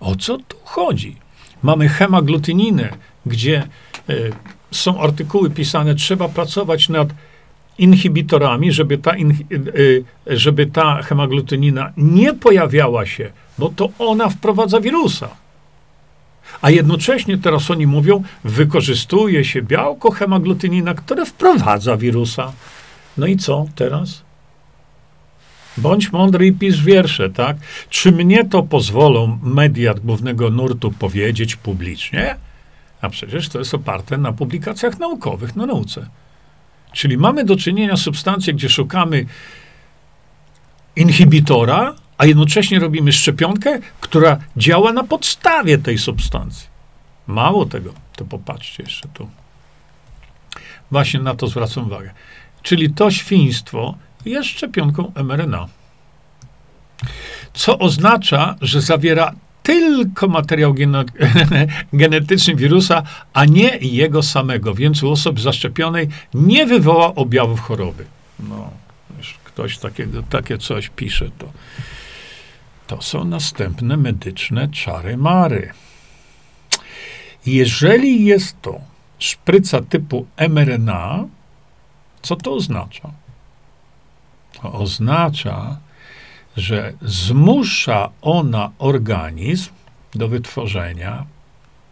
O 0.00 0.16
co 0.16 0.38
tu 0.38 0.56
chodzi? 0.64 1.16
Mamy 1.62 1.88
hemaglutyninę, 1.88 2.88
gdzie 3.26 3.68
y, 4.10 4.32
są 4.70 5.00
artykuły 5.00 5.50
pisane, 5.50 5.94
trzeba 5.94 6.28
pracować 6.28 6.88
nad 6.88 7.08
inhibitorami, 7.78 8.72
żeby 8.72 8.98
ta, 8.98 9.16
in, 9.16 9.30
y, 9.52 10.04
żeby 10.26 10.66
ta 10.66 11.02
hemaglutynina 11.02 11.92
nie 11.96 12.34
pojawiała 12.34 13.06
się, 13.06 13.30
bo 13.58 13.68
to 13.68 13.88
ona 13.98 14.28
wprowadza 14.28 14.80
wirusa. 14.80 15.28
A 16.62 16.70
jednocześnie 16.70 17.38
teraz 17.38 17.70
oni 17.70 17.86
mówią, 17.86 18.22
wykorzystuje 18.44 19.44
się 19.44 19.62
białko 19.62 20.10
hemaglutynina, 20.10 20.94
które 20.94 21.26
wprowadza 21.26 21.96
wirusa. 21.96 22.52
No 23.16 23.26
i 23.26 23.36
co 23.36 23.66
teraz? 23.74 24.22
Bądź 25.76 26.12
mądry 26.12 26.46
i 26.46 26.52
pisz 26.52 26.84
wiersze, 26.84 27.30
tak? 27.30 27.56
Czy 27.90 28.12
mnie 28.12 28.44
to 28.44 28.62
pozwolą 28.62 29.38
media 29.42 29.94
głównego 29.94 30.50
nurtu 30.50 30.90
powiedzieć 30.90 31.56
publicznie? 31.56 32.36
A 33.00 33.08
przecież 33.08 33.48
to 33.48 33.58
jest 33.58 33.74
oparte 33.74 34.18
na 34.18 34.32
publikacjach 34.32 34.98
naukowych, 34.98 35.56
na 35.56 35.66
nauce. 35.66 36.06
Czyli 36.94 37.18
mamy 37.18 37.44
do 37.44 37.56
czynienia 37.56 37.96
z 37.96 38.02
substancją, 38.02 38.54
gdzie 38.54 38.68
szukamy 38.68 39.26
inhibitora, 40.96 41.94
a 42.18 42.26
jednocześnie 42.26 42.78
robimy 42.78 43.12
szczepionkę, 43.12 43.78
która 44.00 44.38
działa 44.56 44.92
na 44.92 45.04
podstawie 45.04 45.78
tej 45.78 45.98
substancji. 45.98 46.68
Mało 47.26 47.66
tego, 47.66 47.94
to 48.16 48.24
popatrzcie 48.24 48.82
jeszcze 48.82 49.08
tu. 49.08 49.28
Właśnie 50.90 51.20
na 51.20 51.34
to 51.34 51.46
zwracam 51.46 51.86
uwagę. 51.86 52.10
Czyli 52.62 52.90
to 52.90 53.10
świństwo 53.10 53.94
jest 54.24 54.48
szczepionką 54.48 55.12
mRNA. 55.14 55.68
Co 57.54 57.78
oznacza, 57.78 58.54
że 58.60 58.80
zawiera 58.80 59.34
tylko 59.64 60.28
materiał 60.28 60.74
genetyczny 61.92 62.54
wirusa, 62.54 63.02
a 63.32 63.44
nie 63.44 63.78
jego 63.80 64.22
samego, 64.22 64.74
więc 64.74 65.02
u 65.02 65.10
osób 65.10 65.40
zaszczepionej 65.40 66.08
nie 66.34 66.66
wywoła 66.66 67.14
objawów 67.14 67.60
choroby. 67.60 68.04
No, 68.48 68.70
już 69.18 69.34
ktoś 69.44 69.78
takie 70.30 70.58
coś 70.58 70.88
pisze, 70.88 71.30
to, 71.38 71.52
to 72.86 73.02
są 73.02 73.24
następne 73.24 73.96
medyczne 73.96 74.68
czary-mary. 74.68 75.72
Jeżeli 77.46 78.24
jest 78.24 78.62
to 78.62 78.80
szpryca 79.18 79.80
typu 79.82 80.26
mRNA, 80.48 81.24
co 82.22 82.36
to 82.36 82.54
oznacza? 82.54 83.10
To 84.62 84.72
oznacza, 84.72 85.76
że 86.56 86.92
zmusza 87.02 88.10
ona 88.22 88.70
organizm 88.78 89.70
do 90.14 90.28
wytworzenia 90.28 91.24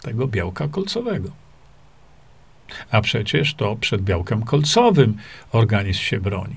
tego 0.03 0.29
białka 0.29 0.69
kolcowego. 0.69 1.29
A 2.91 3.01
przecież 3.01 3.55
to 3.55 3.77
przed 3.77 4.03
białkiem 4.03 4.43
kolcowym 4.43 5.17
organizm 5.53 6.01
się 6.01 6.21
broni. 6.21 6.57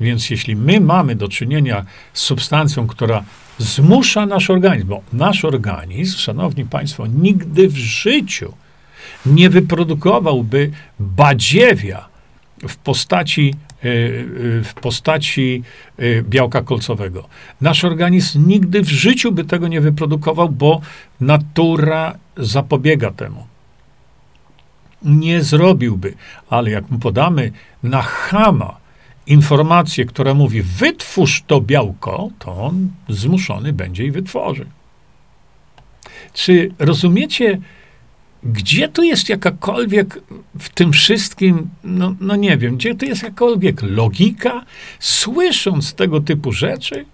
Więc 0.00 0.30
jeśli 0.30 0.56
my 0.56 0.80
mamy 0.80 1.14
do 1.14 1.28
czynienia 1.28 1.84
z 2.12 2.20
substancją, 2.20 2.86
która 2.86 3.24
zmusza 3.58 4.26
nasz 4.26 4.50
organizm, 4.50 4.88
bo 4.88 5.00
nasz 5.12 5.44
organizm, 5.44 6.18
szanowni 6.18 6.64
państwo, 6.64 7.06
nigdy 7.06 7.68
w 7.68 7.76
życiu 7.76 8.54
nie 9.26 9.50
wyprodukowałby 9.50 10.70
badziewia, 11.00 12.08
w 12.68 12.76
postaci, 12.76 13.54
w 14.64 14.70
postaci 14.82 15.62
białka 16.22 16.62
kolcowego. 16.62 17.28
Nasz 17.60 17.84
organizm 17.84 18.48
nigdy 18.48 18.82
w 18.82 18.88
życiu 18.88 19.32
by 19.32 19.44
tego 19.44 19.68
nie 19.68 19.80
wyprodukował, 19.80 20.48
bo 20.48 20.80
natura 21.20 22.18
zapobiega 22.36 23.10
temu. 23.10 23.46
Nie 25.02 25.42
zrobiłby, 25.42 26.14
ale 26.50 26.70
jak 26.70 26.90
mu 26.90 26.98
podamy 26.98 27.52
na 27.82 28.02
chama 28.02 28.76
informację, 29.26 30.04
która 30.04 30.34
mówi 30.34 30.62
wytwórz 30.62 31.42
to 31.46 31.60
białko, 31.60 32.30
to 32.38 32.64
on 32.64 32.90
zmuszony 33.08 33.72
będzie 33.72 34.04
i 34.04 34.10
wytworzy. 34.10 34.66
Czy 36.32 36.70
rozumiecie, 36.78 37.58
gdzie 38.44 38.88
tu 38.88 39.02
jest 39.02 39.28
jakakolwiek 39.28 40.18
w 40.58 40.68
tym 40.68 40.92
wszystkim, 40.92 41.70
no, 41.84 42.14
no 42.20 42.36
nie 42.36 42.56
wiem, 42.56 42.76
gdzie 42.76 42.94
tu 42.94 43.06
jest 43.06 43.22
jakakolwiek 43.22 43.82
logika, 43.82 44.64
słysząc 45.00 45.94
tego 45.94 46.20
typu 46.20 46.52
rzeczy? 46.52 47.04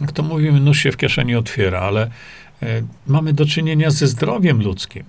Jak 0.00 0.12
to 0.12 0.22
mówimy, 0.22 0.60
nóż 0.60 0.78
się 0.78 0.92
w 0.92 0.96
kieszeni 0.96 1.34
otwiera, 1.34 1.80
ale 1.80 2.10
e, 2.62 2.82
mamy 3.06 3.32
do 3.32 3.46
czynienia 3.46 3.90
ze 3.90 4.06
zdrowiem 4.06 4.62
ludzkim. 4.62 5.04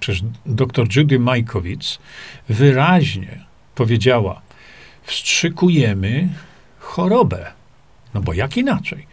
Przecież 0.00 0.22
dr 0.46 0.86
Judy 0.96 1.18
Majkowicz 1.18 1.98
wyraźnie 2.48 3.44
powiedziała, 3.74 4.42
wstrzykujemy 5.04 6.28
chorobę. 6.78 7.52
No 8.14 8.20
bo 8.20 8.32
jak 8.32 8.56
inaczej? 8.56 9.06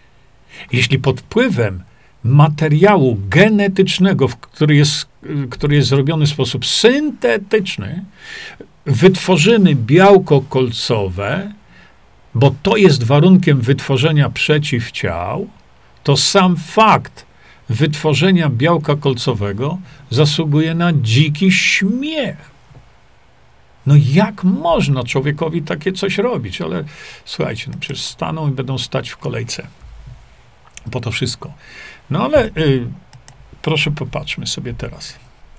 Jeśli 0.72 1.00
pod 1.00 1.20
wpływem 1.20 1.84
materiału 2.24 3.18
genetycznego, 3.30 4.28
który 4.28 4.76
jest, 4.76 5.06
który 5.50 5.76
jest 5.76 5.90
zrobiony 5.90 6.26
w 6.26 6.30
sposób 6.30 6.66
syntetyczny, 6.66 8.06
wytworzymy 8.86 9.76
białko 9.76 10.42
kolcowe, 10.42 11.52
bo 12.36 12.56
to 12.64 12.78
jest 12.78 13.04
warunkiem 13.04 13.62
wytworzenia 13.62 14.30
przeciwciał, 14.30 15.48
to 16.04 16.18
sam 16.18 16.56
fakt 16.58 17.26
wytworzenia 17.70 18.50
białka 18.50 18.96
kolcowego 18.96 19.78
zasługuje 20.10 20.76
na 20.76 20.94
dziki 20.94 21.52
śmiech. 21.52 22.51
No 23.86 23.96
jak 24.14 24.44
można 24.44 25.04
człowiekowi 25.04 25.62
takie 25.62 25.92
coś 25.92 26.18
robić? 26.18 26.62
Ale 26.62 26.84
słuchajcie, 27.26 27.66
no 27.68 27.78
przecież 27.80 28.02
staną 28.02 28.50
i 28.50 28.52
będą 28.52 28.78
stać 28.78 29.10
w 29.10 29.18
kolejce. 29.18 29.68
Po 30.92 31.00
to 31.00 31.12
wszystko. 31.12 31.54
No 32.10 32.24
ale 32.24 32.46
y, 32.46 32.88
proszę 33.62 33.92
popatrzmy 33.92 34.48
sobie 34.48 34.74
teraz. 34.74 35.16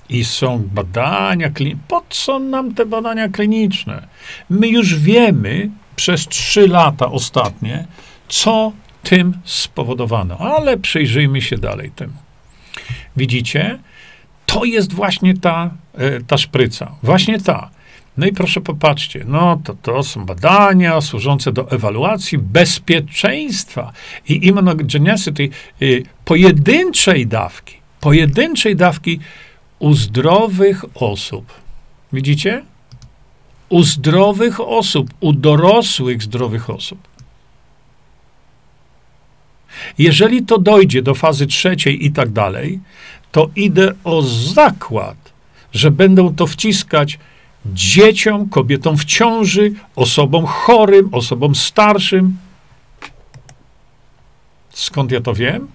I 0.08 0.24
są 0.24 0.68
badania 0.74 1.50
kliniczne. 1.50 1.84
Po 1.88 2.02
co 2.10 2.38
nam 2.38 2.74
te 2.74 2.86
badania 2.86 3.28
kliniczne? 3.28 4.08
My 4.50 4.68
już 4.68 4.94
wiemy 4.94 5.70
przez 5.96 6.28
trzy 6.28 6.68
lata 6.68 7.06
ostatnie, 7.06 7.86
co 8.28 8.72
tym 9.02 9.34
spowodowano. 9.44 10.38
Ale 10.38 10.76
przyjrzyjmy 10.76 11.40
się 11.40 11.58
dalej 11.58 11.90
temu. 11.90 12.12
Widzicie? 13.16 13.78
To 14.46 14.64
jest 14.64 14.92
właśnie 14.92 15.36
ta, 15.36 15.70
e, 15.94 16.20
ta 16.20 16.38
szpryca. 16.38 16.94
Właśnie 17.02 17.40
ta. 17.40 17.70
No 18.16 18.26
i 18.26 18.32
proszę 18.32 18.60
popatrzcie, 18.60 19.24
no 19.26 19.60
to, 19.64 19.74
to 19.74 20.02
są 20.02 20.26
badania 20.26 21.00
służące 21.00 21.52
do 21.52 21.70
ewaluacji 21.70 22.38
bezpieczeństwa 22.38 23.92
i 24.28 24.46
immunogenicity 24.46 25.48
y, 25.82 26.02
pojedynczej 26.24 27.26
dawki, 27.26 27.76
pojedynczej 28.00 28.76
dawki 28.76 29.20
u 29.78 29.94
zdrowych 29.94 30.84
osób. 30.94 31.52
Widzicie? 32.12 32.64
U 33.68 33.82
zdrowych 33.82 34.60
osób, 34.60 35.10
u 35.20 35.32
dorosłych 35.32 36.22
zdrowych 36.22 36.70
osób. 36.70 36.98
Jeżeli 39.98 40.42
to 40.42 40.58
dojdzie 40.58 41.02
do 41.02 41.14
fazy 41.14 41.46
trzeciej 41.46 42.06
i 42.06 42.12
tak 42.12 42.30
dalej, 42.30 42.80
to 43.32 43.50
idę 43.56 43.92
o 44.04 44.22
zakład, 44.22 45.16
że 45.72 45.90
będą 45.90 46.34
to 46.34 46.46
wciskać 46.46 47.18
dzieciom, 47.66 48.48
kobietom 48.48 48.96
w 48.96 49.04
ciąży, 49.04 49.72
osobom 49.96 50.46
chorym, 50.46 51.08
osobom 51.12 51.54
starszym. 51.54 52.36
Skąd 54.70 55.12
ja 55.12 55.20
to 55.20 55.34
wiem? 55.34 55.68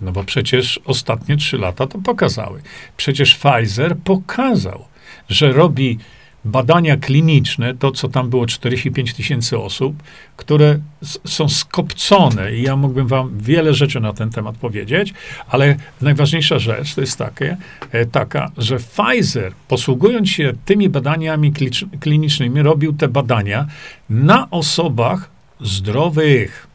No 0.00 0.12
bo 0.12 0.24
przecież 0.24 0.80
ostatnie 0.84 1.36
trzy 1.36 1.58
lata 1.58 1.86
to 1.86 1.98
pokazały. 1.98 2.62
Przecież 2.96 3.34
Pfizer 3.34 3.96
pokazał, 4.04 4.84
że 5.28 5.52
robi 5.52 5.98
badania 6.44 6.96
kliniczne, 6.96 7.74
to 7.74 7.92
co 7.92 8.08
tam 8.08 8.30
było 8.30 8.46
45 8.46 9.14
tysięcy 9.14 9.58
osób, 9.58 10.02
które 10.36 10.78
są 11.24 11.48
skopcone 11.48 12.54
i 12.54 12.62
ja 12.62 12.76
mógłbym 12.76 13.06
wam 13.06 13.38
wiele 13.38 13.74
rzeczy 13.74 14.00
na 14.00 14.12
ten 14.12 14.30
temat 14.30 14.56
powiedzieć, 14.56 15.14
ale 15.48 15.76
najważniejsza 16.00 16.58
rzecz 16.58 16.94
to 16.94 17.00
jest 17.00 17.18
takie, 17.18 17.56
e, 17.92 18.06
taka, 18.06 18.50
że 18.56 18.78
Pfizer, 18.78 19.52
posługując 19.68 20.28
się 20.28 20.52
tymi 20.64 20.88
badaniami 20.88 21.52
klinicznymi, 22.00 22.62
robił 22.62 22.92
te 22.92 23.08
badania 23.08 23.66
na 24.10 24.50
osobach 24.50 25.30
zdrowych. 25.60 26.66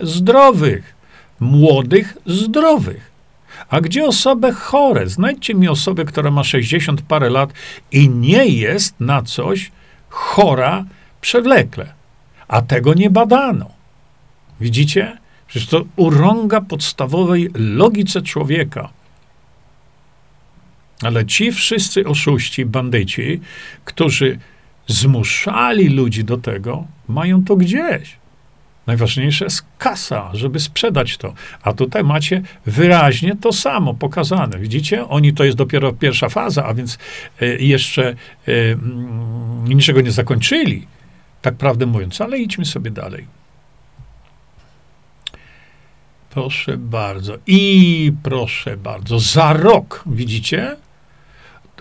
Zdrowych. 0.00 0.94
Młodych, 1.40 2.16
zdrowych. 2.26 3.13
A 3.68 3.80
gdzie 3.80 4.04
osoby 4.04 4.52
chore? 4.52 5.08
Znajdźcie 5.08 5.54
mi 5.54 5.68
osobę, 5.68 6.04
która 6.04 6.30
ma 6.30 6.44
60 6.44 7.02
parę 7.02 7.30
lat 7.30 7.52
i 7.92 8.08
nie 8.08 8.46
jest 8.46 9.00
na 9.00 9.22
coś 9.22 9.72
chora 10.08 10.84
przewlekle. 11.20 11.92
A 12.48 12.62
tego 12.62 12.94
nie 12.94 13.10
badano. 13.10 13.70
Widzicie? 14.60 15.18
Przecież 15.46 15.68
to 15.68 15.84
urąga 15.96 16.60
podstawowej 16.60 17.50
logice 17.54 18.22
człowieka. 18.22 18.88
Ale 21.02 21.26
ci 21.26 21.52
wszyscy 21.52 22.06
oszuści, 22.06 22.66
bandyci, 22.66 23.40
którzy 23.84 24.38
zmuszali 24.86 25.88
ludzi 25.88 26.24
do 26.24 26.36
tego, 26.36 26.86
mają 27.08 27.44
to 27.44 27.56
gdzieś. 27.56 28.16
Najważniejsza 28.86 29.44
jest 29.44 29.64
kasa, 29.78 30.30
żeby 30.32 30.60
sprzedać 30.60 31.16
to. 31.16 31.34
A 31.62 31.72
tutaj 31.72 32.04
macie 32.04 32.42
wyraźnie 32.66 33.36
to 33.40 33.52
samo 33.52 33.94
pokazane. 33.94 34.58
Widzicie? 34.58 35.08
Oni 35.08 35.32
to 35.34 35.44
jest 35.44 35.56
dopiero 35.56 35.92
pierwsza 35.92 36.28
faza, 36.28 36.64
a 36.64 36.74
więc 36.74 36.98
e, 37.40 37.46
jeszcze 37.46 38.08
e, 38.08 38.14
mm, 38.46 39.68
niczego 39.68 40.00
nie 40.00 40.10
zakończyli, 40.10 40.86
tak 41.42 41.54
prawdę 41.54 41.86
mówiąc, 41.86 42.20
ale 42.20 42.38
idźmy 42.38 42.64
sobie 42.64 42.90
dalej. 42.90 43.26
Proszę 46.30 46.76
bardzo. 46.76 47.38
I 47.46 48.12
proszę 48.22 48.76
bardzo, 48.76 49.18
za 49.18 49.52
rok, 49.52 50.04
widzicie? 50.06 50.76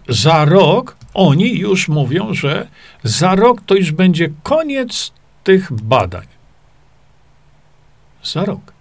Za 0.10 0.46
rok 0.46 0.96
oni 1.14 1.60
już 1.60 1.88
mówią, 1.88 2.34
że 2.34 2.68
za 3.04 3.36
rok 3.36 3.62
to 3.66 3.76
już 3.76 3.92
będzie 3.92 4.30
koniec 4.44 5.12
tych 5.44 5.72
badań 5.72 6.33
za 8.24 8.46
rok. 8.46 8.74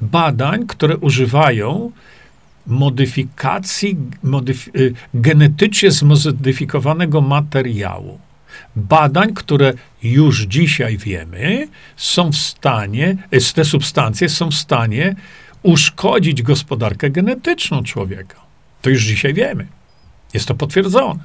Badań, 0.00 0.66
które 0.66 0.96
używają 0.96 1.92
modyfikacji, 2.66 3.96
modyf 4.22 4.68
y, 4.76 4.94
genetycznie 5.14 5.90
zmodyfikowanego 5.90 7.20
materiału. 7.20 8.18
Badań, 8.76 9.34
które 9.34 9.72
już 10.02 10.40
dzisiaj 10.40 10.98
wiemy, 10.98 11.68
są 11.96 12.32
w 12.32 12.36
stanie, 12.36 13.16
y, 13.34 13.54
te 13.54 13.64
substancje 13.64 14.28
są 14.28 14.50
w 14.50 14.54
stanie 14.54 15.16
uszkodzić 15.62 16.42
gospodarkę 16.42 17.10
genetyczną 17.10 17.82
człowieka. 17.82 18.36
To 18.82 18.90
już 18.90 19.04
dzisiaj 19.04 19.34
wiemy. 19.34 19.66
Jest 20.34 20.48
to 20.48 20.54
potwierdzone. 20.54 21.20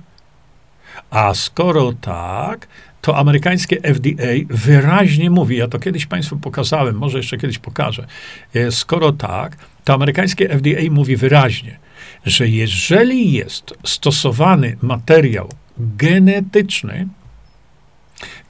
A 1.10 1.34
skoro 1.34 1.94
tak, 1.94 2.68
to 3.04 3.18
amerykańskie 3.18 3.82
FDA 3.82 4.34
wyraźnie 4.50 5.30
mówi, 5.30 5.58
ja 5.58 5.68
to 5.68 5.80
kiedyś 5.80 6.06
Państwu 6.06 6.38
pokazałem, 6.38 6.96
może 6.96 7.18
jeszcze 7.18 7.38
kiedyś 7.38 7.60
pokażę. 7.60 8.08
E, 8.54 8.72
skoro 8.72 9.12
tak, 9.12 9.58
to 9.84 9.94
amerykańskie 9.94 10.50
FDA 10.50 10.92
mówi 10.92 11.16
wyraźnie, 11.16 11.80
że 12.26 12.48
jeżeli 12.48 13.34
jest 13.34 13.74
stosowany 13.84 14.78
materiał 14.82 15.50
genetyczny, 15.78 17.08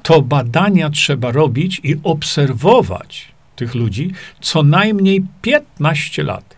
to 0.04 0.22
badania 0.22 0.90
trzeba 0.90 1.32
robić 1.32 1.82
i 1.84 1.96
obserwować 2.04 3.32
tych 3.56 3.76
ludzi 3.76 4.12
co 4.42 4.64
najmniej 4.64 5.26
15 5.42 6.24
lat. 6.24 6.56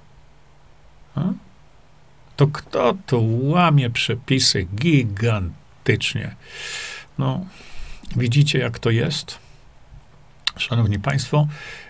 To 2.36 2.48
kto 2.48 2.98
to 3.06 3.20
łamie 3.42 3.90
przepisy 3.90 4.68
gigantycznie? 4.76 6.36
No, 7.18 7.46
Widzicie, 8.16 8.60
jak 8.60 8.80
to 8.80 8.90
jest? 8.90 9.40
Szanowni 10.58 11.00
Państwo, 11.00 11.48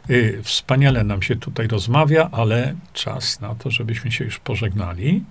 y, 0.10 0.40
wspaniale 0.44 1.04
nam 1.04 1.22
się 1.22 1.36
tutaj 1.36 1.68
rozmawia, 1.68 2.30
ale 2.32 2.76
czas 2.94 3.42
na 3.42 3.56
to, 3.56 3.72
żebyśmy 3.72 4.12
się 4.12 4.26
już 4.26 4.40
pożegnali. 4.40 5.24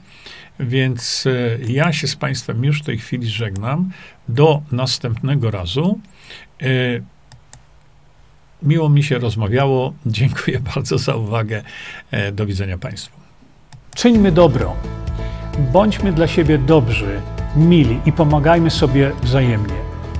Więc 0.60 1.26
y, 1.26 1.60
ja 1.68 1.92
się 1.92 2.08
z 2.08 2.16
Państwem 2.16 2.64
już 2.64 2.80
w 2.80 2.84
tej 2.84 2.98
chwili 2.98 3.28
żegnam. 3.28 3.90
Do 4.28 4.62
następnego 4.72 5.50
razu. 5.50 6.00
Y, 6.62 7.02
miło 8.62 8.88
mi 8.88 9.02
się 9.02 9.18
rozmawiało. 9.18 9.94
Dziękuję 10.06 10.60
bardzo 10.74 10.98
za 10.98 11.16
uwagę. 11.16 11.62
E, 12.10 12.32
do 12.32 12.46
widzenia 12.46 12.78
Państwu. 12.78 13.20
Czyńmy 13.94 14.32
dobro. 14.32 14.76
Bądźmy 15.72 16.12
dla 16.12 16.26
siebie 16.26 16.58
dobrzy, 16.58 17.20
mili 17.56 18.00
i 18.06 18.12
pomagajmy 18.12 18.70
sobie 18.70 19.12
wzajemnie. 19.22 19.93